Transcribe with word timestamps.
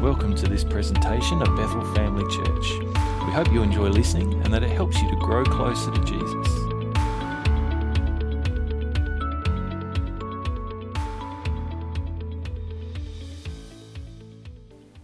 Welcome 0.00 0.34
to 0.36 0.48
this 0.48 0.64
presentation 0.64 1.42
of 1.42 1.54
Bethel 1.56 1.84
Family 1.94 2.24
Church. 2.34 2.78
We 3.26 3.32
hope 3.32 3.52
you 3.52 3.62
enjoy 3.62 3.88
listening 3.88 4.32
and 4.44 4.46
that 4.46 4.62
it 4.62 4.70
helps 4.70 4.98
you 5.02 5.10
to 5.10 5.16
grow 5.16 5.44
closer 5.44 5.90
to 5.90 6.00
Jesus. 6.00 6.48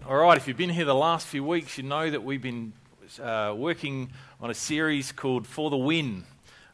All 0.08 0.16
right, 0.16 0.38
if 0.38 0.48
you've 0.48 0.56
been 0.56 0.70
here 0.70 0.86
the 0.86 0.94
last 0.94 1.26
few 1.26 1.44
weeks, 1.44 1.76
you 1.76 1.84
know 1.84 2.08
that 2.08 2.24
we've 2.24 2.40
been 2.40 2.72
uh, 3.22 3.52
working 3.54 4.12
on 4.40 4.48
a 4.48 4.54
series 4.54 5.12
called 5.12 5.46
For 5.46 5.68
the 5.68 5.76
Win, 5.76 6.24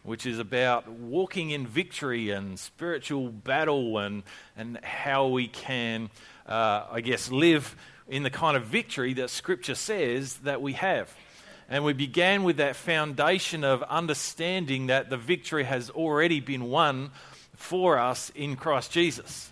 which 0.04 0.27
is 0.27 0.39
about 0.39 0.89
walking 0.89 1.50
in 1.50 1.66
victory 1.66 2.30
and 2.30 2.57
spiritual 2.57 3.30
battle 3.30 3.98
and, 3.98 4.23
and 4.57 4.79
how 4.84 5.27
we 5.27 5.48
can, 5.48 6.09
uh, 6.46 6.86
I 6.89 7.00
guess, 7.00 7.29
live 7.29 7.75
in 8.08 8.22
the 8.22 8.30
kind 8.30 8.56
of 8.56 8.64
victory 8.64 9.14
that 9.14 9.30
Scripture 9.30 9.74
says 9.74 10.36
that 10.38 10.61
we 10.61 10.74
have. 10.74 11.14
And 11.68 11.84
we 11.84 11.92
began 11.92 12.42
with 12.42 12.58
that 12.58 12.76
foundation 12.76 13.64
of 13.64 13.82
understanding 13.84 14.88
that 14.88 15.08
the 15.08 15.16
victory 15.16 15.64
has 15.64 15.88
already 15.90 16.40
been 16.40 16.64
won 16.64 17.11
for 17.56 17.98
us 17.98 18.30
in 18.34 18.56
Christ 18.56 18.92
Jesus. 18.92 19.50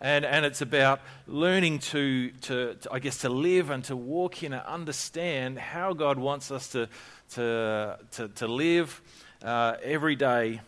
And, 0.00 0.24
and 0.24 0.46
it's 0.46 0.62
about 0.62 1.00
learning 1.26 1.80
to, 1.80 2.30
to, 2.42 2.74
to, 2.74 2.92
I 2.92 3.00
guess, 3.00 3.18
to 3.18 3.28
live 3.28 3.70
and 3.70 3.82
to 3.84 3.96
walk 3.96 4.42
in 4.42 4.52
and 4.52 4.62
understand 4.64 5.58
how 5.58 5.92
God 5.92 6.18
wants 6.18 6.50
us 6.50 6.68
to, 6.68 6.88
to, 7.32 7.98
to, 8.12 8.28
to 8.28 8.46
live 8.46 9.02
uh, 9.42 9.74
every 9.82 10.14
day 10.14 10.60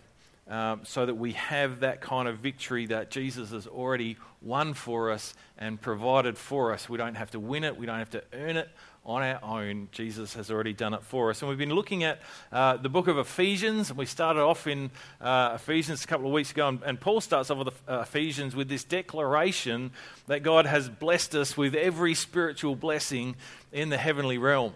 um, 0.51 0.81
so 0.83 1.07
that 1.07 1.15
we 1.15 1.33
have 1.33 1.81
that 1.81 2.01
kind 2.01 2.29
of 2.29 2.39
victory 2.39 2.87
that 2.87 3.11
Jesus 3.11 3.53
has 3.53 3.67
already 3.67 4.17
won 4.43 4.75
for 4.75 5.11
us 5.11 5.35
and 5.57 5.81
provided 5.81 6.37
for 6.37 6.73
us. 6.73 6.89
We 6.89 6.99
don't 6.99 7.15
have 7.15 7.31
to 7.31 7.41
win 7.41 7.65
it, 7.65 7.77
we 7.77 7.87
don't 7.87 7.99
have 7.99 8.11
to 8.11 8.25
earn 8.33 8.57
it 8.57 8.69
on 9.07 9.23
our 9.23 9.43
own. 9.43 9.89
Jesus 9.93 10.35
has 10.35 10.51
already 10.51 10.73
done 10.73 10.93
it 10.93 11.03
for 11.03 11.31
us. 11.31 11.41
And 11.41 11.49
we've 11.49 11.59
been 11.59 11.75
looking 11.75 12.05
at 12.05 12.21
uh, 12.53 12.77
the 12.77 12.89
book 12.89 13.09
of 13.09 13.17
Ephesians, 13.17 13.89
and 13.89 13.99
we 13.99 14.07
started 14.07 14.41
off 14.41 14.67
in 14.67 14.91
uh, 15.21 15.53
Ephesians 15.55 16.05
a 16.05 16.07
couple 16.07 16.27
of 16.27 16.33
weeks 16.33 16.51
ago. 16.51 16.69
And, 16.69 16.83
and 16.83 17.01
Paul 17.01 17.21
starts 17.21 17.51
off 17.51 17.59
with 17.59 17.69
uh, 17.89 18.01
Ephesians 18.01 18.55
with 18.55 18.69
this 18.69 18.85
declaration 18.85 19.93
that 20.27 20.43
God 20.43 20.67
has 20.67 20.89
blessed 20.89 21.35
us 21.35 21.57
with 21.57 21.75
every 21.75 22.15
spiritual 22.15 22.77
blessing 22.77 23.37
in 23.73 23.89
the 23.89 23.97
heavenly 23.97 24.37
realm, 24.37 24.75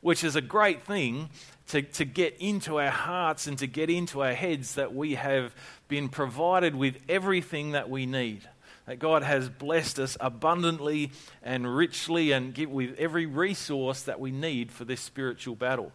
which 0.00 0.24
is 0.24 0.36
a 0.36 0.40
great 0.40 0.84
thing 0.84 1.28
to, 1.68 1.82
to 1.82 2.04
get 2.04 2.36
into 2.38 2.78
our 2.78 2.90
hearts 2.90 3.46
and 3.46 3.58
to 3.58 3.66
get 3.66 3.90
into 3.90 4.22
our 4.22 4.34
heads 4.34 4.74
that 4.74 4.94
we 4.94 5.14
have 5.14 5.54
been 5.88 6.08
provided 6.08 6.74
with 6.74 6.96
everything 7.08 7.72
that 7.72 7.90
we 7.90 8.06
need. 8.06 8.48
That 8.86 8.98
God 8.98 9.22
has 9.22 9.50
blessed 9.50 9.98
us 9.98 10.16
abundantly 10.18 11.10
and 11.42 11.76
richly 11.76 12.32
and 12.32 12.54
give, 12.54 12.70
with 12.70 12.98
every 12.98 13.26
resource 13.26 14.02
that 14.02 14.18
we 14.18 14.30
need 14.30 14.72
for 14.72 14.86
this 14.86 15.00
spiritual 15.00 15.56
battle. 15.56 15.92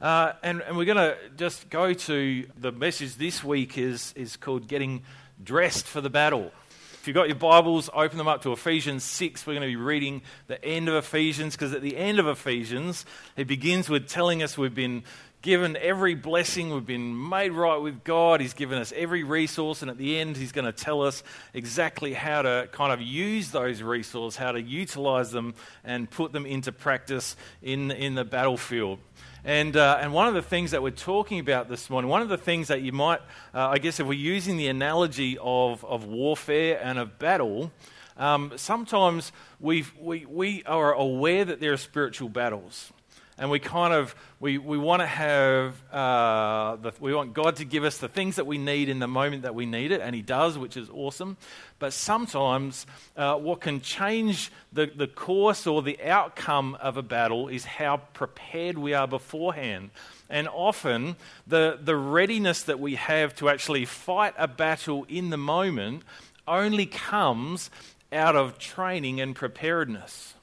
Uh, 0.00 0.32
and, 0.42 0.60
and 0.62 0.76
we're 0.76 0.84
going 0.84 0.96
to 0.96 1.16
just 1.36 1.70
go 1.70 1.92
to 1.92 2.46
the 2.56 2.72
message 2.72 3.16
this 3.16 3.44
week 3.44 3.78
is, 3.78 4.12
is 4.16 4.36
called 4.36 4.66
Getting 4.66 5.02
Dressed 5.42 5.86
for 5.86 6.00
the 6.00 6.10
Battle. 6.10 6.50
If 7.00 7.06
you've 7.06 7.14
got 7.14 7.28
your 7.28 7.36
Bibles, 7.36 7.88
open 7.94 8.18
them 8.18 8.26
up 8.26 8.42
to 8.42 8.52
Ephesians 8.52 9.04
6. 9.04 9.46
We're 9.46 9.54
going 9.54 9.62
to 9.62 9.68
be 9.68 9.76
reading 9.76 10.20
the 10.48 10.62
end 10.64 10.88
of 10.88 10.96
Ephesians 10.96 11.54
because 11.54 11.72
at 11.72 11.80
the 11.80 11.96
end 11.96 12.18
of 12.18 12.26
Ephesians, 12.26 13.06
it 13.36 13.46
begins 13.46 13.88
with 13.88 14.08
telling 14.08 14.42
us 14.42 14.58
we've 14.58 14.74
been 14.74 15.04
given 15.40 15.76
every 15.76 16.16
blessing, 16.16 16.74
we've 16.74 16.84
been 16.84 17.28
made 17.28 17.52
right 17.52 17.76
with 17.76 18.02
God, 18.02 18.40
He's 18.40 18.52
given 18.52 18.78
us 18.78 18.92
every 18.96 19.22
resource, 19.22 19.80
and 19.80 19.90
at 19.92 19.96
the 19.96 20.18
end, 20.18 20.36
He's 20.36 20.50
going 20.50 20.64
to 20.64 20.72
tell 20.72 21.02
us 21.02 21.22
exactly 21.54 22.14
how 22.14 22.42
to 22.42 22.68
kind 22.72 22.92
of 22.92 23.00
use 23.00 23.52
those 23.52 23.80
resources, 23.80 24.36
how 24.36 24.50
to 24.50 24.60
utilize 24.60 25.30
them, 25.30 25.54
and 25.84 26.10
put 26.10 26.32
them 26.32 26.46
into 26.46 26.72
practice 26.72 27.36
in, 27.62 27.92
in 27.92 28.16
the 28.16 28.24
battlefield. 28.24 28.98
And, 29.44 29.76
uh, 29.76 29.98
and 30.00 30.12
one 30.12 30.26
of 30.26 30.34
the 30.34 30.42
things 30.42 30.72
that 30.72 30.82
we're 30.82 30.90
talking 30.90 31.38
about 31.38 31.68
this 31.68 31.88
morning, 31.88 32.10
one 32.10 32.22
of 32.22 32.28
the 32.28 32.36
things 32.36 32.68
that 32.68 32.82
you 32.82 32.92
might, 32.92 33.20
uh, 33.54 33.68
I 33.68 33.78
guess, 33.78 34.00
if 34.00 34.06
we're 34.06 34.14
using 34.14 34.56
the 34.56 34.66
analogy 34.66 35.38
of, 35.40 35.84
of 35.84 36.04
warfare 36.04 36.80
and 36.82 36.98
of 36.98 37.18
battle, 37.18 37.70
um, 38.16 38.52
sometimes 38.56 39.30
we 39.60 39.86
we, 40.00 40.26
we 40.26 40.64
are 40.64 40.92
aware 40.92 41.44
that 41.44 41.60
there 41.60 41.72
are 41.72 41.78
spiritual 41.78 42.28
battles. 42.28 42.92
And 43.40 43.52
we 43.52 43.60
kind 43.60 43.94
of 43.94 44.16
we, 44.40 44.58
we 44.58 44.76
want 44.76 45.00
to 45.00 45.06
have 45.06 45.80
uh, 45.92 46.74
the, 46.76 46.92
we 46.98 47.14
want 47.14 47.34
god 47.34 47.56
to 47.56 47.64
give 47.64 47.84
us 47.84 47.98
the 47.98 48.08
things 48.08 48.34
that 48.36 48.46
we 48.48 48.58
need 48.58 48.88
in 48.88 48.98
the 48.98 49.06
moment 49.06 49.42
that 49.42 49.54
we 49.54 49.64
need 49.64 49.92
it 49.92 50.00
and 50.00 50.14
he 50.14 50.22
does 50.22 50.58
which 50.58 50.76
is 50.76 50.90
awesome 50.90 51.36
but 51.78 51.92
sometimes 51.92 52.86
uh, 53.16 53.36
what 53.36 53.60
can 53.60 53.80
change 53.80 54.50
the, 54.72 54.86
the 54.86 55.06
course 55.06 55.66
or 55.66 55.82
the 55.82 56.00
outcome 56.02 56.76
of 56.80 56.96
a 56.96 57.02
battle 57.02 57.48
is 57.48 57.64
how 57.64 57.98
prepared 58.14 58.78
we 58.78 58.94
are 58.94 59.06
beforehand. 59.06 59.90
And 60.28 60.48
often 60.48 61.16
the, 61.46 61.78
the 61.80 61.96
readiness 61.96 62.62
that 62.62 62.80
we 62.80 62.96
have 62.96 63.34
to 63.36 63.48
actually 63.48 63.84
fight 63.84 64.34
a 64.36 64.48
battle 64.48 65.06
in 65.08 65.30
the 65.30 65.36
moment 65.36 66.02
only 66.46 66.86
comes 66.86 67.70
out 68.12 68.34
of 68.34 68.58
training 68.58 69.20
and 69.20 69.34
preparedness. 69.34 70.34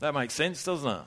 That 0.00 0.14
makes 0.14 0.34
sense 0.34 0.64
doesn't 0.64 0.90
it 0.90 1.06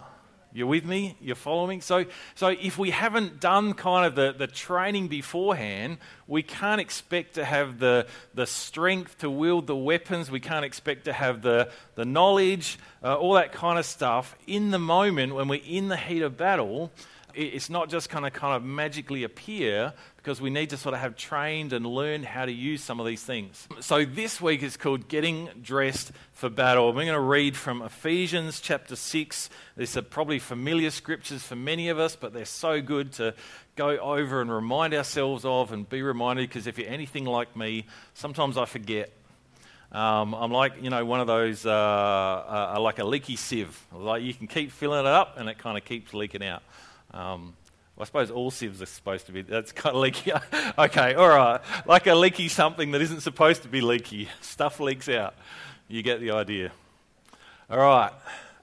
you're 0.58 0.66
with 0.66 0.86
me? 0.86 1.16
You're 1.22 1.36
following? 1.36 1.82
So, 1.82 2.06
so 2.34 2.48
if 2.48 2.80
we 2.80 2.90
haven't 2.90 3.40
done 3.40 3.76
kind 3.76 4.08
of 4.08 4.16
the, 4.16 4.34
the 4.36 4.48
training 4.48 5.08
beforehand, 5.08 6.00
we 6.26 6.42
can't 6.42 6.82
expect 6.82 7.36
to 7.36 7.46
have 7.46 7.78
the, 7.78 8.08
the 8.34 8.48
strength 8.48 9.20
to 9.20 9.30
wield 9.30 9.68
the 9.68 9.76
weapons. 9.76 10.32
We 10.32 10.40
can't 10.40 10.66
expect 10.66 11.06
to 11.06 11.14
have 11.14 11.44
the, 11.44 11.70
the 11.94 12.06
knowledge, 12.06 12.80
uh, 13.04 13.14
all 13.14 13.34
that 13.34 13.52
kind 13.52 13.78
of 13.78 13.86
stuff 13.86 14.36
in 14.48 14.72
the 14.72 14.80
moment 14.80 15.36
when 15.36 15.48
we're 15.48 15.62
in 15.64 15.90
the 15.90 15.98
heat 15.98 16.24
of 16.24 16.38
battle 16.38 16.92
it's 17.36 17.70
not 17.70 17.88
just 17.88 18.10
kind 18.10 18.26
of 18.26 18.34
kind 18.34 18.56
of 18.56 18.64
magically 18.64 19.24
appear 19.24 19.94
because 20.28 20.42
we 20.42 20.50
need 20.50 20.72
to 20.72 20.76
sort 20.76 20.94
of 20.94 21.00
have 21.00 21.16
trained 21.16 21.72
and 21.72 21.86
learned 21.86 22.26
how 22.26 22.44
to 22.44 22.52
use 22.52 22.84
some 22.84 23.00
of 23.00 23.06
these 23.06 23.24
things. 23.24 23.66
So 23.80 24.04
this 24.04 24.42
week 24.42 24.62
is 24.62 24.76
called 24.76 25.08
Getting 25.08 25.48
Dressed 25.64 26.12
for 26.34 26.50
Battle. 26.50 26.88
We're 26.88 27.06
going 27.06 27.14
to 27.14 27.20
read 27.22 27.56
from 27.56 27.82
Ephesians 27.82 28.60
chapter 28.60 28.98
6. 28.98 29.50
These 29.78 29.96
are 29.96 30.02
probably 30.02 30.40
familiar 30.40 30.92
scriptures 30.92 31.44
for 31.44 31.56
many 31.56 31.88
of 31.88 31.98
us, 31.98 32.18
but 32.18 32.34
they're 32.34 32.44
so 32.44 32.82
good 32.82 33.14
to 33.14 33.36
go 33.78 33.92
over 33.92 34.42
and 34.42 34.52
remind 34.52 34.94
ourselves 34.94 35.46
of 35.46 35.72
and 35.72 35.88
be 35.88 36.02
reminded 36.02 36.50
because 36.50 36.68
if 36.68 36.78
you're 36.78 36.90
anything 36.90 37.24
like 37.24 37.56
me, 37.56 37.86
sometimes 38.14 38.58
I 38.58 38.66
forget. 38.66 39.10
Um, 39.94 40.34
I'm 40.34 40.52
like, 40.52 40.74
you 40.84 40.90
know, 40.90 41.06
one 41.06 41.22
of 41.22 41.28
those, 41.28 41.66
uh, 41.66 41.72
uh, 42.76 42.78
like 42.82 43.00
a 43.00 43.06
leaky 43.06 43.38
sieve. 43.38 43.82
Like 43.94 44.24
you 44.24 44.34
can 44.34 44.48
keep 44.48 44.74
filling 44.74 45.00
it 45.00 45.06
up 45.06 45.38
and 45.38 45.48
it 45.48 45.58
kind 45.58 45.78
of 45.78 45.86
keeps 45.86 46.14
leaking 46.14 46.44
out. 46.44 46.64
Um, 47.14 47.54
I 48.00 48.04
suppose 48.04 48.30
all 48.30 48.52
sieves 48.52 48.82
are 48.82 48.86
supposed 48.86 49.26
to 49.26 49.32
be. 49.32 49.42
That's 49.42 49.72
kind 49.72 49.96
of 49.96 50.02
leaky. 50.02 50.32
okay, 50.78 51.16
all 51.16 51.30
right. 51.30 51.62
Like 51.88 52.06
a 52.06 52.14
leaky 52.14 52.48
something 52.48 52.92
that 52.92 53.02
isn't 53.02 53.22
supposed 53.22 53.64
to 53.64 53.68
be 53.68 53.82
leaky. 53.82 54.30
Stuff 54.42 54.80
leaks 54.80 55.10
out. 55.10 55.34
You 55.88 56.04
get 56.04 56.20
the 56.20 56.32
idea. 56.32 56.72
All 57.70 57.80
right. 57.80 58.12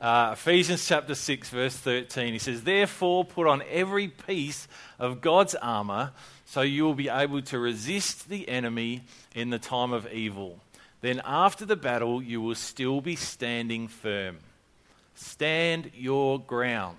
Uh, 0.00 0.30
Ephesians 0.34 0.86
chapter 0.86 1.14
6, 1.14 1.48
verse 1.48 1.76
13. 1.76 2.32
He 2.32 2.38
says, 2.38 2.62
Therefore, 2.62 3.24
put 3.24 3.46
on 3.46 3.62
every 3.70 4.06
piece 4.06 4.68
of 4.98 5.20
God's 5.20 5.54
armor 5.56 6.12
so 6.44 6.60
you 6.60 6.84
will 6.84 6.94
be 6.94 7.08
able 7.08 7.42
to 7.42 7.58
resist 7.58 8.28
the 8.28 8.48
enemy 8.48 9.02
in 9.34 9.50
the 9.50 9.58
time 9.58 9.92
of 9.92 10.06
evil. 10.12 10.60
Then, 11.00 11.20
after 11.24 11.64
the 11.64 11.76
battle, 11.76 12.22
you 12.22 12.40
will 12.40 12.54
still 12.54 13.00
be 13.00 13.16
standing 13.16 13.88
firm. 13.88 14.38
Stand 15.14 15.90
your 15.94 16.38
ground 16.38 16.98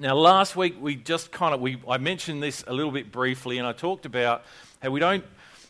Now, 0.00 0.14
last 0.14 0.54
week 0.54 0.76
we 0.80 0.94
just 0.94 1.32
kind 1.32 1.52
of 1.52 1.60
we 1.60 1.82
I 1.88 1.98
mentioned 1.98 2.40
this 2.40 2.62
a 2.68 2.72
little 2.72 2.92
bit 2.92 3.10
briefly, 3.10 3.58
and 3.58 3.66
I 3.66 3.72
talked 3.72 4.06
about 4.06 4.44
how 4.80 4.90
we 4.90 5.00
don't 5.00 5.24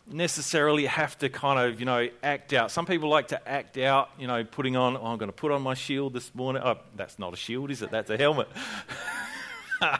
necessarily 0.06 0.84
have 0.84 1.16
to 1.20 1.30
kind 1.30 1.58
of 1.58 1.80
you 1.80 1.86
know 1.86 2.10
act 2.22 2.52
out. 2.52 2.70
Some 2.70 2.84
people 2.84 3.08
like 3.08 3.28
to 3.28 3.48
act 3.48 3.78
out, 3.78 4.10
you 4.18 4.26
know, 4.26 4.44
putting 4.44 4.76
on. 4.76 4.98
Oh, 4.98 5.06
I'm 5.06 5.16
going 5.16 5.30
to 5.30 5.36
put 5.36 5.50
on 5.50 5.62
my 5.62 5.72
shield 5.72 6.12
this 6.12 6.34
morning. 6.34 6.60
Oh, 6.62 6.76
that's 6.94 7.18
not 7.18 7.32
a 7.32 7.36
shield, 7.36 7.70
is 7.70 7.80
it? 7.80 7.90
That's 7.90 8.10
a 8.10 8.18
helmet. 8.18 8.48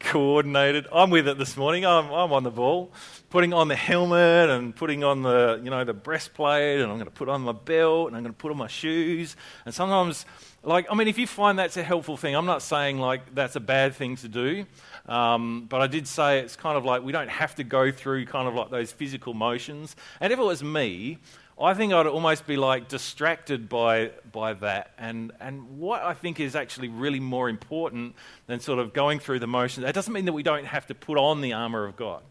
Coordinated. 0.00 0.86
I'm 0.92 1.08
with 1.08 1.26
it 1.26 1.38
this 1.38 1.56
morning. 1.56 1.86
I'm, 1.86 2.12
I'm 2.12 2.32
on 2.34 2.42
the 2.42 2.50
ball. 2.50 2.92
putting 3.30 3.54
on 3.54 3.68
the 3.68 3.74
helmet 3.74 4.50
and 4.50 4.76
putting 4.76 5.02
on 5.02 5.22
the, 5.22 5.60
you 5.64 5.70
know, 5.70 5.82
the 5.82 5.94
breastplate 5.94 6.80
and 6.80 6.90
I'm 6.90 6.98
going 6.98 7.06
to 7.06 7.10
put 7.10 7.30
on 7.30 7.40
my 7.40 7.52
belt 7.52 8.08
and 8.08 8.16
I'm 8.16 8.22
going 8.22 8.34
to 8.34 8.38
put 8.38 8.50
on 8.50 8.58
my 8.58 8.68
shoes. 8.68 9.34
And 9.64 9.74
sometimes, 9.74 10.26
like, 10.66 10.88
I 10.90 10.96
mean, 10.96 11.06
if 11.06 11.16
you 11.16 11.28
find 11.28 11.58
that's 11.60 11.76
a 11.76 11.82
helpful 11.82 12.16
thing, 12.16 12.34
I'm 12.34 12.44
not 12.44 12.60
saying 12.60 12.98
like 12.98 13.34
that's 13.34 13.54
a 13.54 13.60
bad 13.60 13.94
thing 13.94 14.16
to 14.16 14.28
do. 14.28 14.66
Um, 15.06 15.66
but 15.68 15.80
I 15.80 15.86
did 15.86 16.08
say 16.08 16.40
it's 16.40 16.56
kind 16.56 16.76
of 16.76 16.84
like 16.84 17.04
we 17.04 17.12
don't 17.12 17.30
have 17.30 17.54
to 17.54 17.64
go 17.64 17.92
through 17.92 18.26
kind 18.26 18.48
of 18.48 18.54
like 18.54 18.70
those 18.70 18.90
physical 18.90 19.32
motions. 19.32 19.94
And 20.20 20.32
if 20.32 20.38
it 20.40 20.42
was 20.42 20.64
me, 20.64 21.18
I 21.58 21.72
think 21.74 21.92
I'd 21.92 22.08
almost 22.08 22.48
be 22.48 22.56
like 22.56 22.88
distracted 22.88 23.68
by, 23.68 24.10
by 24.32 24.54
that. 24.54 24.90
And, 24.98 25.30
and 25.38 25.78
what 25.78 26.02
I 26.02 26.14
think 26.14 26.40
is 26.40 26.56
actually 26.56 26.88
really 26.88 27.20
more 27.20 27.48
important 27.48 28.16
than 28.48 28.58
sort 28.58 28.80
of 28.80 28.92
going 28.92 29.20
through 29.20 29.38
the 29.38 29.46
motions, 29.46 29.86
that 29.86 29.94
doesn't 29.94 30.12
mean 30.12 30.24
that 30.24 30.32
we 30.32 30.42
don't 30.42 30.66
have 30.66 30.88
to 30.88 30.96
put 30.96 31.16
on 31.16 31.42
the 31.42 31.52
armor 31.52 31.84
of 31.84 31.96
God. 31.96 32.22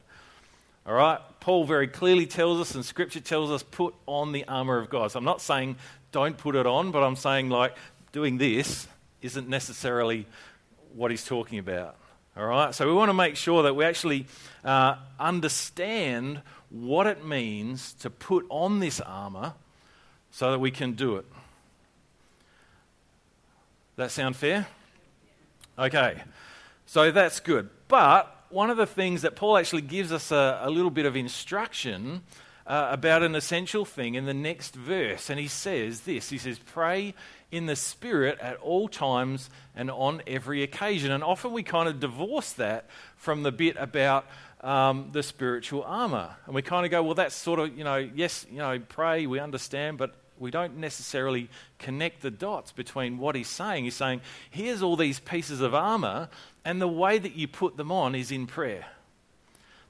All 0.85 0.93
right? 0.93 1.19
Paul 1.39 1.63
very 1.63 1.87
clearly 1.87 2.27
tells 2.27 2.59
us, 2.59 2.75
and 2.75 2.85
Scripture 2.85 3.21
tells 3.21 3.49
us, 3.49 3.63
put 3.63 3.95
on 4.05 4.33
the 4.33 4.45
armor 4.45 4.77
of 4.77 4.89
God. 4.89 5.11
So 5.11 5.19
I'm 5.19 5.25
not 5.25 5.41
saying 5.41 5.77
don't 6.15 6.37
put 6.37 6.55
it 6.55 6.65
on, 6.65 6.91
but 6.91 7.03
I'm 7.03 7.17
saying 7.17 7.49
like 7.49 7.75
doing 8.15 8.37
this 8.37 8.87
isn't 9.21 9.49
necessarily 9.49 10.25
what 10.93 11.11
he's 11.11 11.25
talking 11.25 11.59
about. 11.59 11.97
All 12.37 12.45
right? 12.45 12.73
So 12.73 12.87
we 12.87 12.93
want 12.93 13.09
to 13.09 13.13
make 13.13 13.35
sure 13.35 13.63
that 13.63 13.75
we 13.75 13.83
actually 13.83 14.25
uh, 14.63 14.95
understand 15.19 16.41
what 16.69 17.07
it 17.07 17.25
means 17.25 17.91
to 17.95 18.09
put 18.09 18.45
on 18.47 18.79
this 18.79 19.01
armor 19.01 19.51
so 20.31 20.49
that 20.51 20.59
we 20.59 20.71
can 20.71 20.93
do 20.93 21.17
it. 21.17 21.25
That 23.97 24.11
sound 24.11 24.37
fair? 24.37 24.65
Okay, 25.77 26.23
so 26.85 27.11
that's 27.11 27.41
good. 27.41 27.69
But 27.89 28.33
one 28.49 28.69
of 28.69 28.77
the 28.77 28.87
things 28.87 29.23
that 29.23 29.35
Paul 29.35 29.57
actually 29.57 29.81
gives 29.81 30.13
us 30.13 30.31
a, 30.31 30.61
a 30.63 30.69
little 30.69 30.89
bit 30.89 31.05
of 31.05 31.17
instruction 31.17 32.21
uh, 32.65 32.87
about 32.91 33.23
an 33.23 33.35
essential 33.35 33.83
thing 33.83 34.15
in 34.15 34.25
the 34.25 34.33
next 34.33 34.73
verse. 34.73 35.29
And 35.29 35.37
he 35.37 35.49
says 35.49 36.01
this 36.01 36.29
He 36.29 36.37
says, 36.37 36.59
Pray 36.59 37.13
in 37.51 37.65
the 37.65 37.75
Spirit 37.75 38.39
at 38.39 38.57
all 38.57 38.87
times 38.87 39.49
and 39.75 39.89
on 39.91 40.21
every 40.27 40.63
occasion. 40.63 41.11
And 41.11 41.23
often 41.23 41.53
we 41.53 41.63
kind 41.63 41.87
of 41.87 41.99
divorce 41.99 42.53
that 42.53 42.89
from 43.17 43.43
the 43.43 43.51
bit 43.51 43.75
about 43.79 44.25
um, 44.61 45.09
the 45.11 45.23
spiritual 45.23 45.83
armor. 45.83 46.35
And 46.45 46.55
we 46.55 46.61
kind 46.61 46.85
of 46.85 46.91
go, 46.91 47.03
well, 47.03 47.13
that's 47.13 47.35
sort 47.35 47.59
of, 47.59 47.77
you 47.77 47.83
know, 47.83 47.97
yes, 47.97 48.45
you 48.49 48.57
know, 48.57 48.79
pray, 48.79 49.27
we 49.27 49.39
understand, 49.39 49.97
but 49.97 50.15
we 50.37 50.51
don't 50.51 50.77
necessarily 50.77 51.49
connect 51.79 52.21
the 52.21 52.31
dots 52.31 52.71
between 52.71 53.17
what 53.17 53.35
he's 53.35 53.47
saying. 53.47 53.85
He's 53.85 53.95
saying, 53.95 54.21
here's 54.49 54.81
all 54.81 54.97
these 54.97 55.19
pieces 55.19 55.61
of 55.61 55.73
armor, 55.73 56.29
and 56.65 56.81
the 56.81 56.87
way 56.87 57.17
that 57.17 57.35
you 57.35 57.47
put 57.47 57.77
them 57.77 57.91
on 57.91 58.15
is 58.15 58.31
in 58.31 58.47
prayer. 58.47 58.85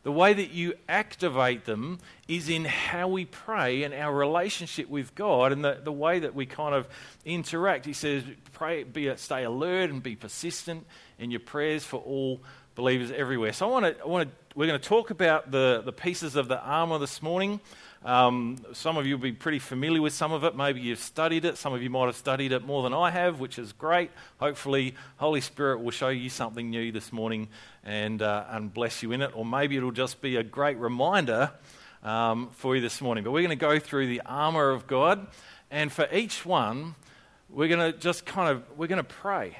The 0.05 0.11
way 0.11 0.33
that 0.33 0.51
you 0.51 0.75
activate 0.87 1.65
them 1.65 1.97
is 2.27 2.47
in 2.47 2.63
how 2.63 3.07
we 3.07 3.25
pray 3.25 3.81
and 3.81 3.91
our 3.91 4.13
relationship 4.13 4.87
with 4.87 5.15
God 5.15 5.51
and 5.51 5.65
the, 5.65 5.79
the 5.83 5.91
way 5.91 6.19
that 6.19 6.35
we 6.35 6.45
kind 6.45 6.75
of 6.75 6.87
interact. 7.25 7.87
He 7.87 7.93
says, 7.93 8.23
pray, 8.53 8.83
be, 8.83 9.11
stay 9.17 9.45
alert 9.45 9.89
and 9.89 10.03
be 10.03 10.15
persistent 10.15 10.85
in 11.17 11.31
your 11.31 11.39
prayers 11.39 11.83
for 11.83 11.97
all 12.01 12.39
believers 12.75 13.09
everywhere. 13.09 13.51
So 13.51 13.67
I 13.67 13.71
want 13.71 13.97
to, 13.97 14.03
I 14.03 14.07
want 14.07 14.29
to 14.29 14.35
we're 14.55 14.67
going 14.67 14.79
to 14.79 14.87
talk 14.87 15.09
about 15.09 15.49
the, 15.49 15.81
the 15.83 15.91
pieces 15.91 16.35
of 16.35 16.49
the 16.49 16.61
armor 16.61 16.99
this 16.99 17.23
morning. 17.23 17.59
Um, 18.05 18.63
some 18.73 18.97
of 18.97 19.07
you 19.07 19.17
will 19.17 19.23
be 19.23 19.31
pretty 19.31 19.57
familiar 19.57 19.99
with 19.99 20.13
some 20.13 20.31
of 20.31 20.43
it. 20.43 20.55
Maybe 20.55 20.79
you've 20.79 20.99
studied 20.99 21.43
it. 21.43 21.57
Some 21.57 21.73
of 21.73 21.81
you 21.81 21.89
might 21.89 22.05
have 22.05 22.15
studied 22.15 22.51
it 22.51 22.63
more 22.63 22.83
than 22.83 22.93
I 22.93 23.09
have, 23.09 23.39
which 23.39 23.57
is 23.57 23.73
great. 23.73 24.11
Hopefully, 24.37 24.93
Holy 25.17 25.41
Spirit 25.41 25.81
will 25.81 25.89
show 25.89 26.09
you 26.09 26.29
something 26.29 26.69
new 26.69 26.91
this 26.91 27.11
morning 27.11 27.47
and, 27.83 28.21
uh, 28.21 28.45
and 28.51 28.71
bless 28.71 29.01
you 29.01 29.11
in 29.11 29.23
it. 29.23 29.31
Or 29.33 29.43
maybe 29.43 29.75
it'll 29.75 29.89
just 29.89 30.21
be 30.21 30.35
a 30.35 30.43
great 30.43 30.77
reminder 30.77 31.51
um, 32.03 32.51
for 32.51 32.75
you 32.75 32.81
this 32.81 33.01
morning. 33.01 33.23
But 33.23 33.31
we're 33.31 33.41
going 33.41 33.49
to 33.49 33.55
go 33.55 33.79
through 33.79 34.05
the 34.05 34.21
armor 34.23 34.69
of 34.69 34.85
God. 34.85 35.25
And 35.71 35.91
for 35.91 36.07
each 36.13 36.45
one, 36.45 36.93
we're 37.49 37.69
going 37.69 37.91
to 37.91 37.97
just 37.97 38.23
kind 38.23 38.51
of, 38.51 38.63
we're 38.77 38.85
going 38.85 38.97
to 38.97 39.03
pray. 39.03 39.57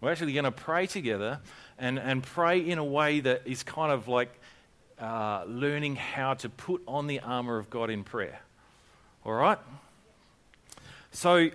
We're 0.00 0.12
actually 0.12 0.34
going 0.34 0.44
to 0.44 0.52
pray 0.52 0.86
together 0.86 1.40
and, 1.80 1.98
and 1.98 2.22
pray 2.22 2.60
in 2.60 2.78
a 2.78 2.84
way 2.84 3.18
that 3.18 3.42
is 3.44 3.64
kind 3.64 3.90
of 3.90 4.06
like 4.06 4.39
uh, 5.00 5.44
learning 5.46 5.96
how 5.96 6.34
to 6.34 6.48
put 6.48 6.82
on 6.86 7.06
the 7.06 7.20
armor 7.20 7.58
of 7.58 7.70
God 7.70 7.90
in 7.90 8.04
prayer. 8.04 8.40
All 9.24 9.32
right? 9.32 9.58
So, 11.10 11.50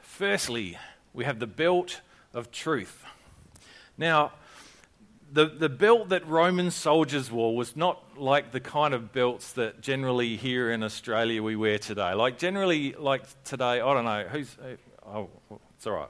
firstly, 0.00 0.78
we 1.12 1.24
have 1.24 1.38
the 1.38 1.46
belt 1.46 2.00
of 2.34 2.50
truth. 2.50 3.04
Now, 3.98 4.32
the, 5.32 5.46
the 5.46 5.68
belt 5.68 6.10
that 6.10 6.26
Roman 6.26 6.70
soldiers 6.70 7.30
wore 7.30 7.56
was 7.56 7.76
not 7.76 8.18
like 8.18 8.52
the 8.52 8.60
kind 8.60 8.94
of 8.94 9.12
belts 9.12 9.52
that 9.52 9.80
generally 9.80 10.36
here 10.36 10.70
in 10.70 10.82
Australia 10.82 11.42
we 11.42 11.56
wear 11.56 11.78
today. 11.78 12.14
Like, 12.14 12.38
generally, 12.38 12.92
like 12.92 13.22
today, 13.44 13.80
I 13.80 13.94
don't 13.94 14.04
know, 14.04 14.24
who's, 14.30 14.56
oh, 15.06 15.28
it's 15.76 15.86
all 15.86 15.94
right. 15.94 16.08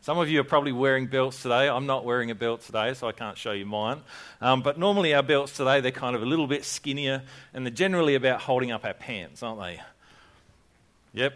Some 0.00 0.18
of 0.18 0.30
you 0.30 0.40
are 0.40 0.44
probably 0.44 0.72
wearing 0.72 1.06
belts 1.06 1.42
today. 1.42 1.68
I'm 1.68 1.86
not 1.86 2.04
wearing 2.04 2.30
a 2.30 2.34
belt 2.34 2.62
today, 2.62 2.94
so 2.94 3.08
I 3.08 3.12
can't 3.12 3.36
show 3.36 3.50
you 3.50 3.66
mine. 3.66 4.00
Um, 4.40 4.62
but 4.62 4.78
normally, 4.78 5.12
our 5.12 5.24
belts 5.24 5.56
today, 5.56 5.80
they're 5.80 5.90
kind 5.90 6.14
of 6.14 6.22
a 6.22 6.26
little 6.26 6.46
bit 6.46 6.64
skinnier, 6.64 7.22
and 7.52 7.66
they're 7.66 7.72
generally 7.72 8.14
about 8.14 8.40
holding 8.40 8.70
up 8.70 8.84
our 8.84 8.94
pants, 8.94 9.42
aren't 9.42 9.60
they? 9.60 9.80
Yep. 11.14 11.34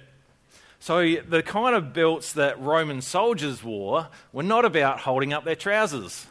So, 0.79 1.17
the 1.29 1.43
kind 1.43 1.75
of 1.75 1.93
belts 1.93 2.35
that 2.35 2.61
Roman 2.61 3.03
soldiers 3.03 3.65
wore 3.65 4.09
were 4.33 4.43
not 4.45 4.65
about 4.65 5.01
holding 5.01 5.33
up 5.33 5.45
their 5.45 5.57
trousers. 5.57 6.27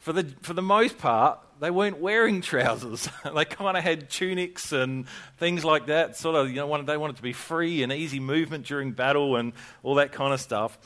For 0.00 0.12
the, 0.12 0.24
for 0.42 0.52
the 0.52 0.62
most 0.62 0.98
part, 0.98 1.40
they 1.60 1.70
weren't 1.70 1.98
wearing 1.98 2.40
trousers. 2.42 3.08
they 3.34 3.44
kind 3.46 3.76
of 3.76 3.82
had 3.82 4.10
tunics 4.10 4.72
and 4.72 5.06
things 5.38 5.64
like 5.64 5.86
that. 5.86 6.16
Sort 6.16 6.36
of, 6.36 6.50
you 6.50 6.56
know, 6.56 6.82
they 6.82 6.96
wanted 6.98 7.16
to 7.16 7.22
be 7.22 7.32
free 7.32 7.82
and 7.82 7.90
easy 7.90 8.20
movement 8.20 8.66
during 8.66 8.92
battle 8.92 9.36
and 9.36 9.54
all 9.82 9.94
that 9.96 10.12
kind 10.12 10.34
of 10.34 10.40
stuff. 10.40 10.78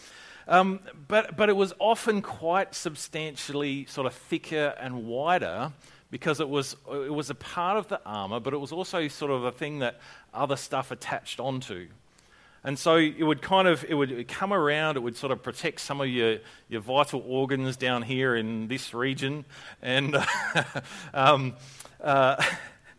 Um, 0.47 0.81
but, 1.09 1.37
but 1.37 1.49
it 1.49 1.57
was 1.57 1.73
often 1.79 2.23
quite 2.23 2.75
substantially 2.75 3.87
sort 3.87 4.07
of 4.07 4.15
thicker 4.15 4.75
and 4.79 5.07
wider 5.07 5.73
because 6.11 6.39
it 6.41 6.49
was, 6.49 6.77
it 6.93 7.13
was 7.13 7.31
a 7.31 7.35
part 7.35 7.77
of 7.77 7.89
the 7.89 8.01
armor, 8.05 8.41
but 8.41 8.53
it 8.55 8.59
was 8.59 8.73
also 8.73 9.09
sort 9.09 9.31
of 9.31 9.45
a 9.45 9.53
thing 9.53 9.81
that 9.81 10.01
other 10.33 10.57
stuff 10.57 10.91
attached 10.91 11.41
onto. 11.41 11.89
And 12.67 12.79
so 12.79 12.97
it 12.97 13.23
would 13.23 13.43
kind 13.43 13.69
of 13.69 13.85
it 13.87 13.95
would 13.95 14.27
come 14.27 14.53
around, 14.53 14.97
it 14.97 15.01
would 15.01 15.17
sort 15.17 15.33
of 15.33 15.43
protect 15.43 15.81
some 15.81 16.01
of 16.01 16.09
your, 16.09 16.39
your 16.69 16.81
vital 16.81 17.23
organs 17.27 17.77
down 17.77 18.01
here 18.01 18.35
in 18.35 18.69
this 18.69 18.95
region. 18.95 19.45
And 19.83 20.17
um, 21.15 21.57
uh, 22.01 22.43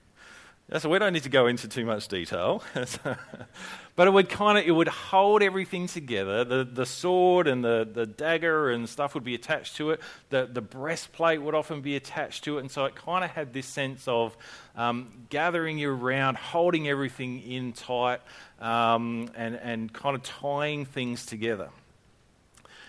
so 0.78 0.88
we 0.88 1.00
don't 1.00 1.14
need 1.14 1.24
to 1.24 1.30
go 1.30 1.48
into 1.48 1.68
too 1.68 1.84
much 1.84 2.08
detail. 2.08 2.64
But 3.96 4.08
it 4.08 4.12
would 4.12 4.28
kind 4.28 4.58
of 4.58 4.66
it 4.66 4.72
would 4.72 4.90
hold 4.90 5.42
everything 5.42 5.88
together. 5.88 6.44
The, 6.44 6.66
the 6.66 6.86
sword 6.86 7.48
and 7.48 7.64
the, 7.64 7.88
the 7.90 8.06
dagger 8.06 8.70
and 8.70 8.90
stuff 8.90 9.14
would 9.14 9.24
be 9.24 9.36
attached 9.36 9.78
to 9.78 9.92
it. 9.92 10.02
The, 10.30 10.50
the 10.52 10.60
breastplate 10.60 11.42
would 11.42 11.56
often 11.56 11.80
be 11.80 11.96
attached 11.96 12.44
to 12.44 12.58
it. 12.58 12.62
And 12.62 12.70
so 12.70 12.84
it 12.86 12.96
kind 12.96 13.24
of 13.24 13.32
had 13.32 13.54
this 13.54 13.66
sense 13.66 14.06
of 14.08 14.36
um, 14.76 15.26
gathering 15.30 15.78
you 15.78 15.92
around, 15.92 16.36
holding 16.36 16.90
everything 16.90 17.42
in 17.50 17.72
tight, 17.72 18.20
um, 18.60 19.30
and, 19.34 19.56
and 19.56 19.94
kind 19.94 20.16
of 20.16 20.24
tying 20.24 20.84
things 20.84 21.26
together. 21.26 21.70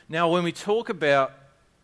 Now, 0.09 0.28
when 0.28 0.42
we 0.42 0.50
talk 0.52 0.88
about 0.88 1.33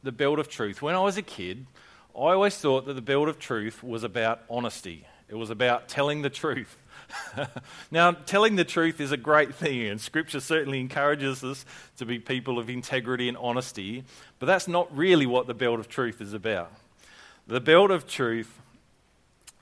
the 0.02 0.12
belt 0.12 0.40
of 0.40 0.48
truth, 0.48 0.82
when 0.82 0.96
I 0.96 1.00
was 1.00 1.16
a 1.16 1.22
kid, 1.22 1.66
I 2.14 2.32
always 2.32 2.56
thought 2.56 2.86
that 2.86 2.94
the 2.94 3.02
belt 3.02 3.28
of 3.28 3.38
truth 3.38 3.84
was 3.84 4.02
about 4.02 4.42
honesty. 4.50 5.06
It 5.28 5.36
was 5.36 5.50
about 5.50 5.88
telling 5.88 6.22
the 6.22 6.30
truth. 6.30 6.76
now, 7.90 8.12
telling 8.12 8.56
the 8.56 8.64
truth 8.64 9.00
is 9.00 9.12
a 9.12 9.16
great 9.16 9.54
thing, 9.54 9.88
and 9.88 10.00
Scripture 10.00 10.40
certainly 10.40 10.80
encourages 10.80 11.42
us 11.44 11.64
to 11.96 12.06
be 12.06 12.18
people 12.18 12.58
of 12.58 12.70
integrity 12.70 13.28
and 13.28 13.36
honesty, 13.36 14.04
but 14.38 14.46
that's 14.46 14.68
not 14.68 14.94
really 14.96 15.26
what 15.26 15.46
the 15.46 15.54
belt 15.54 15.80
of 15.80 15.88
truth 15.88 16.20
is 16.20 16.32
about. 16.34 16.72
The 17.46 17.60
belt 17.60 17.90
of 17.90 18.06
truth 18.06 18.60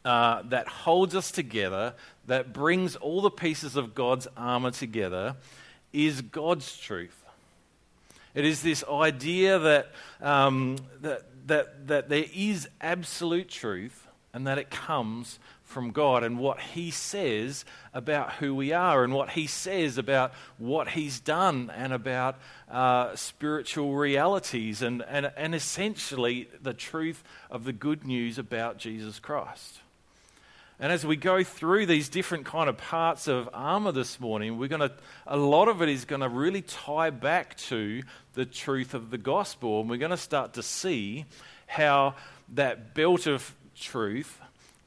uh, 0.04 0.42
that 0.44 0.68
holds 0.68 1.14
us 1.14 1.30
together, 1.30 1.94
that 2.26 2.52
brings 2.52 2.96
all 2.96 3.20
the 3.20 3.30
pieces 3.30 3.76
of 3.76 3.94
God's 3.94 4.26
armor 4.36 4.70
together, 4.70 5.36
is 5.92 6.20
God's 6.20 6.76
truth. 6.78 7.16
It 8.34 8.44
is 8.44 8.62
this 8.62 8.84
idea 8.88 9.58
that, 9.58 9.90
um, 10.20 10.76
that, 11.00 11.26
that, 11.48 11.88
that 11.88 12.08
there 12.08 12.24
is 12.32 12.68
absolute 12.80 13.48
truth 13.48 14.06
and 14.32 14.46
that 14.46 14.58
it 14.58 14.70
comes 14.70 15.38
from 15.70 15.92
God 15.92 16.24
and 16.24 16.38
what 16.38 16.60
He 16.60 16.90
says 16.90 17.64
about 17.94 18.32
who 18.34 18.54
we 18.54 18.72
are 18.72 19.04
and 19.04 19.14
what 19.14 19.30
He 19.30 19.46
says 19.46 19.96
about 19.98 20.32
what 20.58 20.88
He's 20.88 21.20
done 21.20 21.70
and 21.74 21.92
about 21.92 22.36
uh, 22.70 23.14
spiritual 23.16 23.94
realities 23.94 24.82
and, 24.82 25.02
and, 25.08 25.30
and 25.36 25.54
essentially 25.54 26.48
the 26.60 26.74
truth 26.74 27.22
of 27.50 27.64
the 27.64 27.72
good 27.72 28.04
news 28.04 28.38
about 28.38 28.78
Jesus 28.78 29.18
Christ. 29.18 29.80
And 30.82 30.90
as 30.90 31.04
we 31.04 31.14
go 31.14 31.44
through 31.44 31.84
these 31.86 32.08
different 32.08 32.46
kind 32.46 32.68
of 32.70 32.78
parts 32.78 33.28
of 33.28 33.50
armor 33.52 33.92
this 33.92 34.18
morning, 34.18 34.58
we're 34.58 34.68
going 34.68 34.80
to 34.80 34.92
a 35.26 35.36
lot 35.36 35.68
of 35.68 35.82
it 35.82 35.90
is 35.90 36.06
going 36.06 36.22
to 36.22 36.28
really 36.28 36.62
tie 36.62 37.10
back 37.10 37.56
to 37.68 38.02
the 38.32 38.46
truth 38.46 38.94
of 38.94 39.10
the 39.10 39.18
gospel, 39.18 39.82
and 39.82 39.90
we're 39.90 39.98
going 39.98 40.10
to 40.10 40.16
start 40.16 40.54
to 40.54 40.62
see 40.62 41.26
how 41.66 42.14
that 42.54 42.94
belt 42.94 43.26
of 43.26 43.54
truth 43.78 44.40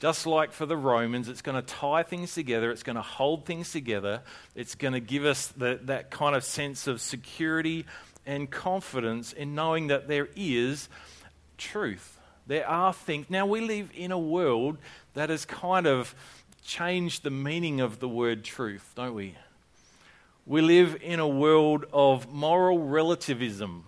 just 0.04 0.28
like 0.28 0.52
for 0.52 0.66
the 0.66 0.76
Romans, 0.76 1.30
it's 1.30 1.42
going 1.42 1.56
to 1.56 1.62
tie 1.62 2.04
things 2.04 2.34
together, 2.34 2.72
it's 2.72 2.84
going 2.84 2.98
to 2.98 3.02
hold 3.02 3.46
things 3.46 3.72
together, 3.72 4.20
it's 4.54 4.76
going 4.76 4.94
to 4.94 5.00
give 5.00 5.24
us 5.24 5.48
the, 5.56 5.80
that 5.84 6.12
kind 6.12 6.36
of 6.36 6.44
sense 6.44 6.88
of 6.88 7.00
security 7.00 7.86
and 8.26 8.52
confidence 8.52 9.32
in 9.32 9.56
knowing 9.56 9.88
that 9.88 10.10
there 10.10 10.28
is 10.36 10.90
truth. 11.58 12.20
There 12.48 12.68
are 12.68 12.92
things. 12.92 13.30
Now, 13.30 13.46
we 13.46 13.62
live 13.62 13.92
in 13.96 14.12
a 14.12 14.20
world 14.20 14.78
that 15.14 15.30
has 15.30 15.46
kind 15.46 15.88
of 15.88 16.14
changed 16.66 17.24
the 17.24 17.32
meaning 17.32 17.80
of 17.80 18.02
the 18.02 18.10
word 18.10 18.44
truth, 18.44 18.92
don't 18.98 19.16
we? 19.16 19.38
We 20.46 20.62
live 20.62 20.98
in 21.02 21.22
a 21.22 21.28
world 21.30 21.86
of 21.94 22.30
moral 22.30 22.80
relativism, 22.80 23.86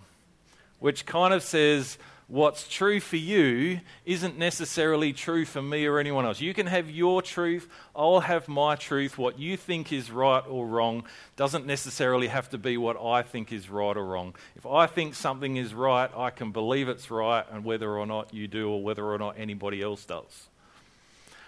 which 0.78 1.04
kind 1.04 1.34
of 1.34 1.42
says, 1.42 1.98
what's 2.28 2.66
true 2.68 2.98
for 2.98 3.16
you 3.16 3.80
isn't 4.04 4.36
necessarily 4.36 5.12
true 5.12 5.44
for 5.44 5.62
me 5.62 5.86
or 5.86 5.98
anyone 5.98 6.26
else. 6.26 6.40
You 6.40 6.54
can 6.54 6.66
have 6.66 6.90
your 6.90 7.22
truth, 7.22 7.68
I'll 7.94 8.20
have 8.20 8.48
my 8.48 8.74
truth. 8.74 9.16
What 9.16 9.38
you 9.38 9.56
think 9.56 9.92
is 9.92 10.10
right 10.10 10.42
or 10.48 10.66
wrong 10.66 11.04
doesn't 11.36 11.66
necessarily 11.66 12.26
have 12.26 12.50
to 12.50 12.58
be 12.58 12.76
what 12.76 13.00
I 13.00 13.22
think 13.22 13.52
is 13.52 13.70
right 13.70 13.96
or 13.96 14.04
wrong. 14.04 14.34
If 14.56 14.66
I 14.66 14.86
think 14.86 15.14
something 15.14 15.56
is 15.56 15.72
right, 15.72 16.10
I 16.16 16.30
can 16.30 16.50
believe 16.50 16.88
it's 16.88 17.10
right, 17.10 17.44
and 17.50 17.64
whether 17.64 17.96
or 17.96 18.06
not 18.06 18.34
you 18.34 18.48
do 18.48 18.70
or 18.70 18.82
whether 18.82 19.04
or 19.04 19.18
not 19.18 19.36
anybody 19.38 19.80
else 19.80 20.04
does. 20.04 20.48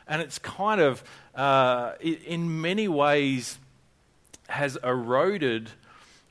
And 0.07 0.23
it's 0.23 0.39
kind 0.39 0.81
of, 0.81 1.03
uh, 1.35 1.93
in 2.01 2.61
many 2.63 2.89
ways, 2.89 3.59
has 4.49 4.79
eroded 4.83 5.71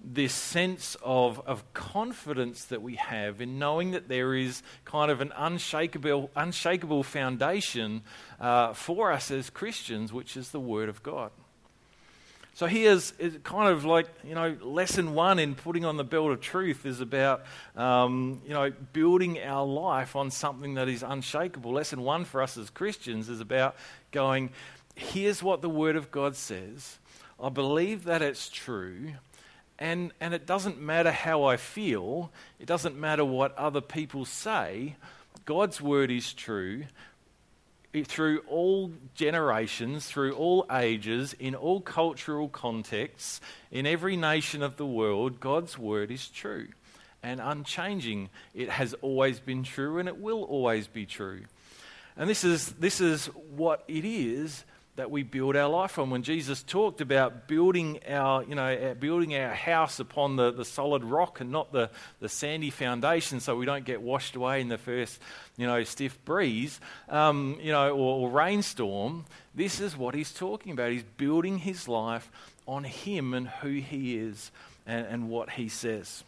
this 0.03 0.33
sense 0.33 0.95
of, 1.01 1.41
of 1.45 1.73
confidence 1.73 2.65
that 2.65 2.81
we 2.81 2.95
have 2.95 3.41
in 3.41 3.59
knowing 3.59 3.91
that 3.91 4.07
there 4.07 4.35
is 4.35 4.61
kind 4.85 5.11
of 5.11 5.21
an 5.21 5.33
unshakable, 5.35 6.29
unshakable 6.35 7.03
foundation 7.03 8.03
uh, 8.39 8.73
for 8.73 9.11
us 9.11 9.31
as 9.31 9.49
Christians, 9.49 10.13
which 10.13 10.37
is 10.37 10.51
the 10.51 10.59
Word 10.59 10.87
of 10.87 11.01
God. 11.03 11.31
So 12.53 12.65
here's 12.65 13.13
kind 13.43 13.69
of 13.69 13.85
like, 13.85 14.07
you 14.23 14.33
know, 14.33 14.57
lesson 14.61 15.13
one 15.13 15.37
in 15.37 15.53
putting 15.53 15.85
on 15.85 15.97
the 15.97 16.03
belt 16.03 16.31
of 16.31 16.41
truth 16.41 16.87
is 16.87 17.01
about, 17.01 17.43
um, 17.75 18.41
you 18.47 18.53
know, 18.53 18.71
building 18.93 19.39
our 19.39 19.63
life 19.63 20.15
on 20.15 20.31
something 20.31 20.73
that 20.73 20.89
is 20.89 21.03
unshakable. 21.03 21.73
Lesson 21.73 22.01
one 22.01 22.25
for 22.25 22.41
us 22.41 22.57
as 22.57 22.71
Christians 22.71 23.29
is 23.29 23.41
about 23.41 23.75
going, 24.11 24.49
here's 24.95 25.43
what 25.43 25.61
the 25.61 25.69
Word 25.69 25.95
of 25.95 26.09
God 26.09 26.35
says. 26.35 26.97
I 27.39 27.49
believe 27.49 28.05
that 28.05 28.23
it's 28.23 28.49
true. 28.49 29.11
And, 29.79 30.11
and 30.19 30.33
it 30.33 30.45
doesn't 30.45 30.81
matter 30.81 31.11
how 31.11 31.43
I 31.43 31.57
feel, 31.57 32.31
it 32.59 32.65
doesn't 32.65 32.97
matter 32.97 33.23
what 33.23 33.55
other 33.57 33.81
people 33.81 34.25
say. 34.25 34.95
God's 35.45 35.79
word 35.79 36.11
is 36.11 36.33
true 36.33 36.85
through 38.03 38.39
all 38.47 38.91
generations, 39.15 40.07
through 40.07 40.33
all 40.33 40.65
ages, 40.71 41.33
in 41.39 41.55
all 41.55 41.81
cultural 41.81 42.49
contexts, 42.49 43.41
in 43.71 43.85
every 43.85 44.15
nation 44.15 44.61
of 44.61 44.77
the 44.77 44.85
world. 44.85 45.39
God's 45.39 45.77
word 45.77 46.11
is 46.11 46.27
true 46.27 46.67
and 47.23 47.39
unchanging. 47.39 48.29
It 48.53 48.69
has 48.69 48.93
always 48.95 49.39
been 49.39 49.63
true 49.63 49.99
and 49.99 50.07
it 50.07 50.19
will 50.19 50.43
always 50.43 50.87
be 50.87 51.05
true. 51.05 51.41
And 52.15 52.29
this 52.29 52.43
is, 52.43 52.71
this 52.73 52.99
is 52.99 53.27
what 53.55 53.83
it 53.87 54.05
is 54.05 54.63
that 54.97 55.11
we 55.11 55.21
build 55.21 55.55
our 55.55 55.69
life 55.69 55.99
on. 55.99 56.09
When 56.09 56.23
Jesus 56.23 56.63
talked 56.63 57.01
about 57.01 57.47
building 57.47 57.99
our, 58.09 58.43
you 58.43 58.55
know, 58.55 58.95
building 58.99 59.35
our 59.35 59.53
house 59.53 59.99
upon 59.99 60.35
the, 60.35 60.51
the 60.51 60.65
solid 60.65 61.03
rock 61.03 61.39
and 61.39 61.51
not 61.51 61.71
the, 61.71 61.91
the 62.19 62.27
sandy 62.27 62.71
foundation 62.71 63.39
so 63.39 63.55
we 63.55 63.65
don't 63.65 63.85
get 63.85 64.01
washed 64.01 64.35
away 64.35 64.59
in 64.59 64.69
the 64.69 64.77
first, 64.77 65.21
you 65.55 65.67
know, 65.67 65.83
stiff 65.83 66.23
breeze, 66.25 66.79
um, 67.09 67.57
you 67.61 67.71
know, 67.71 67.91
or, 67.91 68.27
or 68.27 68.29
rainstorm, 68.31 69.25
this 69.53 69.79
is 69.79 69.95
what 69.95 70.15
he's 70.15 70.33
talking 70.33 70.71
about. 70.71 70.91
He's 70.91 71.03
building 71.03 71.59
his 71.59 71.87
life 71.87 72.31
on 72.67 72.83
him 72.83 73.35
and 73.35 73.47
who 73.47 73.69
he 73.69 74.17
is 74.17 74.51
and, 74.87 75.05
and 75.05 75.29
what 75.29 75.51
he 75.51 75.69
says. 75.69 76.23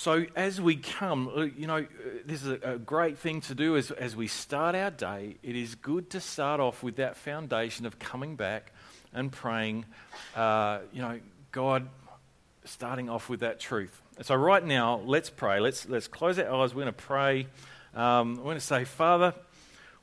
So, 0.00 0.26
as 0.36 0.60
we 0.60 0.76
come, 0.76 1.28
uh, 1.28 1.40
you 1.40 1.66
know, 1.66 1.78
uh, 1.78 2.08
this 2.24 2.44
is 2.44 2.56
a, 2.62 2.78
great 2.78 3.18
thing 3.18 3.40
to 3.40 3.54
do 3.56 3.76
as, 3.76 3.90
as 3.90 4.14
we 4.14 4.28
start 4.28 4.76
our 4.76 4.92
day. 4.92 5.38
It 5.42 5.56
is 5.56 5.74
good 5.74 6.10
to 6.10 6.20
start 6.20 6.60
off 6.60 6.84
with 6.84 6.96
that 6.96 7.16
foundation 7.16 7.84
of 7.84 7.98
coming 7.98 8.36
back 8.36 8.72
and 9.12 9.32
praying, 9.32 9.86
uh, 10.36 10.78
you 10.92 11.02
know, 11.02 11.18
God, 11.50 11.88
starting 12.64 13.10
off 13.10 13.28
with 13.28 13.40
that 13.40 13.58
truth. 13.58 14.00
So, 14.22 14.36
right 14.36 14.64
now, 14.64 15.02
let's 15.04 15.30
pray. 15.30 15.58
Let's, 15.58 15.88
let's 15.88 16.06
close 16.06 16.38
our 16.38 16.48
eyes. 16.48 16.76
We're 16.76 16.82
going 16.84 16.94
to 16.94 17.02
pray. 17.02 17.48
Um, 17.92 18.36
we're 18.36 18.44
going 18.44 18.56
to 18.56 18.60
say, 18.60 18.84
Father, 18.84 19.34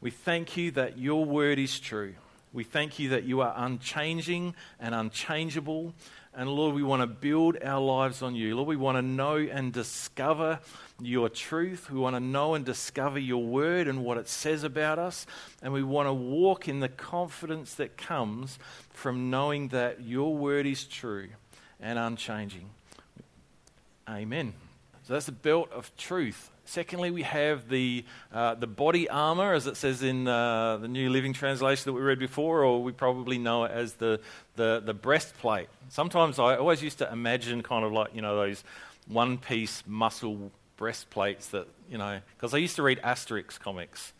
we 0.02 0.12
thank 0.12 0.58
you 0.58 0.72
that 0.72 0.98
your 0.98 1.24
word 1.24 1.58
is 1.58 1.80
true. 1.80 2.16
We 2.52 2.64
thank 2.64 3.00
you 3.00 3.10
that 3.10 3.24
you 3.24 3.42
are 3.42 3.54
unchanging 3.56 4.56
and 4.80 4.96
unchangeable. 4.96 5.94
And 6.38 6.50
Lord, 6.50 6.76
we 6.76 6.84
want 6.84 7.02
to 7.02 7.08
build 7.08 7.58
our 7.64 7.80
lives 7.80 8.22
on 8.22 8.36
you. 8.36 8.56
Lord, 8.56 8.68
we 8.68 8.76
want 8.76 8.98
to 8.98 9.02
know 9.02 9.38
and 9.38 9.72
discover 9.72 10.60
your 11.02 11.30
truth. 11.30 11.90
We 11.90 11.98
want 11.98 12.18
to 12.18 12.20
know 12.20 12.56
and 12.56 12.66
discover 12.66 13.18
your 13.18 13.44
word 13.44 13.88
and 13.88 14.04
what 14.04 14.18
it 14.18 14.28
says 14.28 14.66
about 14.66 15.00
us. 15.00 15.26
And 15.62 15.72
we 15.72 15.82
want 15.82 16.10
to 16.10 16.14
walk 16.14 16.68
in 16.68 16.82
the 16.82 16.90
confidence 16.90 17.76
that 17.76 17.96
comes 17.96 18.60
from 18.90 19.30
knowing 19.30 19.70
that 19.70 20.04
your 20.04 20.36
word 20.36 20.66
is 20.66 20.84
true 20.84 21.30
and 21.80 21.98
unchanging. 21.98 22.70
Amen. 24.10 24.54
So 25.04 25.14
that's 25.14 25.28
the 25.28 25.32
belt 25.32 25.72
of 25.72 25.96
truth. 25.96 26.52
Secondly, 26.66 27.12
we 27.12 27.22
have 27.22 27.70
the, 27.70 28.04
uh, 28.34 28.56
the 28.56 28.68
body 28.68 29.08
armor, 29.08 29.54
as 29.54 29.68
it 29.68 29.78
says 29.78 30.02
in 30.02 30.28
uh, 30.28 30.78
the 30.78 30.88
New 30.88 31.10
Living 31.10 31.32
Translation 31.32 31.84
that 31.86 31.94
we 31.94 32.02
read 32.02 32.20
before, 32.20 32.64
or 32.64 32.84
we 32.84 32.92
probably 32.92 33.38
know 33.38 33.66
it 33.66 33.72
as 33.72 33.94
the, 33.94 34.20
the, 34.56 34.82
the 34.84 34.94
breastplate. 34.94 35.68
Sometimes 35.90 36.40
I 36.40 36.58
always 36.58 36.82
used 36.82 36.98
to 36.98 37.12
imagine 37.12 37.62
kind 37.62 37.86
of 37.86 37.92
like, 37.92 38.16
you 38.16 38.22
know, 38.22 38.36
those 38.36 38.64
one 39.08 39.38
piece 39.38 39.84
muscle 39.86 40.52
breastplates 40.76 41.48
that, 41.50 41.68
you 41.90 41.98
know, 41.98 42.20
because 42.36 42.54
I 42.54 42.58
used 42.58 42.76
to 42.78 42.84
read 42.84 43.00
Asterix 43.04 43.60
comics. 43.60 44.14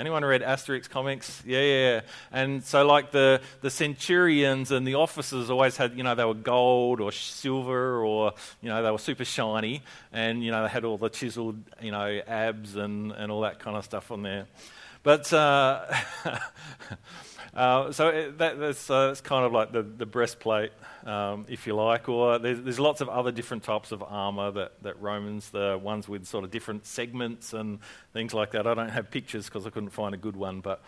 Anyone 0.00 0.24
read 0.24 0.40
Asterix 0.40 0.88
comics? 0.88 1.42
Yeah, 1.44 1.60
yeah. 1.60 2.00
And 2.32 2.64
so, 2.64 2.86
like 2.86 3.10
the, 3.10 3.42
the 3.60 3.68
centurions 3.68 4.70
and 4.70 4.86
the 4.86 4.94
officers 4.94 5.50
always 5.50 5.76
had, 5.76 5.94
you 5.94 6.02
know, 6.02 6.14
they 6.14 6.24
were 6.24 6.32
gold 6.32 7.02
or 7.02 7.12
silver 7.12 8.02
or, 8.02 8.32
you 8.62 8.70
know, 8.70 8.82
they 8.82 8.90
were 8.90 8.96
super 8.96 9.26
shiny. 9.26 9.82
And, 10.10 10.42
you 10.42 10.52
know, 10.52 10.62
they 10.62 10.70
had 10.70 10.86
all 10.86 10.96
the 10.96 11.10
chiseled, 11.10 11.62
you 11.82 11.90
know, 11.90 12.22
abs 12.26 12.76
and, 12.76 13.12
and 13.12 13.30
all 13.30 13.42
that 13.42 13.58
kind 13.58 13.76
of 13.76 13.84
stuff 13.84 14.10
on 14.10 14.22
there. 14.22 14.46
But 15.02 15.30
uh, 15.34 15.84
uh, 17.54 17.92
so 17.92 18.32
that, 18.36 18.58
that's, 18.60 18.90
uh, 18.90 19.08
that's 19.08 19.20
kind 19.20 19.44
of 19.44 19.52
like 19.52 19.72
the, 19.72 19.82
the 19.82 20.06
breastplate, 20.06 20.72
um, 21.04 21.46
if 21.48 21.66
you 21.66 21.74
like. 21.74 22.08
Or 22.08 22.38
there's, 22.38 22.60
there's 22.62 22.80
lots 22.80 23.00
of 23.00 23.08
other 23.08 23.32
different 23.32 23.64
types 23.64 23.92
of 23.92 24.02
armour 24.02 24.50
that, 24.52 24.82
that 24.82 25.00
Romans, 25.00 25.50
the 25.50 25.78
ones 25.82 26.08
with 26.08 26.26
sort 26.26 26.44
of 26.44 26.50
different 26.50 26.86
segments 26.86 27.52
and 27.52 27.80
things 28.12 28.32
like 28.32 28.52
that. 28.52 28.66
I 28.66 28.74
don't 28.74 28.88
have 28.88 29.10
pictures 29.10 29.46
because 29.46 29.66
I 29.66 29.70
couldn't 29.70 29.90
find 29.90 30.14
a 30.14 30.18
good 30.18 30.36
one, 30.36 30.60
but 30.60 30.82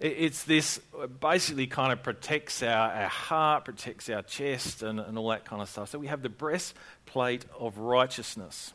it's 0.00 0.44
this 0.44 0.80
basically 1.20 1.66
kind 1.66 1.92
of 1.92 2.02
protects 2.02 2.62
our, 2.62 2.90
our 2.90 3.08
heart, 3.08 3.66
protects 3.66 4.08
our 4.08 4.22
chest, 4.22 4.82
and, 4.82 4.98
and 4.98 5.18
all 5.18 5.28
that 5.28 5.44
kind 5.44 5.60
of 5.60 5.68
stuff. 5.68 5.90
So 5.90 5.98
we 5.98 6.06
have 6.06 6.22
the 6.22 6.30
breastplate 6.30 7.44
of 7.58 7.76
righteousness. 7.76 8.72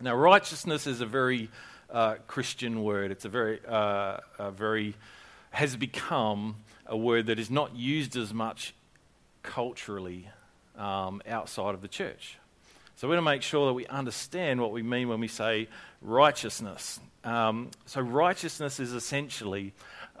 Now, 0.00 0.14
righteousness 0.14 0.86
is 0.86 1.00
a 1.00 1.06
very 1.06 1.48
uh, 1.88 2.16
Christian 2.26 2.82
word. 2.82 3.12
It's 3.12 3.24
a 3.24 3.28
very, 3.28 3.60
uh, 3.66 4.18
a 4.38 4.50
very, 4.50 4.94
has 5.52 5.76
become 5.76 6.56
a 6.86 6.96
word 6.96 7.26
that 7.26 7.38
is 7.38 7.50
not 7.50 7.76
used 7.76 8.16
as 8.16 8.34
much 8.34 8.74
culturally 9.42 10.28
um, 10.76 11.22
outside 11.28 11.74
of 11.74 11.82
the 11.82 11.88
church. 11.88 12.38
So 12.96 13.08
we're 13.08 13.14
going 13.14 13.24
to 13.24 13.30
make 13.30 13.42
sure 13.42 13.66
that 13.66 13.74
we 13.74 13.86
understand 13.86 14.60
what 14.60 14.72
we 14.72 14.82
mean 14.82 15.08
when 15.08 15.20
we 15.20 15.28
say 15.28 15.68
righteousness. 16.00 17.00
Um, 17.24 17.70
so 17.86 18.00
righteousness 18.00 18.80
is 18.80 18.92
essentially 18.92 19.72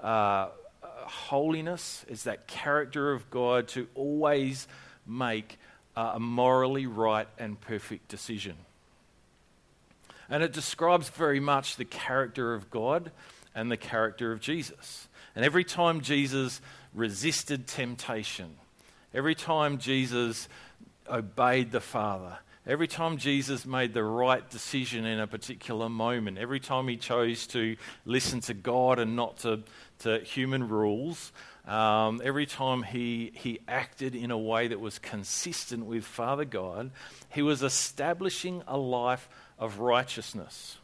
uh, 0.02 0.48
holiness. 0.82 2.04
It's 2.08 2.24
that 2.24 2.46
character 2.46 3.12
of 3.12 3.30
God 3.30 3.68
to 3.68 3.88
always 3.94 4.68
make 5.06 5.58
a 5.96 6.18
morally 6.18 6.86
right 6.86 7.28
and 7.38 7.60
perfect 7.60 8.08
decision. 8.08 8.56
And 10.30 10.42
it 10.42 10.52
describes 10.52 11.08
very 11.10 11.40
much 11.40 11.76
the 11.76 11.84
character 11.84 12.54
of 12.54 12.70
God 12.70 13.10
and 13.54 13.70
the 13.70 13.76
character 13.76 14.32
of 14.32 14.40
Jesus. 14.40 15.08
And 15.34 15.44
every 15.44 15.64
time 15.64 16.00
Jesus 16.00 16.60
resisted 16.94 17.66
temptation, 17.66 18.56
every 19.14 19.34
time 19.34 19.78
Jesus 19.78 20.48
obeyed 21.08 21.72
the 21.72 21.80
Father, 21.80 22.38
Every 22.64 22.86
time 22.86 23.16
Jesus 23.16 23.66
made 23.66 23.92
the 23.92 24.04
right 24.04 24.48
decision 24.48 25.04
in 25.04 25.18
a 25.18 25.26
particular 25.26 25.88
moment, 25.88 26.38
every 26.38 26.60
time 26.60 26.86
he 26.86 26.96
chose 26.96 27.48
to 27.48 27.76
listen 28.04 28.38
to 28.42 28.54
God 28.54 29.00
and 29.00 29.16
not 29.16 29.38
to, 29.38 29.64
to 30.00 30.20
human 30.20 30.68
rules, 30.68 31.32
um, 31.66 32.22
every 32.22 32.46
time 32.46 32.84
he, 32.84 33.32
he 33.34 33.58
acted 33.66 34.14
in 34.14 34.30
a 34.30 34.38
way 34.38 34.68
that 34.68 34.78
was 34.78 35.00
consistent 35.00 35.86
with 35.86 36.04
Father 36.04 36.44
God, 36.44 36.92
he 37.30 37.42
was 37.42 37.64
establishing 37.64 38.62
a 38.68 38.78
life 38.78 39.28
of 39.58 39.80
righteousness. 39.80 40.78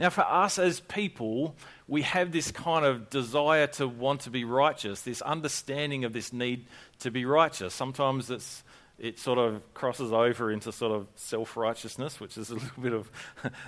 Now, 0.00 0.08
for 0.08 0.22
us 0.22 0.58
as 0.58 0.80
people, 0.80 1.54
we 1.86 2.00
have 2.02 2.32
this 2.32 2.50
kind 2.50 2.86
of 2.86 3.10
desire 3.10 3.66
to 3.66 3.86
want 3.86 4.22
to 4.22 4.30
be 4.30 4.44
righteous, 4.44 5.02
this 5.02 5.20
understanding 5.20 6.04
of 6.06 6.14
this 6.14 6.32
need 6.32 6.64
to 7.00 7.10
be 7.10 7.26
righteous. 7.26 7.74
Sometimes 7.74 8.30
it's 8.30 8.64
it 8.98 9.18
sort 9.18 9.38
of 9.38 9.62
crosses 9.72 10.12
over 10.12 10.50
into 10.50 10.72
sort 10.72 10.92
of 10.92 11.06
self 11.16 11.54
righteousness, 11.54 12.18
which 12.18 12.38
is 12.38 12.50
a 12.50 12.54
little 12.54 12.82
bit 12.82 12.92
of 12.94 13.10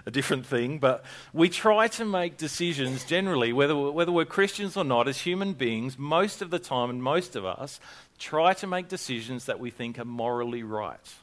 a 0.07 0.11
different 0.11 0.47
thing. 0.47 0.79
But 0.79 1.05
we 1.35 1.51
try 1.51 1.89
to 1.89 2.05
make 2.05 2.39
decisions 2.39 3.05
generally, 3.05 3.53
whether, 3.53 3.77
whether 3.77 4.13
we're 4.13 4.25
Christians 4.25 4.75
or 4.75 4.85
not, 4.85 5.09
as 5.09 5.19
human 5.21 5.53
beings, 5.53 5.99
most 5.99 6.41
of 6.41 6.49
the 6.49 6.59
time, 6.59 6.89
and 6.89 7.03
most 7.03 7.37
of 7.37 7.45
us 7.45 7.79
try 8.19 8.55
to 8.55 8.67
make 8.67 8.89
decisions 8.89 9.45
that 9.47 9.61
we 9.61 9.71
think 9.71 9.99
are 9.99 10.05
morally 10.07 10.63
right. 10.63 11.15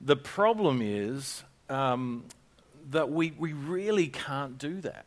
The 0.00 0.16
problem 0.16 0.80
is 0.82 1.44
um, 1.68 2.24
that 2.90 3.10
we, 3.10 3.32
we 3.36 3.52
really 3.52 4.08
can't 4.08 4.58
do 4.58 4.80
that. 4.82 5.06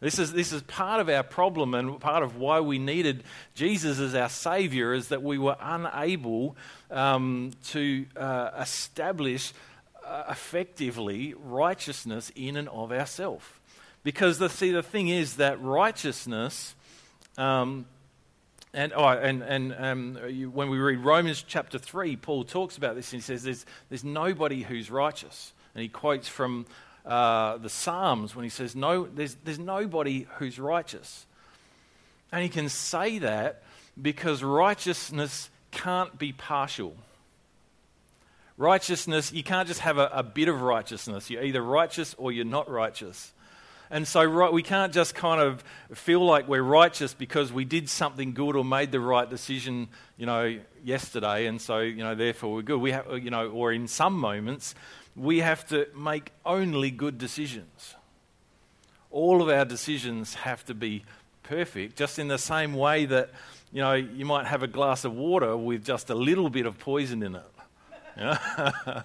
This 0.00 0.18
is, 0.18 0.32
this 0.32 0.52
is 0.52 0.60
part 0.62 1.00
of 1.00 1.08
our 1.08 1.22
problem 1.22 1.72
and 1.74 1.98
part 1.98 2.22
of 2.22 2.36
why 2.36 2.60
we 2.60 2.78
needed 2.78 3.24
Jesus 3.54 3.98
as 3.98 4.14
our 4.14 4.28
Savior, 4.28 4.92
is 4.92 5.08
that 5.08 5.22
we 5.22 5.38
were 5.38 5.56
unable 5.58 6.56
um, 6.90 7.52
to 7.68 8.04
uh, 8.14 8.50
establish 8.60 9.54
uh, 10.06 10.24
effectively 10.28 11.34
righteousness 11.42 12.30
in 12.36 12.56
and 12.56 12.68
of 12.68 12.92
ourselves. 12.92 13.46
Because 14.02 14.38
the, 14.38 14.50
see, 14.50 14.72
the 14.72 14.82
thing 14.82 15.08
is 15.08 15.36
that 15.36 15.58
righteousness, 15.62 16.74
um, 17.38 17.86
and, 18.74 18.92
oh, 18.94 19.08
and, 19.08 19.42
and 19.42 19.74
um, 19.78 20.18
you, 20.28 20.50
when 20.50 20.68
we 20.68 20.78
read 20.78 20.98
Romans 20.98 21.42
chapter 21.46 21.78
3, 21.78 22.16
Paul 22.16 22.44
talks 22.44 22.76
about 22.76 22.94
this 22.94 23.10
and 23.12 23.22
he 23.22 23.24
says 23.24 23.44
there's, 23.44 23.64
there's 23.88 24.04
nobody 24.04 24.62
who's 24.62 24.90
righteous. 24.90 25.54
And 25.74 25.82
he 25.82 25.88
quotes 25.88 26.28
from 26.28 26.66
uh, 27.04 27.58
the 27.58 27.68
Psalms 27.68 28.34
when 28.34 28.44
he 28.44 28.48
says, 28.48 28.74
no, 28.74 29.06
there's, 29.06 29.36
there's 29.44 29.58
nobody 29.58 30.26
who's 30.38 30.58
righteous. 30.58 31.26
And 32.32 32.42
he 32.42 32.48
can 32.48 32.68
say 32.68 33.18
that 33.18 33.62
because 34.00 34.42
righteousness 34.42 35.50
can't 35.70 36.18
be 36.18 36.32
partial. 36.32 36.96
Righteousness, 38.56 39.32
you 39.32 39.42
can't 39.42 39.68
just 39.68 39.80
have 39.80 39.98
a, 39.98 40.08
a 40.12 40.22
bit 40.22 40.48
of 40.48 40.62
righteousness. 40.62 41.28
You're 41.28 41.42
either 41.42 41.62
righteous 41.62 42.14
or 42.18 42.32
you're 42.32 42.44
not 42.44 42.70
righteous. 42.70 43.32
And 43.90 44.08
so 44.08 44.24
right, 44.24 44.52
we 44.52 44.62
can't 44.62 44.92
just 44.92 45.14
kind 45.14 45.40
of 45.40 45.62
feel 45.92 46.24
like 46.24 46.48
we're 46.48 46.62
righteous 46.62 47.12
because 47.14 47.52
we 47.52 47.64
did 47.64 47.88
something 47.88 48.32
good 48.32 48.56
or 48.56 48.64
made 48.64 48.90
the 48.92 49.00
right 49.00 49.28
decision, 49.28 49.88
you 50.16 50.26
know, 50.26 50.58
yesterday, 50.82 51.46
and 51.46 51.60
so 51.60 51.78
you 51.80 52.02
know, 52.02 52.14
therefore 52.14 52.54
we're 52.54 52.62
good. 52.62 52.80
We 52.80 52.92
have, 52.92 53.06
you 53.22 53.30
know, 53.30 53.50
or 53.50 53.72
in 53.72 53.86
some 53.86 54.14
moments, 54.14 54.74
we 55.16 55.40
have 55.40 55.66
to 55.68 55.86
make 55.96 56.32
only 56.44 56.90
good 56.90 57.18
decisions. 57.18 57.94
All 59.10 59.42
of 59.42 59.48
our 59.48 59.64
decisions 59.64 60.34
have 60.34 60.64
to 60.66 60.74
be 60.74 61.04
perfect, 61.42 61.96
just 61.96 62.18
in 62.18 62.28
the 62.28 62.38
same 62.38 62.74
way 62.74 63.06
that 63.06 63.30
you 63.72 63.80
know 63.80 63.92
you 63.92 64.24
might 64.24 64.46
have 64.46 64.62
a 64.62 64.66
glass 64.66 65.04
of 65.04 65.14
water 65.14 65.56
with 65.56 65.84
just 65.84 66.10
a 66.10 66.14
little 66.14 66.50
bit 66.50 66.66
of 66.66 66.78
poison 66.78 67.22
in 67.22 67.36
it. 67.36 67.42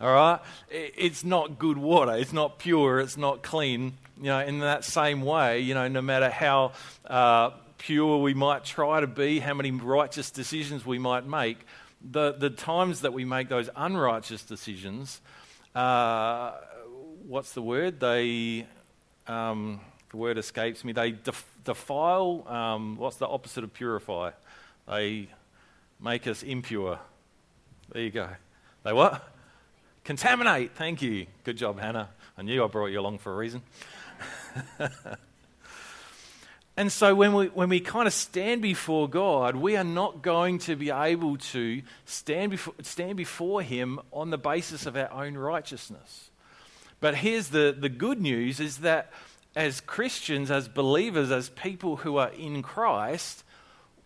All 0.00 0.12
right, 0.12 0.38
it's 0.70 1.24
not 1.24 1.58
good 1.58 1.76
water. 1.76 2.14
It's 2.14 2.32
not 2.32 2.60
pure. 2.60 3.00
It's 3.00 3.16
not 3.16 3.42
clean. 3.42 3.94
You 4.16 4.26
know, 4.26 4.40
in 4.40 4.60
that 4.60 4.84
same 4.84 5.22
way, 5.22 5.60
you 5.60 5.74
know, 5.74 5.88
no 5.88 6.02
matter 6.02 6.30
how 6.30 6.72
uh, 7.06 7.50
pure 7.78 8.18
we 8.18 8.34
might 8.34 8.64
try 8.64 9.00
to 9.00 9.08
be, 9.08 9.40
how 9.40 9.54
many 9.54 9.72
righteous 9.72 10.30
decisions 10.30 10.86
we 10.86 11.00
might 11.00 11.26
make, 11.26 11.58
the 12.00 12.32
the 12.32 12.50
times 12.50 13.00
that 13.00 13.12
we 13.12 13.24
make 13.24 13.48
those 13.48 13.68
unrighteous 13.74 14.42
decisions 14.44 15.20
uh, 15.78 16.54
what's 17.26 17.52
the 17.52 17.62
word? 17.62 18.00
They, 18.00 18.66
um, 19.26 19.80
the 20.10 20.16
word 20.16 20.38
escapes 20.38 20.84
me. 20.84 20.92
They 20.92 21.12
def- 21.12 21.46
defile. 21.64 22.44
Um, 22.48 22.96
what's 22.96 23.16
the 23.16 23.28
opposite 23.28 23.62
of 23.62 23.72
purify? 23.72 24.32
They 24.88 25.28
make 26.00 26.26
us 26.26 26.42
impure. 26.42 26.98
There 27.92 28.02
you 28.02 28.10
go. 28.10 28.28
They 28.82 28.92
what? 28.92 29.22
Contaminate. 30.04 30.72
Thank 30.74 31.00
you. 31.02 31.26
Good 31.44 31.56
job, 31.56 31.78
Hannah. 31.78 32.08
I 32.36 32.42
knew 32.42 32.64
I 32.64 32.66
brought 32.66 32.86
you 32.86 32.98
along 32.98 33.18
for 33.18 33.32
a 33.32 33.36
reason. 33.36 33.62
And 36.78 36.92
so 36.92 37.12
when 37.12 37.32
we, 37.32 37.46
when 37.48 37.70
we 37.70 37.80
kind 37.80 38.06
of 38.06 38.12
stand 38.12 38.62
before 38.62 39.08
God, 39.08 39.56
we 39.56 39.74
are 39.74 39.82
not 39.82 40.22
going 40.22 40.60
to 40.60 40.76
be 40.76 40.90
able 40.90 41.36
to 41.36 41.82
stand 42.04 42.52
before, 42.52 42.74
stand 42.82 43.16
before 43.16 43.62
Him 43.62 43.98
on 44.12 44.30
the 44.30 44.38
basis 44.38 44.86
of 44.86 44.96
our 44.96 45.12
own 45.12 45.36
righteousness. 45.36 46.30
But 47.00 47.16
here's 47.16 47.48
the, 47.48 47.74
the 47.76 47.88
good 47.88 48.20
news 48.20 48.60
is 48.60 48.78
that 48.78 49.10
as 49.56 49.80
Christians, 49.80 50.52
as 50.52 50.68
believers, 50.68 51.32
as 51.32 51.48
people 51.48 51.96
who 51.96 52.16
are 52.18 52.30
in 52.30 52.62
Christ, 52.62 53.42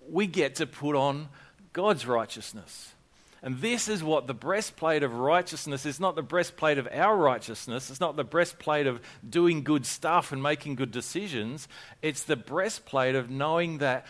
we 0.09 0.27
get 0.27 0.55
to 0.55 0.67
put 0.67 0.97
on 0.97 1.29
God's 1.75 2.07
righteousness. 2.07 2.95
And 3.45 3.61
this 3.61 3.89
is 3.89 4.05
what 4.05 4.29
the 4.29 4.35
breastplate 4.35 5.03
of 5.03 5.15
righteousness 5.15 5.85
is 5.85 5.99
not 5.99 6.15
the 6.15 6.23
breastplate 6.23 6.79
of 6.79 6.89
our 6.93 7.17
righteousness. 7.17 7.91
It's 7.91 7.99
not 7.99 8.15
the 8.15 8.23
breastplate 8.23 8.87
of 8.87 9.01
doing 9.29 9.65
good 9.65 9.85
stuff 9.85 10.31
and 10.31 10.41
making 10.41 10.77
good 10.77 10.93
decisions. 10.93 11.67
It's 12.03 12.23
the 12.23 12.37
breastplate 12.37 13.17
of 13.17 13.31
knowing 13.31 13.79
that 13.79 14.07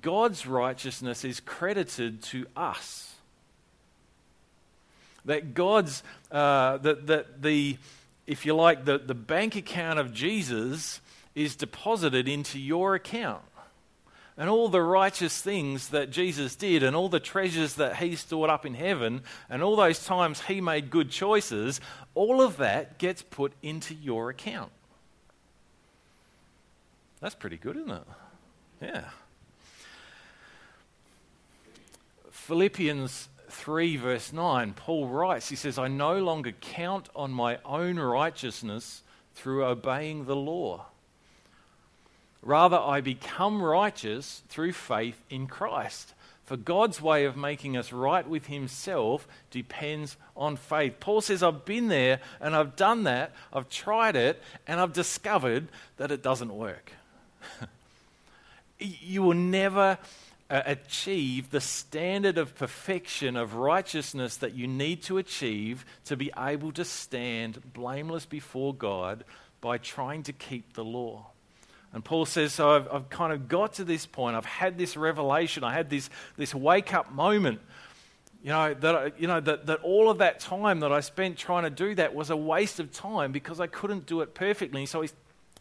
God's 0.00 0.46
righteousness 0.46 1.26
is 1.26 1.40
credited 1.40 2.22
to 2.24 2.46
us. 2.56 3.14
That 5.26 5.52
God's, 5.52 6.02
uh, 6.32 6.78
that, 6.78 7.06
that 7.08 7.42
the, 7.42 7.76
if 8.26 8.46
you 8.46 8.54
like, 8.54 8.86
the, 8.86 8.96
the 8.96 9.14
bank 9.14 9.56
account 9.56 9.98
of 9.98 10.14
Jesus 10.14 11.02
is 11.34 11.54
deposited 11.54 12.28
into 12.28 12.58
your 12.58 12.94
account 12.94 13.42
and 14.36 14.48
all 14.48 14.68
the 14.68 14.82
righteous 14.82 15.40
things 15.40 15.88
that 15.88 16.10
Jesus 16.10 16.56
did, 16.56 16.82
and 16.82 16.96
all 16.96 17.08
the 17.08 17.20
treasures 17.20 17.74
that 17.74 17.96
he 17.96 18.16
stored 18.16 18.50
up 18.50 18.64
in 18.64 18.74
heaven, 18.74 19.22
and 19.48 19.62
all 19.62 19.76
those 19.76 20.04
times 20.04 20.42
he 20.42 20.60
made 20.60 20.90
good 20.90 21.10
choices, 21.10 21.80
all 22.14 22.40
of 22.40 22.56
that 22.56 22.98
gets 22.98 23.22
put 23.22 23.52
into 23.62 23.94
your 23.94 24.30
account. 24.30 24.72
That's 27.20 27.34
pretty 27.34 27.58
good, 27.58 27.76
isn't 27.76 27.90
it? 27.90 28.02
Yeah. 28.80 29.04
Philippians 32.30 33.28
3, 33.50 33.96
verse 33.96 34.32
9, 34.32 34.72
Paul 34.72 35.06
writes, 35.06 35.48
he 35.48 35.56
says, 35.56 35.78
I 35.78 35.88
no 35.88 36.18
longer 36.18 36.52
count 36.52 37.08
on 37.14 37.30
my 37.30 37.58
own 37.64 37.98
righteousness 37.98 39.02
through 39.34 39.64
obeying 39.64 40.24
the 40.24 40.36
law. 40.36 40.86
Rather, 42.42 42.78
I 42.78 43.00
become 43.00 43.62
righteous 43.62 44.42
through 44.48 44.72
faith 44.72 45.22
in 45.28 45.46
Christ. 45.46 46.14
For 46.50 46.56
God's 46.56 47.00
way 47.00 47.26
of 47.26 47.36
making 47.36 47.76
us 47.76 47.92
right 47.92 48.26
with 48.26 48.46
Himself 48.46 49.28
depends 49.50 50.16
on 50.36 50.56
faith. 50.56 50.94
Paul 50.98 51.20
says, 51.20 51.44
I've 51.44 51.64
been 51.64 51.88
there 51.88 52.20
and 52.40 52.56
I've 52.56 52.74
done 52.74 53.04
that, 53.04 53.32
I've 53.52 53.68
tried 53.68 54.16
it, 54.16 54.42
and 54.66 54.80
I've 54.80 54.92
discovered 54.92 55.68
that 55.98 56.10
it 56.10 56.22
doesn't 56.22 56.52
work. 56.52 56.92
you 58.80 59.22
will 59.22 59.34
never 59.34 59.98
uh, 60.50 60.62
achieve 60.66 61.50
the 61.50 61.60
standard 61.60 62.36
of 62.36 62.56
perfection 62.56 63.36
of 63.36 63.54
righteousness 63.54 64.36
that 64.38 64.54
you 64.54 64.66
need 64.66 65.02
to 65.04 65.18
achieve 65.18 65.84
to 66.06 66.16
be 66.16 66.32
able 66.36 66.72
to 66.72 66.84
stand 66.84 67.60
blameless 67.72 68.26
before 68.26 68.74
God 68.74 69.22
by 69.60 69.78
trying 69.78 70.24
to 70.24 70.32
keep 70.32 70.72
the 70.72 70.84
law. 70.84 71.26
And 71.92 72.04
Paul 72.04 72.26
says, 72.26 72.52
So 72.52 72.70
I've, 72.70 72.88
I've 72.92 73.10
kind 73.10 73.32
of 73.32 73.48
got 73.48 73.74
to 73.74 73.84
this 73.84 74.06
point. 74.06 74.36
I've 74.36 74.44
had 74.44 74.78
this 74.78 74.96
revelation. 74.96 75.64
I 75.64 75.72
had 75.72 75.90
this, 75.90 76.10
this 76.36 76.54
wake 76.54 76.94
up 76.94 77.12
moment. 77.12 77.60
You 78.42 78.50
know, 78.50 78.74
that, 78.74 79.20
you 79.20 79.26
know 79.26 79.40
that, 79.40 79.66
that 79.66 79.80
all 79.82 80.08
of 80.08 80.18
that 80.18 80.40
time 80.40 80.80
that 80.80 80.92
I 80.92 81.00
spent 81.00 81.36
trying 81.36 81.64
to 81.64 81.70
do 81.70 81.94
that 81.96 82.14
was 82.14 82.30
a 82.30 82.36
waste 82.36 82.80
of 82.80 82.90
time 82.90 83.32
because 83.32 83.60
I 83.60 83.66
couldn't 83.66 84.06
do 84.06 84.22
it 84.22 84.34
perfectly. 84.34 84.86
So 84.86 85.02
he, 85.02 85.10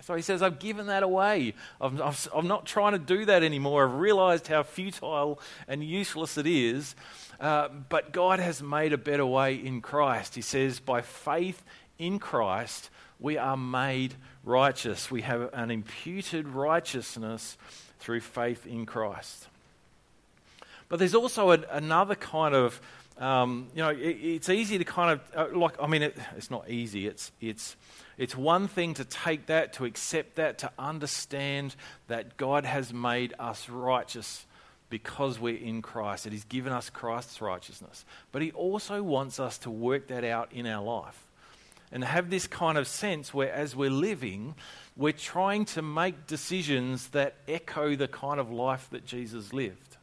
so 0.02 0.16
he 0.16 0.22
says, 0.22 0.42
I've 0.42 0.60
given 0.60 0.88
that 0.88 1.04
away. 1.04 1.56
I'm, 1.82 2.02
I'm 2.34 2.48
not 2.48 2.66
trying 2.66 2.94
to 2.94 3.00
do 3.00 3.26
that 3.26 3.44
anymore. 3.44 3.86
I've 3.86 4.00
realized 4.00 4.48
how 4.48 4.64
futile 4.64 5.42
and 5.68 5.84
useless 5.84 6.38
it 6.38 6.48
is. 6.48 6.96
Uh, 7.40 7.68
but 7.90 8.14
God 8.14 8.40
has 8.40 8.62
made 8.62 8.94
a 8.94 8.98
better 8.98 9.26
way 9.26 9.56
in 9.56 9.82
Christ. 9.82 10.36
He 10.36 10.42
says, 10.42 10.80
by 10.80 11.02
faith 11.02 11.64
in 11.98 12.18
Christ, 12.18 12.90
we 13.20 13.38
are 13.38 13.58
made 13.58 14.16
righteous. 14.44 15.12
We 15.12 15.22
have 15.22 15.54
an 15.54 15.72
imputed 15.72 16.48
righteousness 16.48 17.58
through 18.00 18.22
faith 18.22 18.66
in 18.66 18.86
Christ. 18.86 19.48
But 20.88 21.00
there's 21.00 21.16
also 21.16 21.52
a, 21.52 21.60
another 21.72 22.16
kind 22.16 22.56
of 22.56 22.82
um, 23.20 23.68
you 23.76 23.84
know, 23.84 23.90
it, 23.90 23.98
it's 23.98 24.50
easy 24.50 24.78
to 24.78 24.86
kind 24.86 25.12
of, 25.12 25.54
uh, 25.54 25.58
like, 25.58 25.76
I 25.82 25.88
mean, 25.88 26.04
it, 26.04 26.18
it's 26.38 26.50
not 26.50 26.70
easy. 26.70 27.06
It's, 27.06 27.34
it's, 27.42 27.76
it's 28.18 28.36
one 28.36 28.70
thing 28.70 28.94
to 28.94 29.04
take 29.04 29.48
that, 29.48 29.74
to 29.74 29.86
accept 29.86 30.36
that, 30.36 30.60
to 30.60 30.72
understand 30.80 31.76
that 32.08 32.38
God 32.38 32.66
has 32.66 32.94
made 32.94 33.34
us 33.38 33.68
righteous 33.68 34.46
because 34.90 35.38
we're 35.38 35.58
in 35.58 35.82
Christ, 35.82 36.24
that 36.24 36.34
He's 36.34 36.46
given 36.46 36.72
us 36.72 36.90
Christ's 36.90 37.42
righteousness. 37.42 38.06
But 38.32 38.42
He 38.42 38.52
also 38.54 39.04
wants 39.04 39.38
us 39.38 39.58
to 39.60 39.70
work 39.70 40.08
that 40.08 40.24
out 40.24 40.54
in 40.54 40.66
our 40.66 40.84
life 40.84 41.26
and 41.92 42.04
have 42.04 42.30
this 42.30 42.48
kind 42.48 42.78
of 42.78 42.88
sense 42.88 43.34
where, 43.34 43.52
as 43.52 43.76
we're 43.76 43.90
living, 43.90 44.56
we're 44.96 45.14
trying 45.14 45.66
to 45.66 45.82
make 45.82 46.28
decisions 46.28 47.10
that 47.10 47.36
echo 47.48 47.96
the 47.96 48.08
kind 48.08 48.40
of 48.40 48.52
life 48.52 48.88
that 48.92 49.06
Jesus 49.06 49.54
lived. 49.54 49.98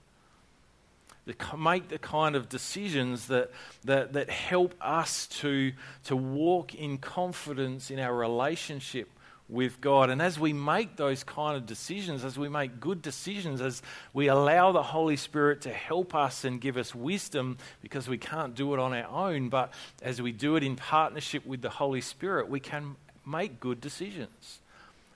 Make 1.59 1.88
the 1.88 1.99
kind 1.99 2.37
of 2.37 2.49
decisions 2.49 3.27
that, 3.27 3.51
that, 3.85 4.12
that 4.12 4.31
help 4.31 4.75
us 4.81 5.27
to, 5.27 5.72
to 6.05 6.16
walk 6.16 6.75
in 6.75 6.99
confidence 6.99 7.90
in 7.90 7.99
our 7.99 8.14
relationship 8.14 9.11
with 9.49 9.81
God. 9.81 10.11
And 10.11 10.21
as 10.21 10.39
we 10.39 10.53
make 10.53 10.97
those 10.97 11.23
kind 11.23 11.57
of 11.57 11.67
decisions, 11.67 12.25
as 12.25 12.39
we 12.39 12.49
make 12.49 12.81
good 12.81 13.01
decisions, 13.01 13.61
as 13.61 13.81
we 14.13 14.27
allow 14.29 14.73
the 14.73 14.83
Holy 14.83 15.17
Spirit 15.17 15.61
to 15.63 15.73
help 15.73 16.15
us 16.15 16.45
and 16.45 16.61
give 16.61 16.77
us 16.77 16.95
wisdom 16.95 17.59
because 17.81 18.09
we 18.09 18.19
can't 18.19 18.55
do 18.55 18.75
it 18.75 18.81
on 18.81 18.93
our 18.93 19.09
own, 19.09 19.49
but 19.49 19.73
as 20.03 20.21
we 20.21 20.33
do 20.33 20.57
it 20.57 20.65
in 20.65 20.77
partnership 20.77 21.47
with 21.47 21.63
the 21.63 21.71
Holy 21.71 22.01
Spirit, 22.01 22.49
we 22.49 22.61
can 22.61 22.97
make 23.25 23.61
good 23.61 23.81
decisions. 23.81 24.61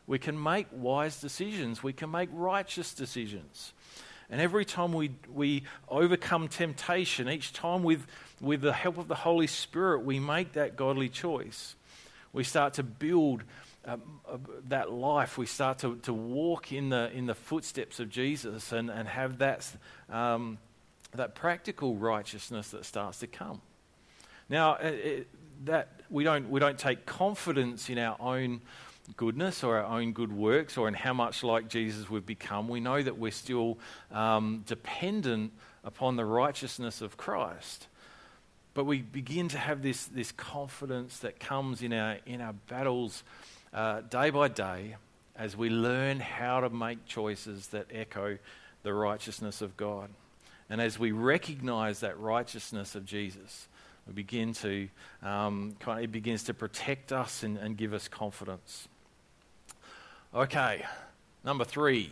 We 0.07 0.19
can 0.19 0.40
make 0.40 0.66
wise 0.73 1.21
decisions. 1.21 1.83
We 1.83 1.93
can 1.93 2.11
make 2.11 2.29
righteous 2.33 2.95
decisions. 2.95 3.73
And 4.31 4.40
every 4.40 4.64
time 4.64 4.93
we, 4.93 5.11
we 5.33 5.64
overcome 5.88 6.47
temptation, 6.49 7.29
each 7.29 7.53
time 7.53 7.83
with, 7.83 8.07
with 8.40 8.61
the 8.61 8.73
help 8.73 8.99
of 8.99 9.09
the 9.09 9.14
Holy 9.16 9.49
Spirit, 9.49 10.05
we 10.05 10.21
make 10.21 10.53
that 10.53 10.77
godly 10.77 11.09
choice. 11.09 11.75
We 12.33 12.45
start 12.45 12.75
to 12.75 12.85
build 12.85 13.43
uh, 13.85 13.97
uh, 14.29 14.37
that 14.69 14.93
life. 14.93 15.38
We 15.38 15.47
start 15.47 15.79
to, 15.81 15.97
to 16.03 16.12
walk 16.12 16.73
in 16.73 16.90
the, 16.90 17.11
in 17.12 17.27
the 17.27 17.35
footsteps 17.35 17.99
of 18.01 18.11
Jesus 18.11 18.73
and, 18.73 18.90
and 18.90 19.09
have 19.09 19.38
that, 19.38 19.66
um, 20.11 20.59
that 21.14 21.35
practical 21.35 21.97
righteousness 21.97 22.71
that 22.71 22.85
starts 22.85 23.21
to 23.21 23.27
come. 23.27 23.61
Now, 24.49 24.75
it, 24.75 24.95
it, 24.95 25.29
that 25.64 25.88
we 26.11 26.25
don't, 26.25 26.51
we 26.51 26.61
don't 26.61 26.79
take 26.79 27.07
confidence 27.07 27.88
in 27.88 27.99
our 27.99 28.16
own 28.21 28.61
goodness 29.16 29.64
or 29.64 29.79
our 29.79 29.99
own 29.99 30.12
good 30.12 30.33
works 30.33 30.77
or 30.77 30.88
in 30.88 30.95
how 30.95 31.12
much 31.12 31.43
like 31.43 31.69
Jesus 31.69 32.09
we've 32.09 32.27
become, 32.27 32.69
we 32.69 32.81
know 32.81 33.03
that 33.03 33.19
we're 33.19 33.31
still 33.31 33.79
um, 34.12 34.62
dependent 34.66 35.53
upon 35.85 36.16
the 36.16 36.25
righteousness 36.25 37.01
of 37.01 37.16
Christ. 37.16 37.87
But 38.75 38.85
we 38.85 39.03
begin 39.03 39.49
to 39.49 39.59
have 39.59 39.83
this, 39.83 40.05
this 40.07 40.33
confidence 40.33 41.19
that 41.21 41.40
comes 41.40 41.83
in 41.83 41.93
our, 41.93 42.19
in 42.27 42.40
our 42.40 42.53
battles 42.69 43.25
uh, 43.72 44.00
day 44.02 44.30
by 44.30 44.48
day 44.48 44.96
as 45.37 45.56
we 45.56 45.70
learn 45.70 46.20
how 46.20 46.61
to 46.61 46.70
make 46.70 47.06
choices 47.06 47.68
that 47.68 47.87
echo 47.92 48.38
the 48.83 48.92
righteousness 48.92 49.62
of 49.62 49.76
God. 49.76 50.11
And 50.68 50.80
as 50.80 50.98
we 50.98 51.12
recognize 51.12 52.00
that 52.00 52.18
righteousness 52.18 52.94
of 52.94 53.04
Jesus, 53.04 53.68
we 54.06 54.12
begin 54.12 54.52
to, 54.54 54.88
um, 55.22 55.76
kind 55.80 55.98
of, 55.98 56.04
it 56.04 56.12
begins 56.12 56.44
to 56.44 56.54
protect 56.54 57.12
us 57.12 57.42
and, 57.42 57.56
and 57.59 57.76
give 57.76 57.92
us 57.92 58.09
confidence. 58.09 58.88
Okay, 60.35 60.85
number 61.44 61.64
three, 61.64 62.11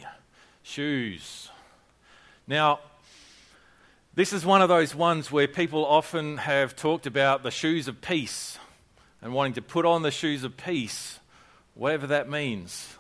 shoes. 0.63 1.51
Now, 2.47 2.81
this 4.15 4.33
is 4.33 4.45
one 4.45 4.63
of 4.63 4.69
those 4.69 4.95
ones 4.95 5.31
where 5.31 5.47
people 5.47 5.87
often 5.87 6.39
have 6.39 6.75
talked 6.75 7.07
about 7.07 7.45
the 7.45 7.53
shoes 7.53 7.87
of 7.87 8.01
peace 8.01 8.59
and 9.23 9.33
wanting 9.33 9.53
to 9.53 9.63
put 9.63 9.87
on 9.87 10.03
the 10.03 10.11
shoes 10.11 10.43
of 10.43 10.57
peace, 10.57 11.21
whatever 11.79 12.09
that 12.09 12.29
means. 12.29 12.95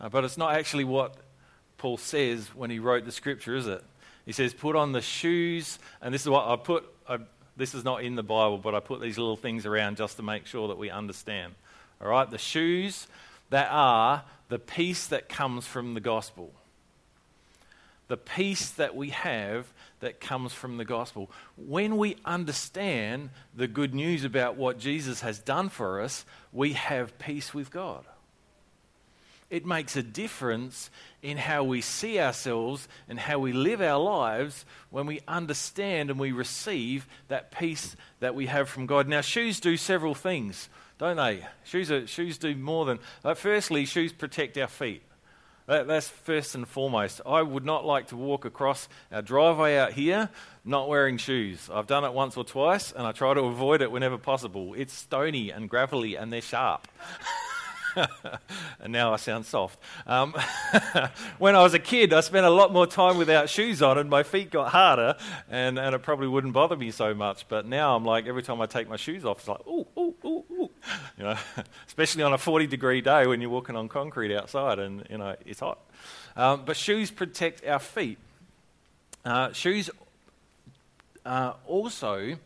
Uh, 0.00 0.08
but 0.08 0.24
it's 0.24 0.38
not 0.38 0.54
actually 0.54 0.84
what 0.84 1.14
Paul 1.76 1.98
says 1.98 2.48
when 2.54 2.70
he 2.70 2.78
wrote 2.78 3.04
the 3.04 3.12
scripture, 3.12 3.54
is 3.54 3.66
it? 3.66 3.84
He 4.24 4.32
says, 4.32 4.54
put 4.54 4.76
on 4.76 4.92
the 4.92 5.00
shoes, 5.02 5.78
and 6.00 6.14
this 6.14 6.22
is 6.22 6.28
what 6.28 6.46
I 6.46 6.56
put, 6.56 6.84
I, 7.08 7.18
this 7.56 7.74
is 7.74 7.84
not 7.84 8.04
in 8.04 8.14
the 8.14 8.22
Bible, 8.22 8.56
but 8.56 8.74
I 8.74 8.80
put 8.80 9.00
these 9.00 9.18
little 9.18 9.36
things 9.36 9.66
around 9.66 9.96
just 9.96 10.16
to 10.16 10.22
make 10.22 10.46
sure 10.46 10.68
that 10.68 10.78
we 10.78 10.88
understand. 10.88 11.54
All 12.00 12.08
right, 12.08 12.30
the 12.30 12.38
shoes 12.38 13.08
that 13.50 13.68
are 13.70 14.22
the 14.48 14.60
peace 14.60 15.08
that 15.08 15.28
comes 15.28 15.66
from 15.66 15.94
the 15.94 16.00
gospel. 16.00 16.52
The 18.08 18.16
peace 18.16 18.70
that 18.72 18.94
we 18.94 19.10
have 19.10 19.66
that 20.00 20.20
comes 20.20 20.52
from 20.52 20.76
the 20.76 20.84
gospel. 20.84 21.30
When 21.56 21.96
we 21.96 22.16
understand 22.24 23.30
the 23.54 23.66
good 23.66 23.94
news 23.94 24.24
about 24.24 24.56
what 24.56 24.78
Jesus 24.78 25.20
has 25.22 25.38
done 25.38 25.68
for 25.68 26.00
us, 26.00 26.24
we 26.52 26.74
have 26.74 27.18
peace 27.18 27.54
with 27.54 27.70
God. 27.70 28.04
It 29.52 29.64
makes 29.64 29.94
a 29.96 30.02
difference 30.02 30.90
in 31.22 31.36
how 31.36 31.62
we 31.62 31.80
see 31.80 32.18
ourselves 32.18 32.88
and 33.08 33.20
how 33.20 33.38
we 33.38 33.52
live 33.52 33.80
our 33.80 34.02
lives 34.02 34.64
when 34.90 35.06
we 35.06 35.20
understand 35.28 36.10
and 36.10 36.18
we 36.18 36.32
receive 36.32 37.06
that 37.28 37.52
peace 37.52 37.94
that 38.20 38.34
we 38.34 38.46
have 38.46 38.68
from 38.68 38.86
God. 38.86 39.06
Now, 39.06 39.20
shoes 39.20 39.60
do 39.60 39.76
several 39.76 40.14
things 40.14 40.68
don't 41.02 41.16
they? 41.16 41.44
Shoes, 41.64 41.90
are, 41.90 42.06
shoes 42.06 42.38
do 42.38 42.54
more 42.54 42.84
than. 42.84 43.00
Like 43.24 43.36
firstly, 43.36 43.86
shoes 43.86 44.12
protect 44.12 44.56
our 44.56 44.68
feet. 44.68 45.02
That, 45.66 45.88
that's 45.88 46.08
first 46.08 46.54
and 46.54 46.66
foremost. 46.66 47.20
I 47.26 47.42
would 47.42 47.64
not 47.64 47.84
like 47.84 48.06
to 48.08 48.16
walk 48.16 48.44
across 48.44 48.88
our 49.10 49.20
driveway 49.20 49.78
out 49.78 49.94
here 49.94 50.28
not 50.64 50.88
wearing 50.88 51.16
shoes. 51.16 51.68
I've 51.72 51.88
done 51.88 52.04
it 52.04 52.12
once 52.12 52.36
or 52.36 52.44
twice, 52.44 52.92
and 52.92 53.04
I 53.04 53.10
try 53.10 53.34
to 53.34 53.40
avoid 53.40 53.82
it 53.82 53.90
whenever 53.90 54.16
possible. 54.16 54.74
It's 54.74 54.92
stony 54.92 55.50
and 55.50 55.68
gravelly, 55.68 56.14
and 56.14 56.32
they're 56.32 56.40
sharp. 56.40 56.86
and 58.80 58.92
now 58.92 59.12
I 59.12 59.16
sound 59.16 59.46
soft. 59.46 59.78
Um, 60.06 60.34
when 61.38 61.56
I 61.56 61.62
was 61.62 61.74
a 61.74 61.78
kid, 61.78 62.12
I 62.12 62.20
spent 62.20 62.46
a 62.46 62.50
lot 62.50 62.72
more 62.72 62.86
time 62.86 63.18
without 63.18 63.48
shoes 63.48 63.82
on, 63.82 63.98
and 63.98 64.08
my 64.08 64.22
feet 64.22 64.50
got 64.50 64.70
harder, 64.70 65.16
and, 65.50 65.78
and 65.78 65.94
it 65.94 66.00
probably 66.00 66.28
wouldn't 66.28 66.52
bother 66.52 66.76
me 66.76 66.90
so 66.90 67.14
much. 67.14 67.48
But 67.48 67.66
now 67.66 67.96
I'm 67.96 68.04
like, 68.04 68.26
every 68.26 68.42
time 68.42 68.60
I 68.60 68.66
take 68.66 68.88
my 68.88 68.96
shoes 68.96 69.24
off, 69.24 69.40
it's 69.40 69.48
like, 69.48 69.66
ooh, 69.66 69.86
ooh, 69.98 70.14
ooh, 70.24 70.44
ooh. 70.50 70.70
You 71.18 71.24
know, 71.24 71.36
especially 71.86 72.22
on 72.22 72.32
a 72.32 72.38
40 72.38 72.66
degree 72.66 73.00
day 73.00 73.26
when 73.26 73.40
you're 73.40 73.50
walking 73.50 73.76
on 73.76 73.88
concrete 73.88 74.34
outside 74.34 74.78
and, 74.78 75.06
you 75.08 75.18
know, 75.18 75.36
it's 75.46 75.60
hot. 75.60 75.78
Um, 76.36 76.62
but 76.64 76.76
shoes 76.76 77.10
protect 77.10 77.64
our 77.64 77.78
feet. 77.78 78.18
Uh, 79.24 79.52
shoes 79.52 79.90
uh, 81.24 81.52
also 81.66 82.36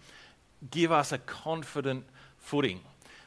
give 0.70 0.92
us 0.92 1.12
a 1.12 1.18
confident 1.18 2.04
footing. 2.38 2.80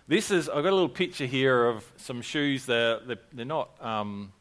This 0.09 0.31
is, 0.31 0.49
I've 0.49 0.63
got 0.63 0.71
a 0.71 0.75
little 0.75 0.89
picture 0.89 1.27
here 1.27 1.67
of 1.67 1.85
some 1.97 2.23
shoes. 2.23 2.65
They're, 2.65 2.99
they're, 2.99 3.19
they're 3.31 3.45
not 3.45 3.69
um, 3.79 4.31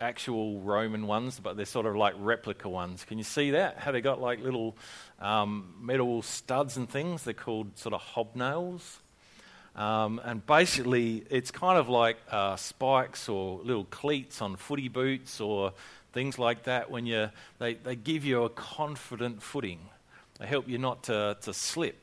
actual 0.00 0.60
Roman 0.60 1.06
ones, 1.06 1.38
but 1.38 1.58
they're 1.58 1.66
sort 1.66 1.84
of 1.84 1.94
like 1.94 2.14
replica 2.18 2.70
ones. 2.70 3.04
Can 3.04 3.18
you 3.18 3.24
see 3.24 3.50
that? 3.50 3.76
How 3.76 3.92
they 3.92 4.00
got 4.00 4.18
like 4.18 4.40
little 4.40 4.74
um, 5.20 5.74
metal 5.78 6.22
studs 6.22 6.78
and 6.78 6.88
things? 6.88 7.22
They're 7.22 7.34
called 7.34 7.76
sort 7.76 7.92
of 7.92 8.00
hobnails. 8.00 9.00
Um, 9.76 10.22
and 10.24 10.46
basically, 10.46 11.26
it's 11.28 11.50
kind 11.50 11.78
of 11.78 11.90
like 11.90 12.16
uh, 12.30 12.56
spikes 12.56 13.28
or 13.28 13.60
little 13.62 13.84
cleats 13.84 14.40
on 14.40 14.56
footy 14.56 14.88
boots 14.88 15.38
or 15.38 15.74
things 16.14 16.38
like 16.38 16.62
that 16.62 16.90
when 16.90 17.04
you, 17.04 17.28
they, 17.58 17.74
they 17.74 17.94
give 17.94 18.24
you 18.24 18.44
a 18.44 18.48
confident 18.48 19.42
footing. 19.42 19.80
They 20.38 20.46
help 20.46 20.66
you 20.66 20.78
not 20.78 21.02
to, 21.04 21.36
to 21.42 21.52
slip. 21.52 21.98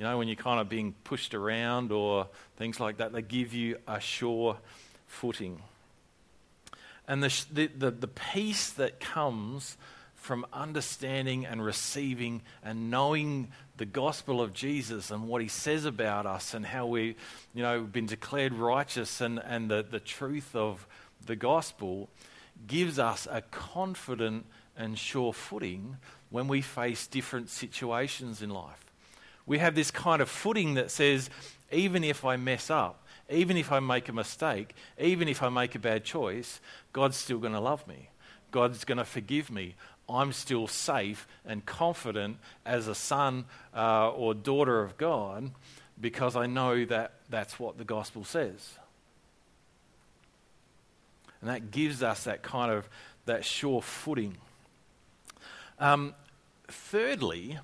You 0.00 0.06
know, 0.06 0.16
when 0.16 0.28
you're 0.28 0.36
kind 0.36 0.58
of 0.58 0.70
being 0.70 0.94
pushed 1.04 1.34
around 1.34 1.92
or 1.92 2.26
things 2.56 2.80
like 2.80 2.96
that, 2.96 3.12
they 3.12 3.20
give 3.20 3.52
you 3.52 3.76
a 3.86 4.00
sure 4.00 4.56
footing. 5.06 5.60
And 7.06 7.22
the, 7.22 7.46
the, 7.52 7.90
the, 7.90 8.08
peace 8.08 8.70
that 8.70 8.98
comes 8.98 9.76
from 10.14 10.46
understanding 10.54 11.44
and 11.44 11.62
receiving 11.62 12.40
and 12.64 12.90
knowing 12.90 13.48
the 13.76 13.84
gospel 13.84 14.40
of 14.40 14.54
Jesus 14.54 15.10
and 15.10 15.28
what 15.28 15.42
he 15.42 15.48
says 15.48 15.84
about 15.84 16.24
us 16.24 16.54
and 16.54 16.64
how 16.64 16.86
we, 16.86 17.14
you 17.52 17.62
know, 17.62 17.82
been 17.82 18.06
declared 18.06 18.54
righteous 18.54 19.20
and, 19.20 19.38
and 19.38 19.70
the, 19.70 19.84
the 19.90 20.00
truth 20.00 20.56
of 20.56 20.86
the 21.26 21.36
gospel 21.36 22.08
gives 22.66 22.98
us 22.98 23.28
a 23.30 23.42
confident 23.42 24.46
and 24.78 24.98
sure 24.98 25.34
footing 25.34 25.98
when 26.30 26.48
we 26.48 26.62
face 26.62 27.06
different 27.06 27.50
situations 27.50 28.40
in 28.40 28.48
life 28.48 28.89
we 29.50 29.58
have 29.58 29.74
this 29.74 29.90
kind 29.90 30.22
of 30.22 30.30
footing 30.30 30.74
that 30.74 30.92
says, 30.92 31.28
even 31.72 32.04
if 32.04 32.24
I 32.24 32.36
mess 32.36 32.70
up, 32.70 33.04
even 33.28 33.56
if 33.56 33.72
I 33.72 33.80
make 33.80 34.08
a 34.08 34.12
mistake, 34.12 34.76
even 34.96 35.26
if 35.26 35.42
I 35.42 35.48
make 35.48 35.74
a 35.74 35.80
bad 35.80 36.04
choice, 36.04 36.60
God's 36.92 37.16
still 37.16 37.38
going 37.38 37.54
to 37.54 37.60
love 37.60 37.84
me. 37.88 38.10
God's 38.52 38.84
going 38.84 38.98
to 38.98 39.04
forgive 39.04 39.50
me. 39.50 39.74
I'm 40.08 40.32
still 40.32 40.68
safe 40.68 41.26
and 41.44 41.66
confident 41.66 42.36
as 42.64 42.86
a 42.86 42.94
son 42.94 43.46
uh, 43.74 44.10
or 44.10 44.34
daughter 44.34 44.84
of 44.84 44.96
God 44.96 45.50
because 46.00 46.36
I 46.36 46.46
know 46.46 46.84
that 46.84 47.14
that's 47.28 47.58
what 47.58 47.76
the 47.76 47.84
gospel 47.84 48.22
says. 48.22 48.78
And 51.40 51.50
that 51.50 51.72
gives 51.72 52.04
us 52.04 52.22
that 52.22 52.42
kind 52.42 52.70
of 52.70 52.88
that 53.26 53.44
sure 53.44 53.82
footing. 53.82 54.36
Um, 55.80 56.14
thirdly, 56.68 57.58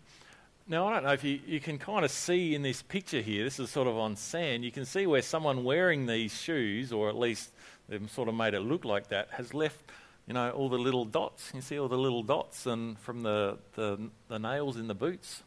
Now, 0.68 0.88
I 0.88 0.94
don't 0.94 1.04
know 1.04 1.12
if 1.12 1.22
you, 1.22 1.38
you 1.46 1.60
can 1.60 1.78
kind 1.78 2.04
of 2.04 2.10
see 2.10 2.52
in 2.52 2.62
this 2.62 2.82
picture 2.82 3.20
here, 3.20 3.44
this 3.44 3.60
is 3.60 3.70
sort 3.70 3.86
of 3.86 3.96
on 3.96 4.16
sand, 4.16 4.64
you 4.64 4.72
can 4.72 4.84
see 4.84 5.06
where 5.06 5.22
someone 5.22 5.62
wearing 5.62 6.06
these 6.06 6.34
shoes, 6.34 6.92
or 6.92 7.08
at 7.08 7.16
least 7.16 7.52
they've 7.88 8.10
sort 8.10 8.28
of 8.28 8.34
made 8.34 8.52
it 8.52 8.60
look 8.60 8.84
like 8.84 9.08
that, 9.10 9.28
has 9.30 9.54
left, 9.54 9.78
you 10.26 10.34
know, 10.34 10.50
all 10.50 10.68
the 10.68 10.76
little 10.78 11.04
dots. 11.04 11.52
You 11.54 11.60
see 11.60 11.78
all 11.78 11.86
the 11.86 11.96
little 11.96 12.24
dots 12.24 12.66
and 12.66 12.98
from 12.98 13.22
the, 13.22 13.58
the, 13.76 14.10
the 14.26 14.40
nails 14.40 14.76
in 14.76 14.88
the 14.88 14.94
boots. 14.94 15.44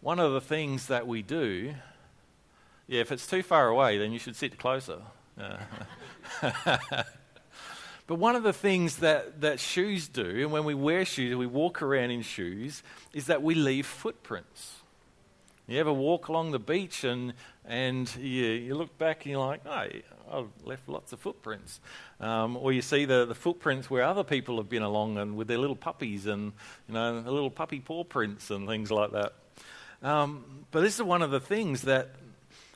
One 0.00 0.20
of 0.20 0.32
the 0.32 0.40
things 0.40 0.86
that 0.86 1.08
we 1.08 1.22
do, 1.22 1.74
yeah, 2.86 3.00
if 3.00 3.10
it's 3.10 3.26
too 3.26 3.42
far 3.42 3.66
away, 3.66 3.98
then 3.98 4.12
you 4.12 4.20
should 4.20 4.36
sit 4.36 4.58
closer. 4.58 5.00
But 8.06 8.16
one 8.16 8.36
of 8.36 8.42
the 8.42 8.52
things 8.52 8.96
that, 8.96 9.40
that 9.40 9.60
shoes 9.60 10.08
do, 10.08 10.42
and 10.42 10.52
when 10.52 10.64
we 10.64 10.74
wear 10.74 11.04
shoes, 11.04 11.36
we 11.36 11.46
walk 11.46 11.80
around 11.80 12.10
in 12.10 12.22
shoes, 12.22 12.82
is 13.14 13.26
that 13.26 13.42
we 13.42 13.54
leave 13.54 13.86
footprints. 13.86 14.74
You 15.66 15.80
ever 15.80 15.92
walk 15.92 16.28
along 16.28 16.50
the 16.50 16.58
beach 16.58 17.04
and, 17.04 17.32
and 17.64 18.14
you, 18.16 18.44
you 18.44 18.74
look 18.74 18.98
back 18.98 19.24
and 19.24 19.32
you're 19.32 19.46
like, 19.46 19.62
oh, 19.64 19.88
I've 20.30 20.48
left 20.64 20.86
lots 20.88 21.14
of 21.14 21.20
footprints. 21.20 21.80
Um, 22.20 22.58
or 22.58 22.72
you 22.72 22.82
see 22.82 23.06
the, 23.06 23.24
the 23.24 23.34
footprints 23.34 23.88
where 23.88 24.02
other 24.02 24.24
people 24.24 24.58
have 24.58 24.68
been 24.68 24.82
along 24.82 25.16
and 25.16 25.36
with 25.36 25.48
their 25.48 25.56
little 25.56 25.76
puppies 25.76 26.26
and, 26.26 26.52
you 26.86 26.94
know, 26.94 27.22
the 27.22 27.32
little 27.32 27.50
puppy 27.50 27.80
paw 27.80 28.04
prints 28.04 28.50
and 28.50 28.68
things 28.68 28.90
like 28.90 29.12
that. 29.12 29.32
Um, 30.02 30.66
but 30.70 30.82
this 30.82 30.96
is 30.96 31.02
one 31.02 31.22
of 31.22 31.30
the 31.30 31.40
things 31.40 31.82
that 31.82 32.10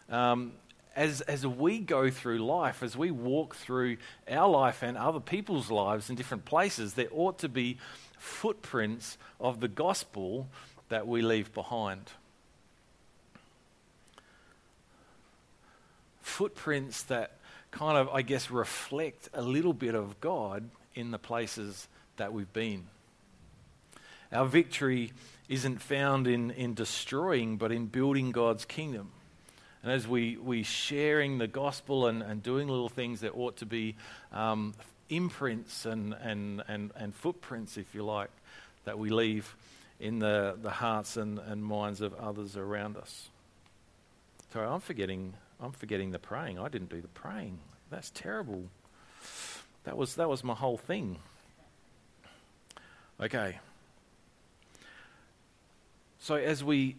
um, 0.09 0.53
as, 0.99 1.21
as 1.23 1.47
we 1.47 1.79
go 1.79 2.11
through 2.11 2.39
life, 2.39 2.83
as 2.83 2.97
we 2.97 3.13
walk 3.13 3.55
through 3.55 3.99
our 4.29 4.49
life 4.49 4.83
and 4.83 4.99
other 4.99 5.21
people's 5.21 5.71
lives 5.71 6.11
in 6.11 6.17
different 6.17 6.45
places, 6.45 6.95
there 6.95 7.07
ought 7.13 7.39
to 7.39 7.49
be 7.49 7.79
footprints 8.19 9.17
of 9.39 9.61
the 9.61 9.69
gospel 9.69 10.49
that 10.89 11.07
we 11.07 11.23
leave 11.23 11.55
behind. 11.55 12.11
Footprints 16.21 17.05
that 17.05 17.39
kind 17.71 17.97
of, 17.97 18.09
I 18.09 18.23
guess, 18.23 18.51
reflect 18.51 19.29
a 19.33 19.41
little 19.43 19.73
bit 19.73 19.95
of 19.95 20.21
God 20.21 20.69
in 20.97 21.13
the 21.13 21.19
places 21.19 21.87
that 22.17 22.33
we've 22.33 22.53
been. 22.53 22.89
Our 24.33 24.47
victory 24.47 25.13
isn't 25.49 25.81
found 25.81 26.27
in, 26.27 26.51
in 26.51 26.75
destroying, 26.75 27.57
but 27.57 27.71
in 27.71 27.87
building 27.87 28.33
God's 28.33 28.65
kingdom. 28.65 29.13
And 29.83 29.93
as 29.93 30.09
we, 30.09 30.37
we 30.37 30.63
sharing 30.65 31.39
the 31.39 31.47
gospel 31.47 32.07
and, 32.07 32.23
and 32.23 32.43
doing 32.43 32.69
little 32.69 32.89
things, 32.89 33.21
that 33.21 33.33
ought 33.35 33.59
to 33.59 33.67
be 33.67 33.95
um, 34.33 34.75
imprints 35.09 35.87
and, 35.87 36.15
and, 36.15 36.63
and, 36.67 36.91
and 36.97 37.15
footprints, 37.15 37.77
if 37.77 37.95
you 37.95 38.05
like, 38.05 38.31
that 38.85 38.99
we 38.99 39.11
leave 39.11 39.55
in 40.01 40.19
the, 40.19 40.57
the 40.61 40.71
hearts 40.71 41.17
and, 41.17 41.39
and 41.39 41.65
minds 41.65 42.01
of 42.01 42.15
others 42.15 42.57
around 42.57 42.97
us. 42.97 43.29
Sorry, 44.53 44.67
I'm 44.67 44.81
forgetting, 44.81 45.35
I'm 45.61 45.73
forgetting 45.73 46.11
the 46.11 46.19
praying. 46.19 46.59
I 46.59 46.69
didn't 46.69 46.91
do 46.91 47.01
the 47.01 47.09
praying. 47.09 47.59
That's 47.91 48.11
terrible. 48.11 48.65
That 49.85 49.97
was, 49.97 50.17
that 50.17 50.29
was 50.29 50.43
my 50.43 50.55
whole 50.55 50.77
thing. 50.77 51.19
Okay. 53.21 53.59
So 56.21 56.35
as 56.35 56.63
we 56.63 56.97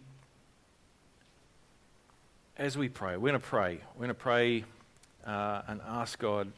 as 2.60 2.76
we 2.76 2.90
pray, 2.90 3.16
we're 3.16 3.30
going 3.30 3.40
to 3.40 3.46
pray. 3.46 3.80
We're 3.94 4.00
going 4.04 4.08
to 4.08 4.14
pray 4.14 4.64
uh, 5.26 5.62
and 5.66 5.80
ask 5.88 6.18
God 6.18 6.52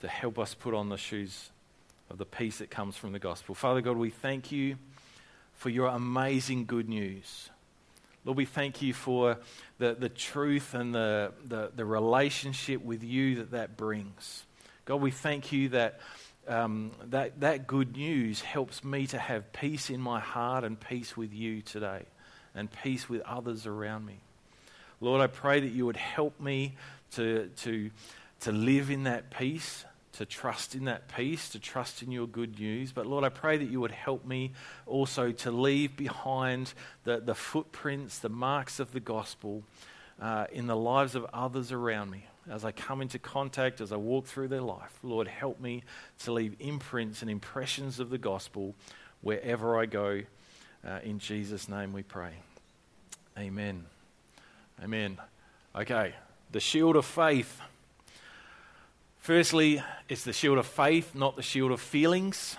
to 0.00 0.08
help 0.08 0.38
us 0.38 0.54
put 0.54 0.72
on 0.72 0.88
the 0.88 0.96
shoes 0.96 1.50
of 2.08 2.16
the 2.16 2.24
peace 2.24 2.58
that 2.58 2.70
comes 2.70 2.96
from 2.96 3.12
the 3.12 3.18
gospel. 3.18 3.54
Father 3.54 3.82
God, 3.82 3.98
we 3.98 4.08
thank 4.08 4.50
you 4.50 4.76
for 5.52 5.68
your 5.68 5.88
amazing 5.88 6.64
good 6.64 6.88
news. 6.88 7.50
Lord, 8.24 8.38
we 8.38 8.46
thank 8.46 8.80
you 8.80 8.94
for 8.94 9.36
the, 9.76 9.94
the 9.94 10.08
truth 10.08 10.72
and 10.72 10.94
the, 10.94 11.32
the, 11.46 11.70
the 11.76 11.84
relationship 11.84 12.82
with 12.82 13.04
you 13.04 13.34
that 13.36 13.50
that 13.50 13.76
brings. 13.76 14.44
God, 14.86 15.02
we 15.02 15.10
thank 15.10 15.52
you 15.52 15.68
that, 15.70 16.00
um, 16.46 16.92
that 17.10 17.40
that 17.40 17.66
good 17.66 17.98
news 17.98 18.40
helps 18.40 18.82
me 18.82 19.06
to 19.08 19.18
have 19.18 19.52
peace 19.52 19.90
in 19.90 20.00
my 20.00 20.20
heart 20.20 20.64
and 20.64 20.80
peace 20.80 21.18
with 21.18 21.34
you 21.34 21.60
today 21.60 22.06
and 22.58 22.70
peace 22.70 23.08
with 23.08 23.22
others 23.22 23.66
around 23.66 24.04
me. 24.04 24.18
Lord, 25.00 25.20
I 25.20 25.28
pray 25.28 25.60
that 25.60 25.68
you 25.68 25.86
would 25.86 25.96
help 25.96 26.40
me 26.40 26.74
to, 27.12 27.50
to, 27.58 27.90
to 28.40 28.52
live 28.52 28.90
in 28.90 29.04
that 29.04 29.30
peace, 29.30 29.84
to 30.14 30.26
trust 30.26 30.74
in 30.74 30.86
that 30.86 31.06
peace, 31.14 31.50
to 31.50 31.60
trust 31.60 32.02
in 32.02 32.10
your 32.10 32.26
good 32.26 32.58
news. 32.58 32.90
But 32.90 33.06
Lord, 33.06 33.22
I 33.22 33.28
pray 33.28 33.56
that 33.58 33.70
you 33.70 33.80
would 33.80 33.92
help 33.92 34.26
me 34.26 34.52
also 34.86 35.30
to 35.30 35.50
leave 35.52 35.96
behind 35.96 36.74
the, 37.04 37.20
the 37.20 37.34
footprints, 37.34 38.18
the 38.18 38.28
marks 38.28 38.80
of 38.80 38.92
the 38.92 39.00
gospel 39.00 39.62
uh, 40.20 40.46
in 40.52 40.66
the 40.66 40.76
lives 40.76 41.14
of 41.14 41.26
others 41.32 41.70
around 41.70 42.10
me. 42.10 42.26
As 42.50 42.64
I 42.64 42.72
come 42.72 43.02
into 43.02 43.20
contact, 43.20 43.80
as 43.80 43.92
I 43.92 43.96
walk 43.96 44.26
through 44.26 44.48
their 44.48 44.62
life, 44.62 44.98
Lord, 45.02 45.28
help 45.28 45.60
me 45.60 45.84
to 46.20 46.32
leave 46.32 46.56
imprints 46.58 47.22
and 47.22 47.30
impressions 47.30 48.00
of 48.00 48.10
the 48.10 48.18
gospel 48.18 48.74
wherever 49.20 49.78
I 49.78 49.86
go. 49.86 50.22
Uh, 50.86 50.98
in 51.04 51.18
Jesus' 51.18 51.68
name 51.68 51.92
we 51.92 52.02
pray. 52.02 52.32
Amen. 53.38 53.84
Amen. 54.82 55.16
Okay, 55.76 56.12
the 56.50 56.58
shield 56.58 56.96
of 56.96 57.06
faith. 57.06 57.60
Firstly, 59.18 59.80
it's 60.08 60.24
the 60.24 60.32
shield 60.32 60.58
of 60.58 60.66
faith, 60.66 61.14
not 61.14 61.36
the 61.36 61.42
shield 61.42 61.70
of 61.70 61.80
feelings. 61.80 62.56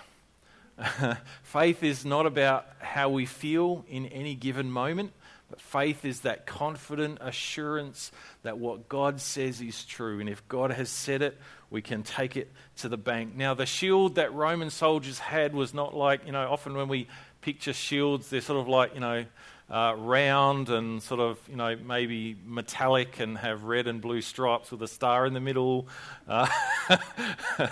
faith 1.43 1.83
is 1.83 2.05
not 2.05 2.25
about 2.25 2.65
how 2.79 3.09
we 3.09 3.25
feel 3.25 3.83
in 3.89 4.05
any 4.05 4.35
given 4.35 4.71
moment, 4.71 5.11
but 5.49 5.59
faith 5.59 6.05
is 6.05 6.21
that 6.21 6.45
confident 6.45 7.17
assurance 7.19 8.13
that 8.43 8.57
what 8.57 8.87
God 8.87 9.19
says 9.19 9.59
is 9.59 9.83
true. 9.83 10.21
And 10.21 10.29
if 10.29 10.47
God 10.47 10.71
has 10.71 10.89
said 10.89 11.21
it, 11.21 11.37
we 11.69 11.81
can 11.81 12.03
take 12.03 12.37
it 12.37 12.49
to 12.77 12.87
the 12.87 12.97
bank. 12.97 13.35
Now, 13.35 13.53
the 13.53 13.65
shield 13.65 14.15
that 14.15 14.33
Roman 14.33 14.69
soldiers 14.69 15.19
had 15.19 15.53
was 15.53 15.73
not 15.73 15.93
like, 15.93 16.25
you 16.25 16.31
know, 16.31 16.49
often 16.49 16.73
when 16.73 16.87
we 16.87 17.09
picture 17.41 17.73
shields, 17.73 18.29
they're 18.29 18.39
sort 18.39 18.61
of 18.61 18.69
like, 18.69 18.93
you 18.93 19.01
know, 19.01 19.25
uh, 19.69 19.93
round 19.97 20.69
and 20.69 21.01
sort 21.01 21.19
of, 21.19 21.39
you 21.47 21.55
know, 21.55 21.75
maybe 21.75 22.35
metallic 22.45 23.19
and 23.19 23.37
have 23.37 23.63
red 23.63 23.87
and 23.87 24.01
blue 24.01 24.21
stripes 24.21 24.71
with 24.71 24.81
a 24.81 24.87
star 24.87 25.25
in 25.25 25.33
the 25.33 25.39
middle. 25.39 25.87
Uh, 26.27 26.47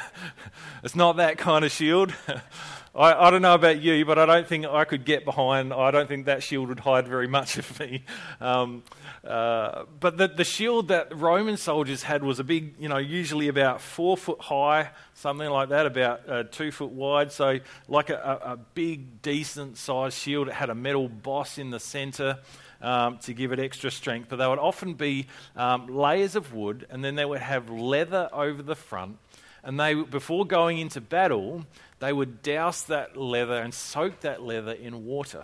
it's 0.84 0.96
not 0.96 1.18
that 1.18 1.38
kind 1.38 1.66
of 1.66 1.72
shield. 1.72 2.14
I, 2.98 3.28
I, 3.28 3.30
don't 3.30 3.44
know 3.44 3.54
about 3.54 3.80
you, 3.80 4.06
but 4.06 4.18
I 4.18 4.26
don't 4.26 4.48
think 4.48 4.66
I 4.66 4.84
could 4.84 5.06
get 5.06 5.24
behind. 5.24 5.72
I 5.72 5.92
don't 5.92 6.08
think 6.08 6.26
that 6.26 6.42
shield 6.42 6.70
would 6.70 6.80
hide 6.80 7.08
very 7.08 7.28
much 7.28 7.58
of 7.60 7.80
me. 7.80 8.04
Um, 8.42 8.82
uh, 9.24 9.84
but 10.00 10.18
the, 10.18 10.28
the 10.28 10.44
shield 10.44 10.88
that 10.88 11.16
Roman 11.16 11.58
soldiers 11.58 12.02
had 12.02 12.24
was 12.24 12.40
a 12.40 12.44
big, 12.44 12.74
you 12.80 12.90
know, 12.90 12.98
usually 12.98 13.50
about 13.50 13.82
four 13.82 14.18
foot 14.18 14.42
high, 14.42 14.90
something 15.14 15.48
like 15.48 15.70
that, 15.70 15.86
about 15.86 16.28
uh, 16.28 16.44
two 16.44 16.72
foot 16.72 16.90
wide. 16.90 17.32
So, 17.32 17.60
like 17.88 18.10
a, 18.10 18.40
a 18.44 18.58
big, 18.74 19.22
decent 19.22 19.78
sized 19.78 20.18
shield. 20.18 20.48
It 20.48 20.56
had 20.56 20.72
a 20.72 20.76
metal 20.76 21.08
boss 21.08 21.60
in 21.60 21.70
the 21.70 21.80
center. 21.80 22.40
Um, 22.80 23.18
to 23.24 23.34
give 23.34 23.54
it 23.54 23.60
extra 23.60 23.90
strength, 23.90 24.28
but 24.30 24.36
they 24.36 24.46
would 24.46 24.60
often 24.60 24.94
be 24.94 25.26
um, 25.56 25.88
layers 25.88 26.36
of 26.36 26.54
wood, 26.54 26.86
and 26.92 27.04
then 27.04 27.16
they 27.16 27.26
would 27.26 27.40
have 27.40 27.72
leather 27.72 28.30
over 28.32 28.62
the 28.62 28.76
front. 28.76 29.18
And 29.64 29.80
they, 29.80 29.96
before 29.96 30.46
going 30.46 30.78
into 30.78 31.02
battle, 31.02 31.66
they 32.00 32.14
would 32.14 32.42
douse 32.42 32.84
that 32.84 33.18
leather 33.18 33.56
and 33.56 33.74
soak 33.74 34.22
that 34.22 34.42
leather 34.42 34.74
in 34.74 35.06
water. 35.06 35.44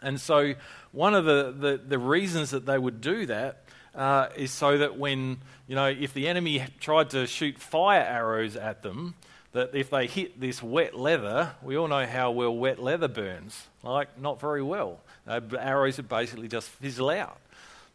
And 0.00 0.20
so, 0.20 0.54
one 0.92 1.14
of 1.14 1.24
the, 1.24 1.54
the, 1.56 1.80
the 1.84 1.98
reasons 1.98 2.50
that 2.50 2.66
they 2.66 2.78
would 2.78 3.00
do 3.00 3.26
that 3.26 3.64
uh, 3.94 4.28
is 4.36 4.52
so 4.52 4.78
that 4.78 4.96
when, 4.96 5.38
you 5.66 5.74
know, 5.74 5.88
if 5.88 6.14
the 6.14 6.28
enemy 6.28 6.64
tried 6.80 7.10
to 7.10 7.26
shoot 7.26 7.58
fire 7.58 8.00
arrows 8.00 8.54
at 8.56 8.82
them, 8.82 9.14
that 9.52 9.74
if 9.74 9.90
they 9.90 10.06
hit 10.06 10.40
this 10.40 10.62
wet 10.62 10.94
leather, 10.94 11.52
we 11.62 11.76
all 11.76 11.88
know 11.88 12.06
how 12.06 12.30
well 12.30 12.54
wet 12.54 12.78
leather 12.78 13.08
burns. 13.08 13.66
Like, 13.82 14.18
not 14.18 14.40
very 14.40 14.62
well. 14.62 15.00
Uh, 15.26 15.40
arrows 15.58 15.96
would 15.96 16.08
basically 16.08 16.48
just 16.48 16.68
fizzle 16.68 17.10
out. 17.10 17.40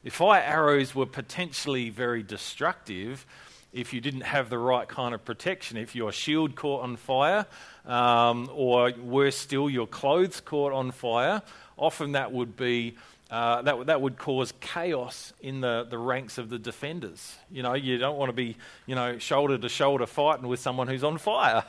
If 0.04 0.16
fire 0.16 0.42
arrows 0.42 0.94
were 0.94 1.06
potentially 1.06 1.90
very 1.90 2.22
destructive, 2.22 3.26
if 3.74 3.94
you 3.94 4.02
didn't 4.02 4.22
have 4.22 4.50
the 4.50 4.58
right 4.58 4.88
kind 4.88 5.14
of 5.16 5.26
protection, 5.26 5.78
if 5.78 5.96
your 5.96 6.12
shield 6.12 6.56
caught 6.56 6.84
on 6.84 6.96
fire, 6.96 7.46
um, 7.86 8.50
or 8.54 8.92
worse 8.94 9.38
still, 9.38 9.70
your 9.70 9.88
clothes 9.88 10.40
caught 10.40 10.72
on 10.72 10.92
fire, 10.92 11.42
often 11.78 12.14
that 12.14 12.32
would 12.32 12.56
be 12.56 12.96
uh, 13.34 13.64
that, 13.64 13.88
that 13.88 14.00
would 14.00 14.16
cause 14.20 14.54
chaos 14.62 15.34
in 15.42 15.60
the, 15.60 15.88
the 15.90 15.98
ranks 15.98 16.38
of 16.38 16.50
the 16.50 16.60
defenders. 16.60 17.36
You 17.50 17.64
know, 17.64 17.74
you 17.74 17.98
don't 17.98 18.16
want 18.16 18.30
to 18.30 18.34
be, 18.34 18.58
you 18.86 18.94
know, 18.94 19.18
shoulder 19.18 19.58
to 19.58 19.70
shoulder 19.70 20.06
fighting 20.06 20.48
with 20.48 20.60
someone 20.60 20.88
who's 20.88 21.04
on 21.04 21.18
fire. 21.18 21.64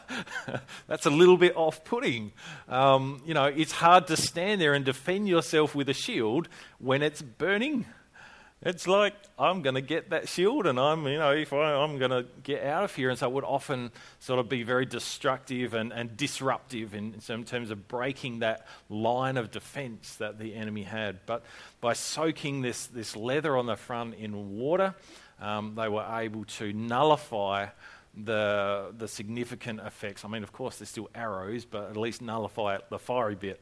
That's 0.88 1.06
a 1.06 1.10
little 1.10 1.38
bit 1.38 1.56
off 1.56 1.82
putting. 1.82 2.32
Um, 2.68 3.22
you 3.24 3.32
know, 3.32 3.46
it's 3.46 3.72
hard 3.72 4.08
to 4.08 4.16
stand 4.18 4.60
there 4.60 4.74
and 4.74 4.84
defend 4.84 5.26
yourself 5.26 5.74
with 5.74 5.88
a 5.88 5.94
shield 5.94 6.50
when 6.80 7.02
it's 7.02 7.22
burning. 7.22 7.86
It's 8.64 8.86
like 8.86 9.14
I'm 9.38 9.62
going 9.62 9.74
to 9.74 9.82
get 9.82 10.10
that 10.10 10.28
shield, 10.28 10.66
and 10.66 10.80
I'm, 10.80 11.06
you 11.06 11.18
know, 11.18 11.32
if 11.32 11.52
I, 11.52 11.74
I'm 11.74 11.98
going 11.98 12.10
to 12.10 12.26
get 12.42 12.64
out 12.64 12.84
of 12.84 12.94
here, 12.94 13.10
and 13.10 13.18
so 13.18 13.28
it 13.28 13.32
would 13.32 13.44
often 13.44 13.92
sort 14.20 14.38
of 14.40 14.48
be 14.48 14.62
very 14.62 14.86
destructive 14.86 15.74
and, 15.74 15.92
and 15.92 16.16
disruptive 16.16 16.94
in, 16.94 17.14
in 17.28 17.44
terms 17.44 17.70
of 17.70 17.88
breaking 17.88 18.38
that 18.38 18.66
line 18.88 19.36
of 19.36 19.50
defence 19.50 20.16
that 20.16 20.38
the 20.38 20.54
enemy 20.54 20.82
had. 20.82 21.20
But 21.26 21.44
by 21.80 21.92
soaking 21.92 22.62
this 22.62 22.86
this 22.86 23.14
leather 23.14 23.56
on 23.56 23.66
the 23.66 23.76
front 23.76 24.14
in 24.14 24.56
water, 24.56 24.94
um, 25.40 25.74
they 25.74 25.88
were 25.88 26.06
able 26.10 26.44
to 26.44 26.72
nullify 26.72 27.66
the 28.16 28.94
the 28.96 29.08
significant 29.08 29.80
effects. 29.80 30.24
I 30.24 30.28
mean, 30.28 30.42
of 30.42 30.52
course, 30.52 30.78
there's 30.78 30.88
still 30.88 31.10
arrows, 31.14 31.64
but 31.64 31.90
at 31.90 31.96
least 31.96 32.22
nullify 32.22 32.78
the 32.88 32.98
fiery 32.98 33.34
bit. 33.34 33.60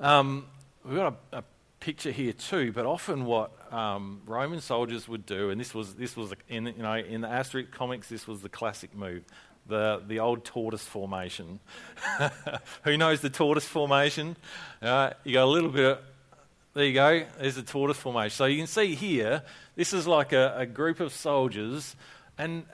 Um, 0.00 0.46
we've 0.84 0.96
got 0.96 1.14
a, 1.32 1.38
a 1.38 1.44
picture 1.82 2.12
here 2.12 2.32
too, 2.32 2.70
but 2.70 2.86
often 2.86 3.24
what 3.24 3.50
um, 3.72 4.20
Roman 4.24 4.60
soldiers 4.60 5.08
would 5.08 5.26
do, 5.26 5.50
and 5.50 5.60
this 5.60 5.74
was 5.74 5.94
this 5.94 6.16
was 6.16 6.32
in 6.48 6.66
you 6.66 6.82
know 6.82 6.94
in 6.94 7.22
the 7.22 7.28
Asterix 7.28 7.72
comics, 7.72 8.08
this 8.08 8.28
was 8.28 8.40
the 8.40 8.48
classic 8.48 8.94
move, 8.94 9.24
the 9.66 10.00
the 10.06 10.20
old 10.20 10.44
tortoise 10.44 10.84
formation. 10.84 11.58
Who 12.84 12.96
knows 12.96 13.20
the 13.20 13.30
tortoise 13.30 13.66
formation? 13.66 14.36
Uh, 14.80 15.10
you 15.24 15.32
got 15.32 15.44
a 15.44 15.50
little 15.50 15.70
bit. 15.70 15.84
Of, 15.84 15.98
there 16.74 16.84
you 16.84 16.94
go. 16.94 17.24
There's 17.40 17.56
the 17.56 17.62
tortoise 17.62 17.98
formation. 17.98 18.34
So 18.34 18.44
you 18.44 18.58
can 18.58 18.68
see 18.68 18.94
here, 18.94 19.42
this 19.74 19.92
is 19.92 20.06
like 20.06 20.32
a, 20.32 20.54
a 20.56 20.66
group 20.66 21.00
of 21.00 21.12
soldiers, 21.12 21.96
and 22.38 22.64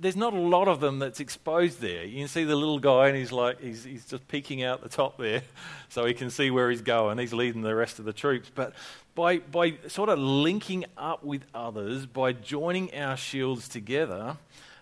there's 0.00 0.16
not 0.16 0.32
a 0.32 0.38
lot 0.38 0.66
of 0.66 0.80
them 0.80 0.98
that's 0.98 1.20
exposed 1.20 1.80
there. 1.80 2.04
You 2.04 2.20
can 2.20 2.28
see 2.28 2.44
the 2.44 2.56
little 2.56 2.78
guy, 2.78 3.08
and 3.08 3.16
he's 3.16 3.32
like 3.32 3.60
he's, 3.60 3.84
he's 3.84 4.06
just 4.06 4.26
peeking 4.28 4.62
out 4.62 4.82
the 4.82 4.88
top 4.88 5.18
there, 5.18 5.42
so 5.88 6.06
he 6.06 6.14
can 6.14 6.30
see 6.30 6.50
where 6.50 6.70
he's 6.70 6.80
going. 6.80 7.18
He's 7.18 7.34
leading 7.34 7.62
the 7.62 7.74
rest 7.74 7.98
of 7.98 8.06
the 8.06 8.12
troops. 8.12 8.50
But 8.54 8.72
by 9.14 9.38
by 9.38 9.74
sort 9.88 10.08
of 10.08 10.18
linking 10.18 10.86
up 10.96 11.22
with 11.22 11.42
others, 11.54 12.06
by 12.06 12.32
joining 12.32 12.94
our 12.94 13.16
shields 13.16 13.68
together, 13.68 14.38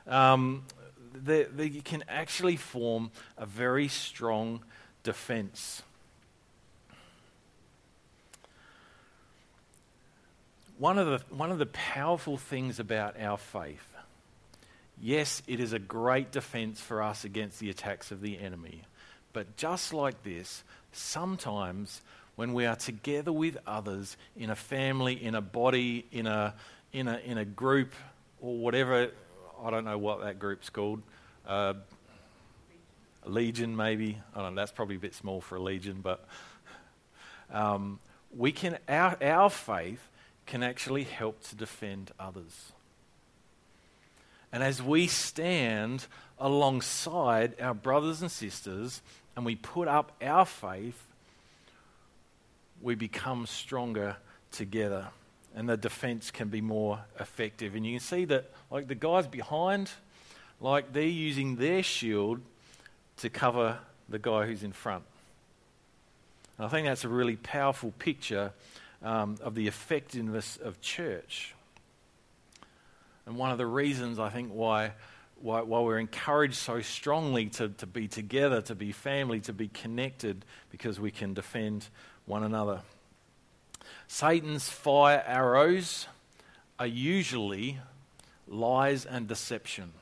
um, 0.06 0.64
they, 1.12 1.44
they 1.44 1.70
can 1.70 2.04
actually 2.08 2.56
form 2.56 3.10
a 3.36 3.46
very 3.46 3.88
strong 3.88 4.60
defense. 5.02 5.82
One 10.78 10.96
of, 10.96 11.08
the, 11.08 11.34
one 11.34 11.50
of 11.50 11.58
the 11.58 11.66
powerful 11.66 12.36
things 12.36 12.78
about 12.78 13.20
our 13.20 13.36
faith 13.36 13.97
Yes, 15.00 15.42
it 15.46 15.60
is 15.60 15.72
a 15.72 15.78
great 15.78 16.32
defense 16.32 16.80
for 16.80 17.02
us 17.02 17.24
against 17.24 17.60
the 17.60 17.70
attacks 17.70 18.10
of 18.10 18.20
the 18.20 18.38
enemy. 18.38 18.82
But 19.32 19.56
just 19.56 19.92
like 19.92 20.22
this, 20.24 20.64
sometimes 20.92 22.02
when 22.34 22.52
we 22.52 22.66
are 22.66 22.76
together 22.76 23.32
with 23.32 23.58
others 23.66 24.16
in 24.36 24.50
a 24.50 24.56
family, 24.56 25.22
in 25.22 25.34
a 25.34 25.40
body, 25.40 26.06
in 26.10 26.26
a, 26.26 26.54
in 26.92 27.06
a, 27.06 27.18
in 27.18 27.38
a 27.38 27.44
group, 27.44 27.92
or 28.40 28.56
whatever, 28.58 29.10
I 29.62 29.70
don't 29.70 29.84
know 29.84 29.98
what 29.98 30.20
that 30.22 30.38
group's 30.38 30.70
called. 30.70 31.02
Uh, 31.46 31.74
legion, 33.24 33.76
maybe. 33.76 34.18
I 34.34 34.42
don't 34.42 34.54
know, 34.54 34.60
that's 34.60 34.72
probably 34.72 34.96
a 34.96 35.00
bit 35.00 35.14
small 35.14 35.40
for 35.40 35.56
a 35.56 35.62
legion, 35.62 36.00
but 36.02 36.24
um, 37.52 38.00
we 38.36 38.52
can, 38.52 38.78
our, 38.88 39.16
our 39.22 39.50
faith 39.50 40.08
can 40.46 40.62
actually 40.62 41.04
help 41.04 41.42
to 41.48 41.56
defend 41.56 42.10
others. 42.18 42.72
And 44.52 44.62
as 44.62 44.82
we 44.82 45.06
stand 45.06 46.06
alongside 46.38 47.60
our 47.60 47.74
brothers 47.74 48.22
and 48.22 48.30
sisters 48.30 49.02
and 49.36 49.44
we 49.44 49.56
put 49.56 49.88
up 49.88 50.12
our 50.22 50.44
faith, 50.44 51.02
we 52.80 52.94
become 52.94 53.46
stronger 53.46 54.16
together 54.50 55.08
and 55.54 55.68
the 55.68 55.76
defense 55.76 56.30
can 56.30 56.48
be 56.48 56.60
more 56.60 57.00
effective. 57.18 57.74
And 57.74 57.84
you 57.84 57.94
can 57.98 58.00
see 58.00 58.24
that, 58.26 58.50
like 58.70 58.86
the 58.86 58.94
guys 58.94 59.26
behind, 59.26 59.90
like 60.60 60.92
they're 60.92 61.02
using 61.02 61.56
their 61.56 61.82
shield 61.82 62.40
to 63.18 63.28
cover 63.28 63.78
the 64.08 64.18
guy 64.18 64.46
who's 64.46 64.62
in 64.62 64.72
front. 64.72 65.04
And 66.56 66.66
I 66.66 66.70
think 66.70 66.86
that's 66.86 67.04
a 67.04 67.08
really 67.08 67.36
powerful 67.36 67.92
picture 67.98 68.52
um, 69.02 69.36
of 69.42 69.54
the 69.54 69.66
effectiveness 69.66 70.58
of 70.62 70.80
church. 70.80 71.54
And 73.28 73.36
one 73.36 73.50
of 73.50 73.58
the 73.58 73.66
reasons 73.66 74.18
I 74.18 74.30
think 74.30 74.52
why, 74.52 74.92
why, 75.42 75.60
why 75.60 75.80
we're 75.80 75.98
encouraged 75.98 76.54
so 76.54 76.80
strongly 76.80 77.50
to, 77.50 77.68
to 77.68 77.86
be 77.86 78.08
together, 78.08 78.62
to 78.62 78.74
be 78.74 78.90
family, 78.90 79.40
to 79.40 79.52
be 79.52 79.68
connected, 79.68 80.46
because 80.70 80.98
we 80.98 81.10
can 81.10 81.34
defend 81.34 81.88
one 82.24 82.42
another. 82.42 82.80
Satan's 84.06 84.70
fire 84.70 85.22
arrows 85.26 86.06
are 86.78 86.86
usually 86.86 87.78
lies 88.48 89.04
and 89.04 89.28
deception. 89.28 89.92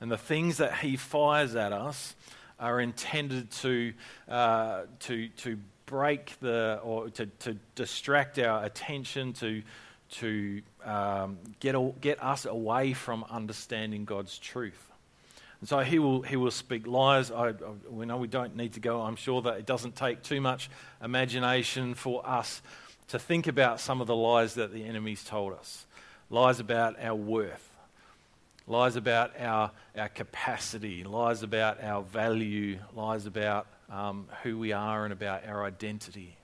And 0.00 0.10
the 0.10 0.16
things 0.16 0.56
that 0.56 0.78
he 0.78 0.96
fires 0.96 1.54
at 1.54 1.74
us 1.74 2.14
are 2.58 2.80
intended 2.80 3.50
to, 3.50 3.92
uh, 4.26 4.84
to, 5.00 5.28
to 5.28 5.58
break 5.84 6.32
the, 6.40 6.80
or 6.82 7.10
to, 7.10 7.26
to 7.26 7.58
distract 7.74 8.38
our 8.38 8.64
attention, 8.64 9.34
to, 9.34 9.62
to 10.12 10.62
um, 10.84 11.38
get, 11.60 11.74
get 12.00 12.22
us 12.22 12.44
away 12.44 12.92
from 12.92 13.24
understanding 13.30 14.04
God's 14.04 14.38
truth. 14.38 14.90
And 15.60 15.68
so 15.68 15.78
he 15.80 15.98
will, 15.98 16.22
he 16.22 16.36
will 16.36 16.50
speak 16.50 16.86
lies. 16.86 17.30
I, 17.30 17.48
I, 17.48 17.54
we 17.88 18.04
know 18.04 18.18
we 18.18 18.28
don't 18.28 18.54
need 18.54 18.74
to 18.74 18.80
go. 18.80 19.00
I'm 19.00 19.16
sure 19.16 19.40
that 19.42 19.56
it 19.56 19.66
doesn't 19.66 19.96
take 19.96 20.22
too 20.22 20.40
much 20.40 20.68
imagination 21.02 21.94
for 21.94 22.26
us 22.28 22.60
to 23.08 23.18
think 23.18 23.46
about 23.46 23.80
some 23.80 24.00
of 24.00 24.06
the 24.06 24.16
lies 24.16 24.54
that 24.54 24.72
the 24.72 24.84
enemy's 24.84 25.24
told 25.24 25.52
us 25.54 25.86
lies 26.30 26.60
about 26.60 27.00
our 27.00 27.14
worth, 27.14 27.70
lies 28.66 28.96
about 28.96 29.38
our, 29.38 29.70
our 29.96 30.08
capacity, 30.08 31.04
lies 31.04 31.42
about 31.42 31.82
our 31.82 32.02
value, 32.02 32.78
lies 32.94 33.26
about 33.26 33.66
um, 33.90 34.26
who 34.42 34.58
we 34.58 34.72
are 34.72 35.04
and 35.04 35.12
about 35.12 35.46
our 35.46 35.64
identity. 35.64 36.36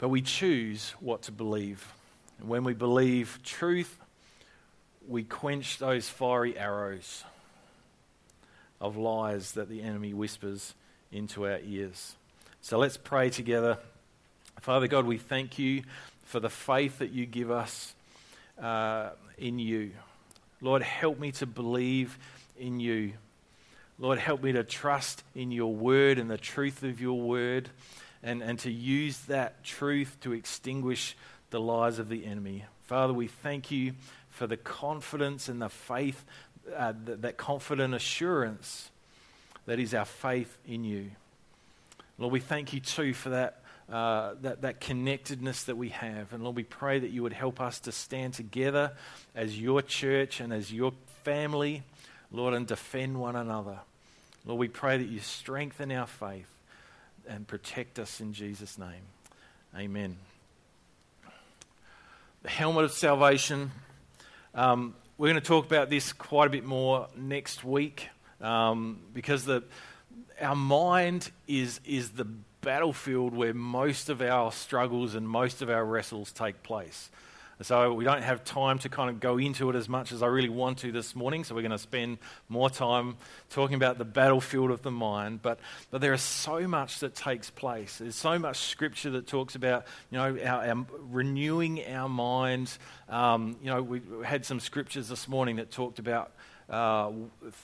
But 0.00 0.08
we 0.08 0.22
choose 0.22 0.94
what 0.98 1.22
to 1.22 1.32
believe. 1.32 1.92
And 2.38 2.48
when 2.48 2.64
we 2.64 2.72
believe 2.72 3.38
truth, 3.44 3.98
we 5.06 5.24
quench 5.24 5.76
those 5.76 6.08
fiery 6.08 6.58
arrows 6.58 7.22
of 8.80 8.96
lies 8.96 9.52
that 9.52 9.68
the 9.68 9.82
enemy 9.82 10.14
whispers 10.14 10.74
into 11.12 11.46
our 11.46 11.58
ears. 11.62 12.14
So 12.62 12.78
let's 12.78 12.96
pray 12.96 13.28
together. 13.28 13.76
Father 14.60 14.88
God, 14.88 15.04
we 15.04 15.18
thank 15.18 15.58
you 15.58 15.82
for 16.24 16.40
the 16.40 16.48
faith 16.48 17.00
that 17.00 17.10
you 17.10 17.26
give 17.26 17.50
us 17.50 17.94
uh, 18.58 19.10
in 19.36 19.58
you. 19.58 19.90
Lord, 20.62 20.82
help 20.82 21.18
me 21.18 21.32
to 21.32 21.46
believe 21.46 22.18
in 22.58 22.80
you. 22.80 23.12
Lord, 23.98 24.18
help 24.18 24.42
me 24.42 24.52
to 24.52 24.64
trust 24.64 25.22
in 25.34 25.50
your 25.50 25.74
word 25.74 26.18
and 26.18 26.30
the 26.30 26.38
truth 26.38 26.84
of 26.84 27.02
your 27.02 27.20
word 27.20 27.68
and, 28.22 28.42
and 28.42 28.58
to 28.60 28.70
use 28.70 29.18
that 29.22 29.64
truth 29.64 30.16
to 30.20 30.32
extinguish 30.32 31.16
the 31.50 31.60
lies 31.60 31.98
of 31.98 32.08
the 32.08 32.24
enemy. 32.24 32.64
Father, 32.84 33.12
we 33.12 33.28
thank 33.28 33.70
you 33.70 33.94
for 34.30 34.46
the 34.46 34.56
confidence 34.56 35.48
and 35.48 35.60
the 35.60 35.68
faith, 35.68 36.24
uh, 36.76 36.92
that, 37.04 37.36
confident 37.36 37.94
assurance 37.94 38.90
that 39.66 39.78
is 39.78 39.94
our 39.94 40.04
faith 40.04 40.56
in 40.66 40.84
you. 40.84 41.10
Lord, 42.18 42.32
we 42.32 42.40
thank 42.40 42.72
you 42.72 42.80
too 42.80 43.14
for 43.14 43.30
that, 43.30 43.62
uh, 43.90 44.34
that, 44.42 44.62
that 44.62 44.80
connectedness 44.80 45.64
that 45.64 45.76
we 45.76 45.88
have. 45.90 46.32
And 46.32 46.44
Lord, 46.44 46.56
we 46.56 46.64
pray 46.64 46.98
that 46.98 47.10
you 47.10 47.22
would 47.22 47.32
help 47.32 47.60
us 47.60 47.80
to 47.80 47.92
stand 47.92 48.34
together 48.34 48.92
as 49.34 49.58
your 49.58 49.82
church 49.82 50.40
and 50.40 50.52
as 50.52 50.72
your 50.72 50.92
family, 51.24 51.82
Lord, 52.30 52.54
and 52.54 52.66
defend 52.66 53.18
one 53.18 53.36
another. 53.36 53.78
Lord, 54.44 54.58
we 54.58 54.68
pray 54.68 54.98
that 54.98 55.08
you 55.08 55.20
strengthen 55.20 55.92
our 55.92 56.06
faith 56.06 56.48
and 57.30 57.46
protect 57.46 57.98
us 57.98 58.20
in 58.20 58.32
Jesus' 58.32 58.76
name. 58.76 59.02
Amen. 59.76 60.16
The 62.42 62.48
helmet 62.48 62.84
of 62.84 62.92
salvation. 62.92 63.70
Um, 64.54 64.96
we're 65.16 65.28
going 65.28 65.40
to 65.40 65.46
talk 65.46 65.64
about 65.64 65.88
this 65.90 66.12
quite 66.12 66.48
a 66.48 66.50
bit 66.50 66.64
more 66.64 67.06
next 67.16 67.62
week 67.62 68.08
um, 68.40 68.98
because 69.14 69.44
the, 69.44 69.62
our 70.40 70.56
mind 70.56 71.30
is, 71.46 71.80
is 71.84 72.10
the 72.10 72.26
battlefield 72.62 73.32
where 73.32 73.54
most 73.54 74.08
of 74.08 74.20
our 74.20 74.50
struggles 74.50 75.14
and 75.14 75.28
most 75.28 75.62
of 75.62 75.70
our 75.70 75.84
wrestles 75.84 76.32
take 76.32 76.62
place. 76.64 77.10
So 77.62 77.92
we 77.92 78.04
don't 78.04 78.22
have 78.22 78.42
time 78.42 78.78
to 78.80 78.88
kind 78.88 79.10
of 79.10 79.20
go 79.20 79.36
into 79.36 79.68
it 79.68 79.76
as 79.76 79.86
much 79.86 80.12
as 80.12 80.22
I 80.22 80.26
really 80.28 80.48
want 80.48 80.78
to 80.78 80.92
this 80.92 81.14
morning. 81.14 81.44
So 81.44 81.54
we're 81.54 81.60
going 81.60 81.72
to 81.72 81.78
spend 81.78 82.16
more 82.48 82.70
time 82.70 83.16
talking 83.50 83.76
about 83.76 83.98
the 83.98 84.04
battlefield 84.06 84.70
of 84.70 84.80
the 84.80 84.90
mind. 84.90 85.42
But, 85.42 85.60
but 85.90 86.00
there 86.00 86.14
is 86.14 86.22
so 86.22 86.66
much 86.66 87.00
that 87.00 87.14
takes 87.14 87.50
place. 87.50 87.98
There's 87.98 88.16
so 88.16 88.38
much 88.38 88.56
scripture 88.56 89.10
that 89.10 89.26
talks 89.26 89.56
about, 89.56 89.84
you 90.10 90.16
know, 90.16 90.38
our, 90.42 90.68
our 90.68 90.86
renewing 91.10 91.86
our 91.86 92.08
minds. 92.08 92.78
Um, 93.10 93.56
you 93.62 93.70
know, 93.70 93.82
we 93.82 94.00
had 94.24 94.46
some 94.46 94.58
scriptures 94.58 95.08
this 95.08 95.28
morning 95.28 95.56
that 95.56 95.70
talked 95.70 95.98
about 95.98 96.32
uh, 96.70 97.10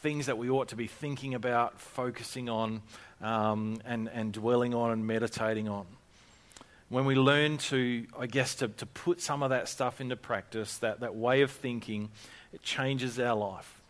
things 0.03 0.27
that 0.27 0.37
we 0.37 0.51
ought 0.51 0.69
to 0.69 0.77
be 0.77 0.89
thinking 0.89 1.35
about, 1.35 1.81
focusing 1.81 2.51
on, 2.51 2.83
um, 3.23 3.81
and, 3.87 4.11
and 4.13 4.33
dwelling 4.33 4.75
on 4.75 4.91
and 4.91 5.07
meditating 5.07 5.71
on. 5.71 5.87
When 6.89 7.05
we 7.05 7.17
learn 7.17 7.59
to, 7.59 8.07
I 8.19 8.27
guess, 8.27 8.57
to, 8.57 8.69
to 8.69 8.87
put 8.87 9.21
some 9.21 9.43
of 9.43 9.51
that 9.51 9.69
stuff 9.69 10.01
into 10.01 10.17
practice, 10.17 10.79
that, 10.79 11.01
that 11.01 11.17
way 11.17 11.43
of 11.43 11.51
thinking, 11.51 12.11
it 12.53 12.63
changes 12.63 13.19
our 13.19 13.35
life. 13.35 13.81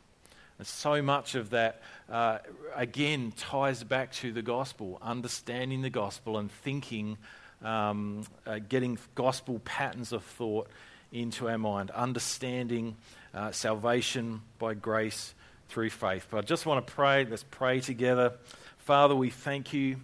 And 0.59 0.67
so 0.67 1.03
much 1.03 1.35
of 1.35 1.51
that, 1.51 1.83
uh, 2.11 2.39
again, 2.75 3.33
ties 3.37 3.85
back 3.85 4.13
to 4.15 4.33
the 4.33 4.41
gospel, 4.41 4.99
understanding 5.03 5.83
the 5.83 5.91
gospel 5.91 6.39
and 6.39 6.51
thinking, 6.51 7.19
um, 7.63 8.25
uh, 8.47 8.61
getting 8.67 8.99
gospel 9.15 9.61
patterns 9.65 10.13
of 10.13 10.25
thought 10.25 10.69
into 11.13 11.49
our 11.49 11.59
mind, 11.59 11.91
understanding 11.91 12.97
uh, 13.35 13.53
salvation 13.53 14.41
by 14.59 14.73
grace 14.73 15.35
through 15.69 15.91
faith. 15.91 16.27
But 16.31 16.39
I 16.39 16.41
just 16.43 16.65
want 16.65 16.87
to 16.87 16.93
pray. 16.93 17.27
Let's 17.27 17.45
pray 17.51 17.81
together. 17.81 18.33
Father, 18.79 19.15
we 19.15 19.29
thank 19.29 19.75
you 19.75 19.97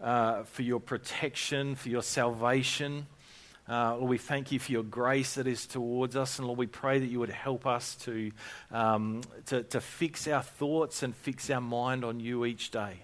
uh, 0.00 0.42
for 0.44 0.62
your 0.62 0.80
protection, 0.80 1.74
for 1.74 1.88
your 1.88 2.02
salvation. 2.02 3.06
Uh, 3.68 3.96
Lord, 3.96 4.08
we 4.08 4.18
thank 4.18 4.50
you 4.50 4.58
for 4.58 4.72
your 4.72 4.82
grace 4.82 5.34
that 5.34 5.46
is 5.46 5.66
towards 5.66 6.16
us. 6.16 6.38
And 6.38 6.46
Lord, 6.46 6.58
we 6.58 6.66
pray 6.66 6.98
that 6.98 7.06
you 7.06 7.20
would 7.20 7.28
help 7.28 7.66
us 7.66 7.96
to, 7.96 8.32
um, 8.70 9.20
to, 9.46 9.62
to 9.64 9.80
fix 9.80 10.26
our 10.26 10.42
thoughts 10.42 11.02
and 11.02 11.14
fix 11.14 11.50
our 11.50 11.60
mind 11.60 12.04
on 12.04 12.18
you 12.18 12.46
each 12.46 12.70
day. 12.70 13.02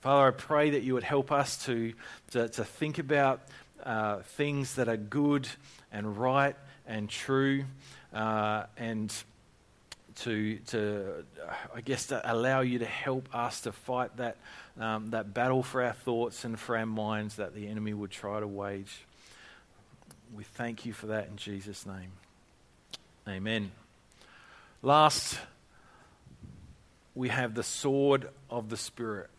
Father, 0.00 0.28
I 0.28 0.30
pray 0.30 0.70
that 0.70 0.82
you 0.82 0.94
would 0.94 1.04
help 1.04 1.32
us 1.32 1.64
to, 1.64 1.94
to, 2.32 2.48
to 2.50 2.64
think 2.64 2.98
about 2.98 3.40
uh, 3.82 4.18
things 4.18 4.74
that 4.74 4.88
are 4.88 4.96
good 4.96 5.48
and 5.90 6.16
right 6.16 6.54
and 6.86 7.08
true 7.08 7.64
uh, 8.12 8.64
and 8.76 9.12
to, 10.16 10.58
to, 10.68 11.24
I 11.74 11.80
guess, 11.80 12.06
to 12.06 12.20
allow 12.30 12.60
you 12.60 12.80
to 12.80 12.86
help 12.86 13.34
us 13.34 13.62
to 13.62 13.72
fight 13.72 14.16
that, 14.16 14.36
um, 14.78 15.10
that 15.10 15.34
battle 15.34 15.62
for 15.62 15.82
our 15.82 15.92
thoughts 15.92 16.44
and 16.44 16.58
for 16.58 16.76
our 16.76 16.86
minds 16.86 17.36
that 17.36 17.54
the 17.54 17.68
enemy 17.68 17.92
would 17.92 18.10
try 18.10 18.40
to 18.40 18.46
wage. 18.46 19.04
We 20.34 20.44
thank 20.44 20.86
you 20.86 20.92
for 20.92 21.06
that 21.06 21.28
in 21.28 21.36
Jesus' 21.36 21.86
name. 21.86 22.12
Amen. 23.26 23.72
Last, 24.82 25.38
we 27.14 27.28
have 27.28 27.54
the 27.54 27.62
sword 27.62 28.28
of 28.48 28.68
the 28.68 28.76
Spirit. 28.76 29.30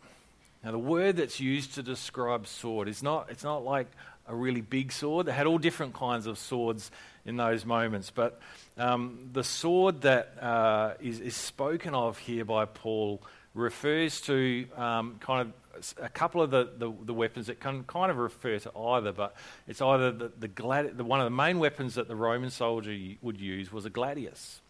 Now, 0.63 0.71
the 0.71 0.79
word 0.79 1.15
that's 1.15 1.39
used 1.39 1.75
to 1.75 1.83
describe 1.83 2.45
sword 2.45 2.89
is 2.89 3.01
not, 3.01 3.27
it's 3.29 3.43
not 3.43 3.63
like 3.63 3.87
a 4.30 4.36
really 4.36 4.61
big 4.61 4.91
sword. 4.91 5.25
They 5.25 5.34
had 5.34 5.47
all 5.47 5.57
different 5.57 5.95
kinds 5.95 6.27
of 6.27 6.38
swords 6.38 6.91
in 7.25 7.36
those 7.36 7.65
moments. 7.65 8.11
But 8.11 8.39
um, 8.77 9.30
the 9.34 9.43
sword 9.43 10.01
that 10.01 10.36
uh, 10.41 10.93
is, 11.01 11.19
is 11.19 11.36
spoken 11.36 11.93
of 11.95 12.17
here 12.19 12.45
by 12.45 12.65
Paul 12.65 13.21
refers 13.53 14.21
to 14.21 14.67
um, 14.77 15.17
kind 15.19 15.41
of 15.41 15.93
a 16.01 16.09
couple 16.09 16.41
of 16.41 16.51
the, 16.51 16.69
the, 16.77 16.91
the, 17.05 17.13
weapons 17.13 17.47
that 17.47 17.59
can 17.59 17.84
kind 17.84 18.11
of 18.11 18.17
refer 18.17 18.59
to 18.59 18.77
either, 18.77 19.11
but 19.11 19.36
it's 19.67 19.82
either 19.82 20.11
the, 20.11 20.32
the, 20.38 20.47
gladi- 20.47 20.95
the 20.95 21.03
one 21.03 21.19
of 21.19 21.25
the 21.25 21.36
main 21.36 21.57
weapons 21.57 21.95
that 21.95 22.07
the 22.07 22.15
Roman 22.15 22.49
soldier 22.49 22.95
would 23.21 23.39
use 23.39 23.71
was 23.71 23.86
a 23.86 23.89
gladius. 23.89 24.61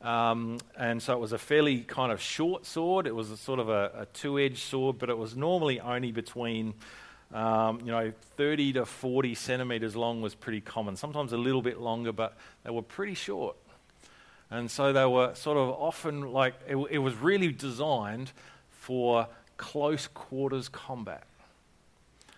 Um, 0.00 0.58
and 0.76 1.02
so 1.02 1.12
it 1.12 1.18
was 1.18 1.32
a 1.32 1.38
fairly 1.38 1.80
kind 1.80 2.12
of 2.12 2.20
short 2.20 2.66
sword. 2.66 3.06
It 3.06 3.14
was 3.14 3.30
a 3.30 3.36
sort 3.36 3.58
of 3.58 3.68
a, 3.68 3.90
a 3.94 4.06
two 4.06 4.38
edged 4.38 4.58
sword, 4.58 4.98
but 4.98 5.10
it 5.10 5.18
was 5.18 5.36
normally 5.36 5.80
only 5.80 6.12
between 6.12 6.74
um, 7.32 7.80
you 7.80 7.92
know, 7.92 8.12
30 8.36 8.74
to 8.74 8.86
40 8.86 9.34
centimeters 9.34 9.94
long 9.94 10.22
was 10.22 10.34
pretty 10.34 10.60
common. 10.60 10.96
Sometimes 10.96 11.32
a 11.32 11.36
little 11.36 11.62
bit 11.62 11.78
longer, 11.78 12.12
but 12.12 12.36
they 12.64 12.70
were 12.70 12.82
pretty 12.82 13.14
short. 13.14 13.56
And 14.50 14.70
so 14.70 14.92
they 14.92 15.04
were 15.04 15.34
sort 15.34 15.58
of 15.58 15.68
often 15.70 16.32
like, 16.32 16.54
it, 16.66 16.76
it 16.90 16.98
was 16.98 17.14
really 17.16 17.52
designed 17.52 18.32
for 18.70 19.26
close 19.58 20.06
quarters 20.06 20.68
combat. 20.68 21.24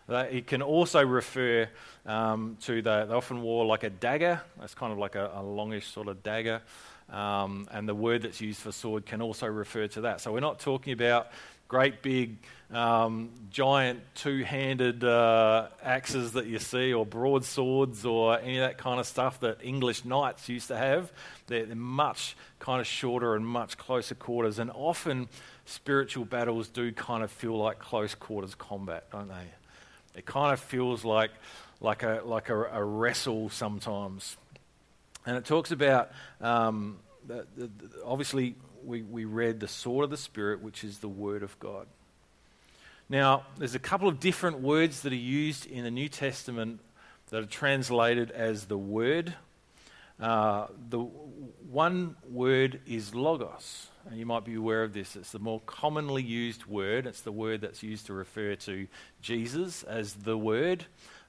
It 0.09 0.49
can 0.49 0.61
also 0.61 1.07
refer 1.07 1.69
um, 2.05 2.57
to 2.63 2.83
the, 2.83 3.05
they 3.05 3.15
often 3.15 3.43
wore 3.43 3.65
like 3.65 3.85
a 3.85 3.91
dagger. 3.91 4.41
That's 4.59 4.75
kind 4.75 4.93
of 4.93 4.99
like 4.99 5.15
a, 5.15 5.31
a 5.37 5.43
longish 5.43 5.87
sort 5.87 6.09
of 6.09 6.25
dagger. 6.25 6.63
Um, 7.11 7.69
and 7.71 7.89
the 7.89 7.95
word 7.95 8.23
that's 8.23 8.41
used 8.41 8.61
for 8.61 8.73
sword 8.73 9.07
can 9.07 9.23
also 9.23 9.47
refer 9.47 9.87
to 9.89 10.01
that. 10.03 10.21
So 10.21 10.33
we're 10.33 10.41
not 10.41 10.59
talking 10.59 10.93
about 10.93 11.29
great 11.69 12.03
big 12.03 12.39
um, 12.73 13.31
giant 13.51 14.01
two-handed 14.15 15.03
uh, 15.03 15.69
axes 15.83 16.33
that 16.33 16.47
you 16.47 16.59
see 16.59 16.93
or 16.93 17.05
broadswords 17.05 18.05
or 18.05 18.39
any 18.39 18.59
of 18.59 18.69
that 18.69 18.79
kind 18.79 19.01
of 19.01 19.07
stuff 19.07 19.41
that 19.41 19.59
english 19.63 20.05
knights 20.05 20.49
used 20.49 20.69
to 20.69 20.77
have. 20.77 21.13
They're, 21.47 21.67
they're 21.67 21.77
much 21.77 22.37
kind 22.59 22.81
of 22.81 22.87
shorter 22.87 23.35
and 23.35 23.47
much 23.47 23.77
closer 23.77 24.15
quarters 24.15 24.59
and 24.59 24.71
often 24.71 25.29
spiritual 25.65 26.25
battles 26.25 26.69
do 26.69 26.93
kind 26.93 27.25
of 27.25 27.31
feel 27.31 27.57
like 27.57 27.79
close 27.79 28.15
quarters 28.15 28.55
combat 28.55 29.11
don't 29.11 29.29
they? 29.29 30.19
It 30.19 30.27
kind 30.27 30.53
of 30.53 30.61
feels 30.61 31.05
like 31.05 31.31
like 31.81 32.03
a 32.03 32.23
like 32.25 32.49
a, 32.49 32.65
a 32.65 32.85
wrestle 32.85 33.49
sometimes. 33.49 34.37
And 35.27 35.37
it 35.37 35.45
talks 35.45 35.71
about 35.71 36.11
um, 36.41 36.99
the, 37.27 37.47
the, 37.57 37.71
obviously 38.05 38.55
we, 38.85 39.03
we 39.03 39.25
read 39.25 39.61
the 39.61 39.69
sword 39.69 40.05
of 40.05 40.11
the 40.11 40.17
Spirit, 40.17 40.63
which 40.63 40.83
is 40.85 40.99
the 40.99 41.09
Word 41.09 41.43
of 41.43 41.59
God. 41.59 41.87
Now, 43.11 43.43
there's 43.59 43.75
a 43.75 43.81
couple 43.81 44.07
of 44.07 44.21
different 44.21 44.61
words 44.61 45.01
that 45.01 45.13
are 45.13 45.17
used 45.17 45.67
in 45.67 45.83
the 45.83 45.91
New 45.91 46.09
Testament 46.09 46.79
that 47.31 47.43
are 47.43 47.47
translated 47.47 48.31
as 48.31 48.67
the 48.67 48.79
Word. 48.79 49.35
Uh, 50.21 50.69
the 50.89 51.01
one 51.01 52.15
word 52.29 52.81
is 52.87 53.13
logos. 53.13 53.89
And 54.09 54.17
you 54.17 54.27
might 54.27 54.45
be 54.45 54.55
aware 54.55 54.85
of 54.85 54.93
this. 54.93 55.17
It's 55.17 55.33
the 55.33 55.41
more 55.41 55.61
commonly 55.67 56.23
used 56.23 56.67
word. 56.67 57.05
It's 57.05 57.23
the 57.23 57.33
word 57.33 57.63
that's 57.63 57.83
used 57.83 58.07
to 58.07 58.13
refer 58.13 58.55
to 58.55 58.87
Jesus 59.21 59.83
as 59.83 60.15
the 60.15 60.39
Word. 60.39 60.85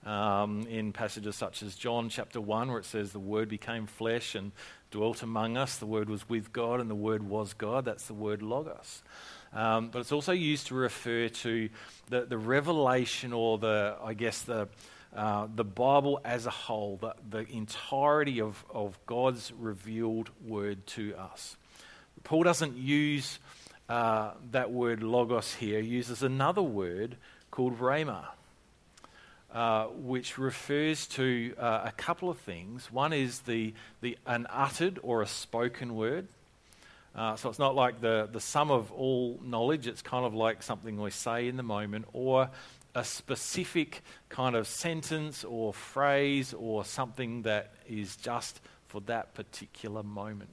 Um, 0.06 0.68
in 0.68 0.94
passages 0.94 1.36
such 1.36 1.64
as 1.64 1.76
John 1.76 2.10
chapter 2.10 2.42
1, 2.42 2.70
where 2.70 2.80
it 2.80 2.86
says, 2.86 3.12
The 3.12 3.20
Word 3.20 3.50
became 3.50 3.88
flesh 3.88 4.36
and 4.36 4.52
dwelt 4.90 5.24
among 5.24 5.58
us. 5.58 5.78
The 5.78 5.86
Word 5.86 6.10
was 6.10 6.28
with 6.28 6.54
God, 6.54 6.80
and 6.80 6.90
the 6.90 6.96
Word 6.96 7.24
was 7.24 7.54
God. 7.54 7.86
That's 7.86 8.06
the 8.06 8.14
word 8.14 8.42
logos. 8.42 9.04
Um, 9.54 9.90
but 9.90 10.00
it's 10.00 10.12
also 10.12 10.32
used 10.32 10.68
to 10.68 10.76
refer 10.76 11.28
to 11.28 11.70
the, 12.10 12.22
the 12.22 12.38
revelation 12.38 13.34
or 13.34 13.58
the, 13.58 13.96
I 14.02 14.14
guess, 14.14 14.44
the, 14.44 14.70
uh, 15.16 15.48
the 15.54 15.66
Bible 15.66 16.22
as 16.24 16.46
a 16.46 16.52
whole, 16.52 16.98
the, 17.02 17.16
the 17.30 17.54
entirety 17.54 18.40
of, 18.40 18.64
of 18.74 18.98
God's 19.06 19.52
revealed 19.60 20.30
word 20.46 20.86
to 20.88 21.16
us. 21.16 21.58
Paul 22.24 22.44
doesn't 22.44 22.78
use 22.78 23.40
uh, 23.90 24.32
that 24.52 24.72
word 24.72 25.04
logos 25.04 25.56
here, 25.56 25.82
he 25.82 25.90
uses 25.90 26.24
another 26.24 26.62
word 26.62 27.18
called 27.50 27.80
rhema. 27.80 28.26
Uh, 29.54 29.88
which 29.88 30.38
refers 30.38 31.06
to 31.08 31.54
uh, 31.60 31.82
a 31.84 31.92
couple 31.98 32.30
of 32.30 32.38
things. 32.38 32.90
One 32.90 33.12
is 33.12 33.42
the, 33.42 33.74
the 34.00 34.18
an 34.26 34.48
uttered 34.50 34.98
or 35.04 35.22
a 35.22 35.28
spoken 35.28 35.94
word. 35.94 36.30
Uh, 37.16 37.36
so 37.36 37.50
it's 37.50 37.60
not 37.60 37.76
like 37.76 38.00
the, 38.00 38.30
the 38.32 38.40
sum 38.40 38.72
of 38.72 38.92
all 38.92 39.40
knowledge, 39.44 39.88
it's 39.88 40.02
kind 40.02 40.26
of 40.26 40.34
like 40.34 40.64
something 40.64 41.00
we 41.00 41.12
say 41.12 41.48
in 41.48 41.58
the 41.58 41.64
moment, 41.64 42.06
or 42.14 42.50
a 42.96 43.04
specific 43.04 44.02
kind 44.30 44.56
of 44.56 44.68
sentence 44.68 45.44
or 45.44 45.74
phrase 45.74 46.54
or 46.54 46.86
something 46.86 47.42
that 47.44 47.74
is 47.88 48.16
just 48.16 48.62
for 48.88 49.02
that 49.02 49.34
particular 49.34 50.04
moment. 50.04 50.50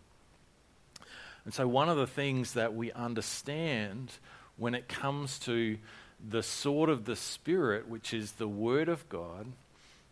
And 1.45 1.55
so, 1.55 1.67
one 1.67 1.89
of 1.89 1.97
the 1.97 2.07
things 2.07 2.53
that 2.55 2.75
we 2.75 2.93
understand 2.93 4.13
when 4.57 4.75
it 4.75 4.89
comes 4.89 5.39
to 5.41 5.79
the 6.29 6.43
sword 6.43 6.91
of 6.91 7.05
the 7.05 7.17
Spirit, 7.17 7.89
which 7.89 8.13
is 8.13 8.33
the 8.33 8.49
Word 8.49 8.89
of 8.89 9.09
God, 9.09 9.47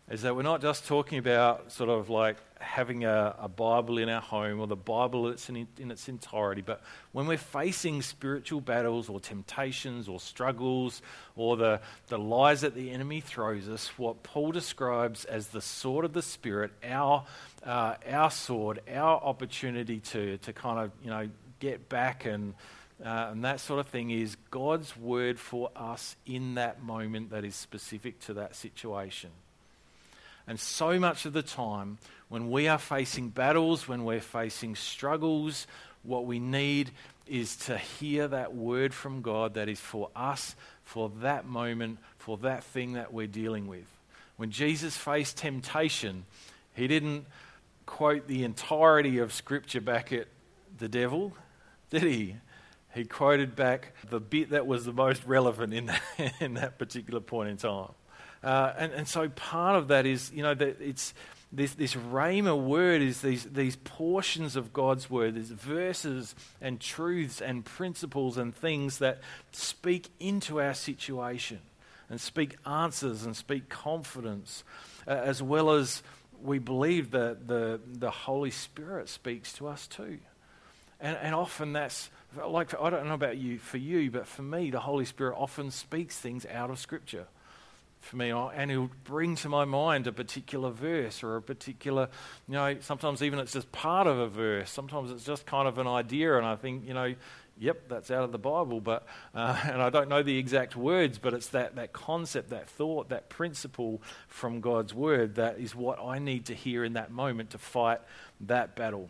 is 0.09 0.21
that 0.21 0.35
we're 0.35 0.41
not 0.41 0.61
just 0.61 0.87
talking 0.87 1.17
about 1.17 1.69
sort 1.71 1.89
of 1.89 2.09
like 2.09 2.37
having 2.59 3.03
a, 3.03 3.35
a 3.39 3.49
Bible 3.49 3.97
in 3.97 4.07
our 4.07 4.21
home 4.21 4.61
or 4.61 4.67
the 4.67 4.75
Bible 4.75 5.27
in, 5.27 5.67
in 5.77 5.91
its 5.91 6.07
entirety, 6.07 6.61
but 6.61 6.81
when 7.11 7.27
we're 7.27 7.37
facing 7.37 8.01
spiritual 8.01 8.61
battles 8.61 9.09
or 9.09 9.19
temptations 9.19 10.07
or 10.07 10.19
struggles 10.19 11.01
or 11.35 11.57
the, 11.57 11.81
the 12.07 12.17
lies 12.17 12.61
that 12.61 12.73
the 12.73 12.91
enemy 12.91 13.19
throws 13.19 13.67
us, 13.67 13.89
what 13.97 14.23
Paul 14.23 14.51
describes 14.51 15.25
as 15.25 15.47
the 15.47 15.61
sword 15.61 16.05
of 16.05 16.13
the 16.13 16.21
Spirit, 16.21 16.71
our, 16.83 17.25
uh, 17.65 17.95
our 18.09 18.31
sword, 18.31 18.79
our 18.89 19.21
opportunity 19.21 19.99
to, 19.99 20.37
to 20.37 20.53
kind 20.53 20.79
of, 20.79 20.91
you 21.03 21.09
know, 21.09 21.29
get 21.59 21.89
back 21.89 22.25
and 22.25 22.53
uh, 23.03 23.29
and 23.29 23.45
that 23.45 23.59
sort 23.59 23.79
of 23.79 23.85
thing 23.85 24.09
is 24.09 24.37
God's 24.49 24.97
word 24.97 25.39
for 25.39 25.69
us 25.75 26.15
in 26.25 26.55
that 26.55 26.81
moment 26.81 27.29
that 27.29 27.45
is 27.45 27.55
specific 27.55 28.19
to 28.21 28.33
that 28.33 28.55
situation. 28.55 29.29
And 30.47 30.59
so 30.59 30.99
much 30.99 31.25
of 31.25 31.33
the 31.33 31.43
time, 31.43 31.97
when 32.29 32.49
we 32.49 32.67
are 32.67 32.77
facing 32.77 33.29
battles, 33.29 33.87
when 33.87 34.05
we're 34.05 34.21
facing 34.21 34.75
struggles, 34.75 35.67
what 36.03 36.25
we 36.25 36.39
need 36.39 36.91
is 37.25 37.57
to 37.57 37.77
hear 37.77 38.27
that 38.29 38.55
word 38.55 38.93
from 38.93 39.21
God 39.21 39.55
that 39.55 39.67
is 39.67 39.79
for 39.79 40.09
us, 40.15 40.55
for 40.83 41.11
that 41.21 41.45
moment, 41.45 41.99
for 42.17 42.37
that 42.37 42.63
thing 42.63 42.93
that 42.93 43.11
we're 43.11 43.27
dealing 43.27 43.67
with. 43.67 43.85
When 44.37 44.51
Jesus 44.51 44.95
faced 44.95 45.37
temptation, 45.37 46.25
he 46.73 46.87
didn't 46.87 47.25
quote 47.85 48.27
the 48.27 48.43
entirety 48.43 49.17
of 49.17 49.33
Scripture 49.33 49.81
back 49.81 50.13
at 50.13 50.27
the 50.77 50.87
devil, 50.87 51.33
did 51.89 52.03
he? 52.03 52.35
he 52.97 53.05
quoted 53.05 53.55
back 53.55 53.93
the 54.09 54.19
bit 54.19 54.49
that 54.49 54.65
was 54.65 54.85
the 54.85 54.93
most 54.93 55.23
relevant 55.25 55.73
in 55.73 55.85
that, 55.85 56.01
in 56.39 56.55
that 56.55 56.77
particular 56.77 57.19
point 57.19 57.49
in 57.49 57.57
time. 57.57 57.91
Uh, 58.43 58.73
and, 58.77 58.93
and 58.93 59.07
so 59.07 59.29
part 59.29 59.75
of 59.75 59.87
that 59.89 60.05
is, 60.05 60.31
you 60.33 60.43
know, 60.43 60.53
that 60.53 60.79
it's 60.81 61.13
this, 61.51 61.73
this 61.75 61.95
Rhema 61.95 62.61
word 62.61 63.01
is 63.01 63.21
these, 63.21 63.45
these 63.45 63.75
portions 63.77 64.55
of 64.55 64.73
God's 64.73 65.09
word, 65.09 65.35
these 65.35 65.49
verses 65.51 66.35
and 66.61 66.79
truths 66.79 67.41
and 67.41 67.63
principles 67.63 68.37
and 68.37 68.53
things 68.53 68.99
that 68.99 69.19
speak 69.51 70.09
into 70.19 70.59
our 70.59 70.73
situation 70.73 71.59
and 72.09 72.19
speak 72.19 72.57
answers 72.65 73.25
and 73.25 73.35
speak 73.35 73.69
confidence, 73.69 74.63
uh, 75.07 75.11
as 75.11 75.41
well 75.41 75.71
as 75.71 76.03
we 76.41 76.59
believe 76.59 77.11
that 77.11 77.47
the, 77.47 77.79
the 77.85 78.11
Holy 78.11 78.51
Spirit 78.51 79.09
speaks 79.09 79.53
to 79.53 79.67
us 79.67 79.87
too. 79.87 80.19
And, 80.99 81.17
and 81.21 81.33
often 81.33 81.73
that's 81.73 82.09
like, 82.45 82.79
I 82.79 82.89
don't 82.89 83.07
know 83.07 83.13
about 83.13 83.37
you, 83.37 83.57
for 83.57 83.77
you, 83.77 84.11
but 84.11 84.27
for 84.27 84.41
me, 84.41 84.69
the 84.69 84.79
Holy 84.79 85.05
Spirit 85.05 85.35
often 85.37 85.71
speaks 85.71 86.19
things 86.19 86.45
out 86.45 86.69
of 86.69 86.79
Scripture 86.79 87.27
for 88.07 88.15
me, 88.15 88.31
and 88.31 88.71
he'll 88.71 88.89
bring 89.03 89.35
to 89.35 89.49
my 89.49 89.65
mind 89.65 90.07
a 90.07 90.11
particular 90.11 90.71
verse 90.71 91.21
or 91.23 91.35
a 91.35 91.41
particular, 91.41 92.09
you 92.47 92.53
know, 92.53 92.77
sometimes 92.79 93.21
even 93.21 93.39
it's 93.39 93.53
just 93.53 93.71
part 93.71 94.07
of 94.07 94.17
a 94.17 94.27
verse. 94.27 94.71
Sometimes 94.71 95.11
it's 95.11 95.23
just 95.23 95.45
kind 95.45 95.67
of 95.67 95.77
an 95.77 95.87
idea, 95.87 96.37
and 96.37 96.45
I 96.45 96.55
think, 96.55 96.87
you 96.87 96.93
know, 96.93 97.13
yep, 97.59 97.87
that's 97.89 98.11
out 98.11 98.23
of 98.23 98.31
the 98.31 98.37
Bible, 98.37 98.81
but 98.81 99.05
uh, 99.35 99.59
and 99.65 99.81
I 99.81 99.89
don't 99.89 100.09
know 100.09 100.23
the 100.23 100.37
exact 100.37 100.75
words, 100.75 101.17
but 101.17 101.33
it's 101.33 101.49
that 101.49 101.75
that 101.75 101.93
concept, 101.93 102.49
that 102.49 102.69
thought, 102.69 103.09
that 103.09 103.29
principle 103.29 104.01
from 104.27 104.61
God's 104.61 104.93
word 104.93 105.35
that 105.35 105.59
is 105.59 105.75
what 105.75 105.99
I 105.99 106.19
need 106.19 106.45
to 106.45 106.53
hear 106.53 106.83
in 106.83 106.93
that 106.93 107.11
moment 107.11 107.51
to 107.51 107.57
fight 107.57 107.99
that 108.41 108.75
battle. 108.75 109.09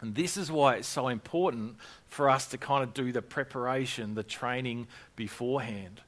And 0.00 0.14
this 0.14 0.36
is 0.36 0.50
why 0.50 0.76
it's 0.76 0.88
so 0.88 1.08
important 1.08 1.76
for 2.06 2.30
us 2.30 2.46
to 2.48 2.58
kind 2.58 2.84
of 2.84 2.94
do 2.94 3.10
the 3.10 3.22
preparation, 3.22 4.14
the 4.14 4.22
training 4.22 4.86
beforehand. 5.16 6.00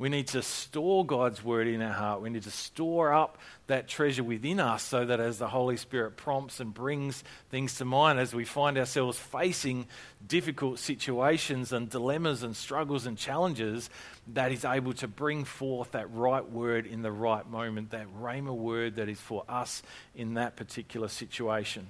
We 0.00 0.08
need 0.08 0.28
to 0.28 0.40
store 0.40 1.04
God's 1.04 1.44
word 1.44 1.66
in 1.66 1.82
our 1.82 1.92
heart. 1.92 2.22
We 2.22 2.30
need 2.30 2.44
to 2.44 2.50
store 2.50 3.12
up 3.12 3.36
that 3.66 3.86
treasure 3.86 4.24
within 4.24 4.58
us 4.58 4.82
so 4.82 5.04
that 5.04 5.20
as 5.20 5.38
the 5.38 5.46
Holy 5.46 5.76
Spirit 5.76 6.16
prompts 6.16 6.58
and 6.58 6.72
brings 6.72 7.22
things 7.50 7.76
to 7.76 7.84
mind, 7.84 8.18
as 8.18 8.34
we 8.34 8.46
find 8.46 8.78
ourselves 8.78 9.18
facing 9.18 9.86
difficult 10.26 10.78
situations 10.78 11.70
and 11.74 11.90
dilemmas 11.90 12.42
and 12.42 12.56
struggles 12.56 13.04
and 13.04 13.18
challenges, 13.18 13.90
that 14.28 14.52
is 14.52 14.64
able 14.64 14.94
to 14.94 15.06
bring 15.06 15.44
forth 15.44 15.90
that 15.90 16.10
right 16.14 16.50
word 16.50 16.86
in 16.86 17.02
the 17.02 17.12
right 17.12 17.46
moment, 17.46 17.90
that 17.90 18.06
Rhema 18.18 18.56
word 18.56 18.96
that 18.96 19.10
is 19.10 19.20
for 19.20 19.44
us 19.50 19.82
in 20.14 20.32
that 20.34 20.56
particular 20.56 21.08
situation. 21.08 21.88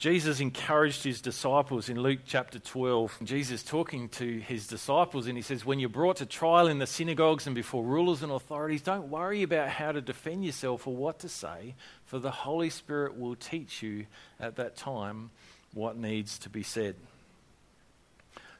Jesus 0.00 0.40
encouraged 0.40 1.04
his 1.04 1.20
disciples 1.20 1.90
in 1.90 2.00
Luke 2.00 2.20
chapter 2.26 2.58
12. 2.58 3.18
Jesus 3.22 3.62
talking 3.62 4.08
to 4.08 4.38
his 4.40 4.66
disciples, 4.66 5.26
and 5.26 5.36
he 5.36 5.42
says, 5.42 5.66
When 5.66 5.78
you're 5.78 5.90
brought 5.90 6.16
to 6.16 6.26
trial 6.26 6.68
in 6.68 6.78
the 6.78 6.86
synagogues 6.86 7.46
and 7.46 7.54
before 7.54 7.84
rulers 7.84 8.22
and 8.22 8.32
authorities, 8.32 8.80
don't 8.80 9.10
worry 9.10 9.42
about 9.42 9.68
how 9.68 9.92
to 9.92 10.00
defend 10.00 10.42
yourself 10.42 10.86
or 10.86 10.96
what 10.96 11.18
to 11.18 11.28
say, 11.28 11.74
for 12.06 12.18
the 12.18 12.30
Holy 12.30 12.70
Spirit 12.70 13.20
will 13.20 13.36
teach 13.36 13.82
you 13.82 14.06
at 14.40 14.56
that 14.56 14.74
time 14.74 15.32
what 15.74 15.98
needs 15.98 16.38
to 16.38 16.48
be 16.48 16.62
said. 16.62 16.96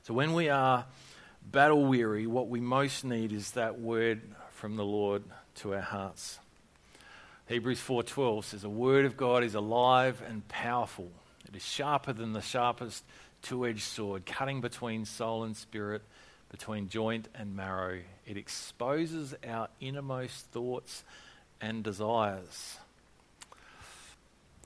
So 0.03 0.13
when 0.13 0.35
we 0.35 0.51
are 0.51 0.85
battle 1.51 1.87
weary, 1.87 2.27
what 2.27 2.49
we 2.49 2.61
most 2.61 3.03
need 3.03 3.33
is 3.33 3.53
that 3.53 3.81
word 3.81 4.21
from 4.51 4.77
the 4.77 4.85
Lord 4.85 5.23
to 5.55 5.73
our 5.73 5.81
hearts. 5.81 6.39
Hebrews 7.49 7.81
4:12 7.81 8.45
says, 8.45 8.61
"The 8.61 8.69
word 8.69 9.07
of 9.07 9.17
God 9.17 9.43
is 9.43 9.55
alive 9.55 10.21
and 10.21 10.47
powerful." 10.47 11.11
It 11.51 11.57
is 11.57 11.65
sharper 11.65 12.13
than 12.13 12.33
the 12.33 12.43
sharpest 12.43 13.05
two 13.43 13.67
edged 13.67 13.83
sword, 13.83 14.27
cutting 14.27 14.61
between 14.61 15.05
soul 15.05 15.45
and 15.45 15.57
spirit, 15.57 16.03
between 16.51 16.89
joint 16.89 17.29
and 17.35 17.57
marrow. 17.57 18.01
It 18.27 18.37
exposes 18.37 19.35
our 19.47 19.69
innermost 19.81 20.47
thoughts 20.47 21.05
and 21.61 21.83
desires. 21.83 22.79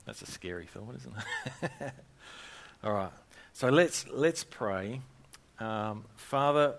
That's 0.05 0.21
a 0.21 0.27
scary 0.27 0.67
thought, 0.67 0.95
isn't 0.97 1.13
it? 1.63 1.91
All 2.83 2.93
right. 2.93 3.11
So 3.53 3.69
let's 3.69 4.05
let's 4.09 4.43
pray. 4.43 5.01
Um, 5.59 6.03
Father, 6.15 6.75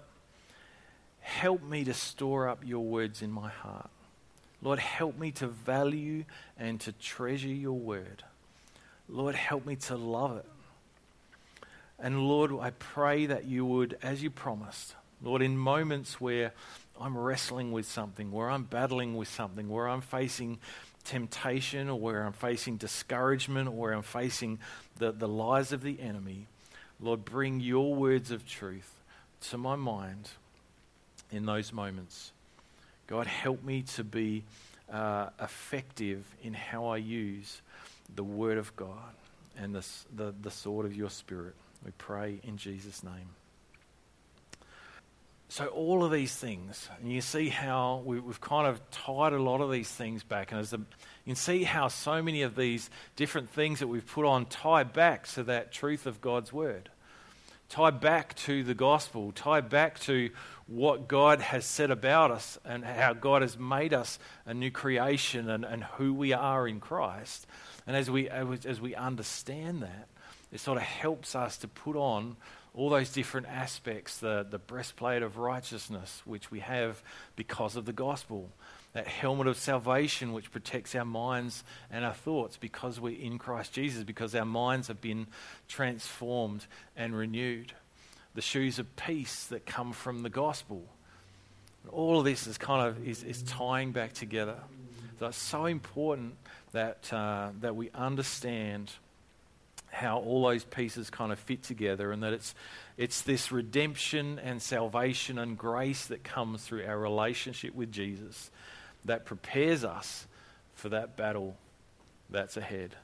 help 1.20 1.62
me 1.62 1.84
to 1.84 1.94
store 1.94 2.48
up 2.48 2.62
your 2.64 2.84
words 2.84 3.22
in 3.22 3.32
my 3.32 3.48
heart. 3.48 3.90
Lord, 4.62 4.78
help 4.78 5.18
me 5.18 5.32
to 5.32 5.46
value 5.46 6.24
and 6.59 6.80
to 6.82 6.92
treasure 6.92 7.48
your 7.48 7.78
word. 7.78 8.22
Lord, 9.09 9.34
help 9.34 9.66
me 9.66 9.76
to 9.76 9.96
love 9.96 10.36
it. 10.36 10.46
And 11.98 12.26
Lord, 12.28 12.52
I 12.61 12.70
pray 12.70 13.26
that 13.26 13.44
you 13.44 13.64
would, 13.64 13.96
as 14.02 14.22
you 14.22 14.30
promised, 14.30 14.94
Lord, 15.22 15.40
in 15.40 15.57
moments 15.57 16.20
where 16.20 16.52
I'm 17.00 17.16
wrestling 17.16 17.72
with 17.72 17.86
something, 17.86 18.30
where 18.30 18.50
I'm 18.50 18.64
battling 18.64 19.16
with 19.16 19.28
something, 19.28 19.68
where 19.68 19.88
I'm 19.88 20.02
facing 20.02 20.59
temptation 21.04 21.88
or 21.88 21.98
where 21.98 22.24
I'm 22.24 22.32
facing 22.32 22.76
discouragement 22.76 23.68
or 23.68 23.72
where 23.72 23.92
I'm 23.92 24.02
facing 24.02 24.59
the, 24.98 25.12
the 25.12 25.28
lies 25.28 25.72
of 25.72 25.82
the 25.82 26.00
enemy, 26.00 26.46
Lord, 27.00 27.24
bring 27.24 27.61
your 27.61 27.94
words 27.94 28.30
of 28.30 28.46
truth 28.46 28.92
to 29.50 29.59
my 29.59 29.76
mind 29.76 30.30
in 31.30 31.46
those 31.46 31.72
moments. 31.72 32.32
God, 33.07 33.26
help 33.26 33.62
me 33.62 33.82
to 33.94 34.04
be 34.04 34.44
uh, 34.90 35.28
effective 35.40 36.24
in 36.42 36.54
how 36.54 36.86
I 36.86 36.96
use 36.96 37.61
the 38.14 38.24
Word 38.24 38.59
of 38.59 38.74
God 38.76 39.14
and 39.59 39.74
the, 39.74 39.86
the, 40.14 40.34
the 40.40 40.50
sword 40.50 40.86
of 40.86 40.94
your 40.94 41.11
Spirit. 41.11 41.54
We 41.84 41.92
pray 41.98 42.40
in 42.42 42.57
Jesus' 42.57 43.02
name. 43.02 43.30
So, 45.48 45.66
all 45.68 46.04
of 46.04 46.11
these 46.11 46.34
things, 46.34 46.88
and 47.00 47.12
you 47.12 47.20
see 47.20 47.48
how 47.48 48.02
we, 48.04 48.16
have 48.16 48.40
kind 48.40 48.66
of 48.66 48.80
tied 48.90 49.32
a 49.32 49.40
lot 49.40 49.61
of 49.61 49.70
these 49.70 49.88
things 49.88 50.24
back, 50.24 50.50
and 50.50 50.61
as 50.61 50.70
the, 50.70 50.78
you 50.78 50.86
can 51.26 51.36
see 51.36 51.62
how 51.62 51.86
so 51.86 52.20
many 52.20 52.42
of 52.42 52.57
these 52.57 52.90
different 53.14 53.50
things 53.50 53.78
that 53.78 53.86
we've 53.86 54.07
put 54.07 54.24
on 54.24 54.46
tie 54.46 54.82
back 54.82 55.28
to 55.28 55.44
that 55.44 55.70
truth 55.70 56.07
of 56.07 56.20
God's 56.20 56.52
Word, 56.52 56.90
tie 57.68 57.90
back 57.92 58.34
to 58.34 58.64
the 58.64 58.74
gospel, 58.74 59.30
tie 59.30 59.61
back 59.61 60.00
to 60.00 60.30
what 60.66 61.07
God 61.07 61.40
has 61.40 61.64
said 61.64 61.92
about 61.92 62.32
us 62.32 62.59
and 62.64 62.84
how 62.84 63.12
God 63.12 63.42
has 63.42 63.57
made 63.57 63.94
us 63.94 64.18
a 64.46 64.54
new 64.54 64.72
creation 64.72 65.48
and, 65.48 65.64
and 65.64 65.84
who 65.84 66.12
we 66.12 66.32
are 66.32 66.66
in 66.66 66.80
Christ. 66.80 67.46
And 67.87 67.97
as 67.97 68.11
we, 68.11 68.28
as 68.28 68.80
we 68.80 68.95
understand 68.95 69.82
that, 69.82 70.09
it 70.53 70.61
sort 70.61 70.76
of 70.76 70.84
helps 70.84 71.34
us 71.34 71.57
to 71.59 71.68
put 71.68 71.97
on 71.97 72.37
all 72.74 72.91
those 72.91 73.11
different 73.11 73.47
aspects 73.47 74.18
the, 74.18 74.47
the 74.49 74.59
breastplate 74.59 75.22
of 75.22 75.39
righteousness, 75.39 76.20
which 76.24 76.51
we 76.51 76.61
have 76.61 77.03
because 77.34 77.74
of 77.74 77.87
the 77.87 77.93
gospel, 77.93 78.51
that 78.93 79.07
helmet 79.07 79.47
of 79.47 79.57
salvation, 79.57 80.32
which 80.32 80.51
protects 80.51 80.95
our 80.95 81.05
minds 81.05 81.64
and 81.91 82.05
our 82.05 82.12
thoughts 82.12 82.57
because 82.59 83.01
we're 83.01 83.18
in 83.18 83.39
Christ 83.39 83.72
Jesus, 83.72 84.05
because 84.05 84.34
our 84.34 84.45
minds 84.45 84.89
have 84.89 85.01
been 85.01 85.26
transformed 85.68 86.66
and 86.97 87.16
renewed, 87.16 87.72
the 88.34 88.43
shoes 88.43 88.78
of 88.78 88.95
peace 88.97 89.47
that 89.47 89.64
come 89.64 89.93
from 89.93 90.22
the 90.22 90.30
gospel. 90.30 90.84
All 91.91 92.18
of 92.18 92.24
this 92.24 92.47
is 92.47 92.59
kind 92.59 92.89
of 92.89 93.07
is, 93.09 93.22
is 93.22 93.43
tying 93.43 93.93
back 93.93 94.12
together. 94.12 94.57
So 95.18 95.26
it's 95.26 95.39
so 95.39 95.64
important 95.64 96.34
that, 96.76 97.10
uh, 97.10 97.48
that 97.60 97.74
we 97.74 97.90
understand 97.94 98.92
how 99.88 100.18
all 100.18 100.42
those 100.42 100.62
pieces 100.62 101.08
kind 101.08 101.32
of 101.32 101.38
fit 101.38 101.62
together 101.62 102.12
and 102.12 102.22
that 102.22 102.34
it's, 102.34 102.54
it's 102.98 103.22
this 103.22 103.50
redemption 103.50 104.38
and 104.38 104.60
salvation 104.60 105.38
and 105.38 105.56
grace 105.56 106.04
that 106.06 106.22
comes 106.22 106.62
through 106.62 106.84
our 106.84 106.98
relationship 106.98 107.74
with 107.74 107.90
Jesus 107.90 108.50
that 109.06 109.24
prepares 109.24 109.84
us 109.84 110.26
for 110.74 110.90
that 110.90 111.16
battle 111.16 111.56
that's 112.28 112.58
ahead. 112.58 112.94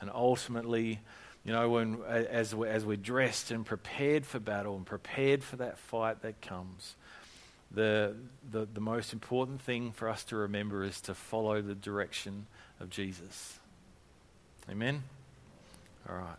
And 0.00 0.10
ultimately, 0.14 1.00
you 1.44 1.52
know, 1.52 1.68
when, 1.68 2.02
as, 2.08 2.54
we're, 2.54 2.68
as 2.68 2.86
we're 2.86 2.96
dressed 2.96 3.50
and 3.50 3.66
prepared 3.66 4.24
for 4.24 4.38
battle 4.38 4.76
and 4.76 4.86
prepared 4.86 5.44
for 5.44 5.56
that 5.56 5.78
fight 5.78 6.22
that 6.22 6.40
comes, 6.40 6.96
the, 7.70 8.14
the, 8.50 8.66
the 8.72 8.80
most 8.80 9.12
important 9.12 9.60
thing 9.60 9.92
for 9.92 10.08
us 10.08 10.24
to 10.24 10.36
remember 10.36 10.84
is 10.84 11.02
to 11.02 11.12
follow 11.12 11.60
the 11.60 11.74
direction 11.74 12.46
of 12.80 12.90
Jesus. 12.90 13.58
Amen? 14.70 15.02
All 16.08 16.16
right. 16.16 16.36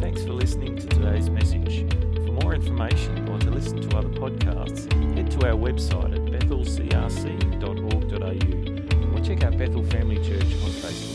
Thanks 0.00 0.24
for 0.24 0.32
listening 0.32 0.76
to 0.76 0.86
today's 0.86 1.28
message. 1.30 1.88
For 1.90 2.32
more 2.42 2.54
information 2.54 3.28
or 3.28 3.38
to 3.38 3.50
listen 3.50 3.80
to 3.88 3.96
other 3.96 4.08
podcasts, 4.08 4.92
head 5.14 5.30
to 5.32 5.48
our 5.48 5.54
website 5.54 6.14
at 6.14 6.24
bethelcrc.org.au 6.40 9.16
or 9.16 9.20
check 9.24 9.44
out 9.44 9.56
Bethel 9.56 9.84
Family 9.84 10.16
Church 10.16 10.42
on 10.42 10.70
Facebook. 10.70 11.11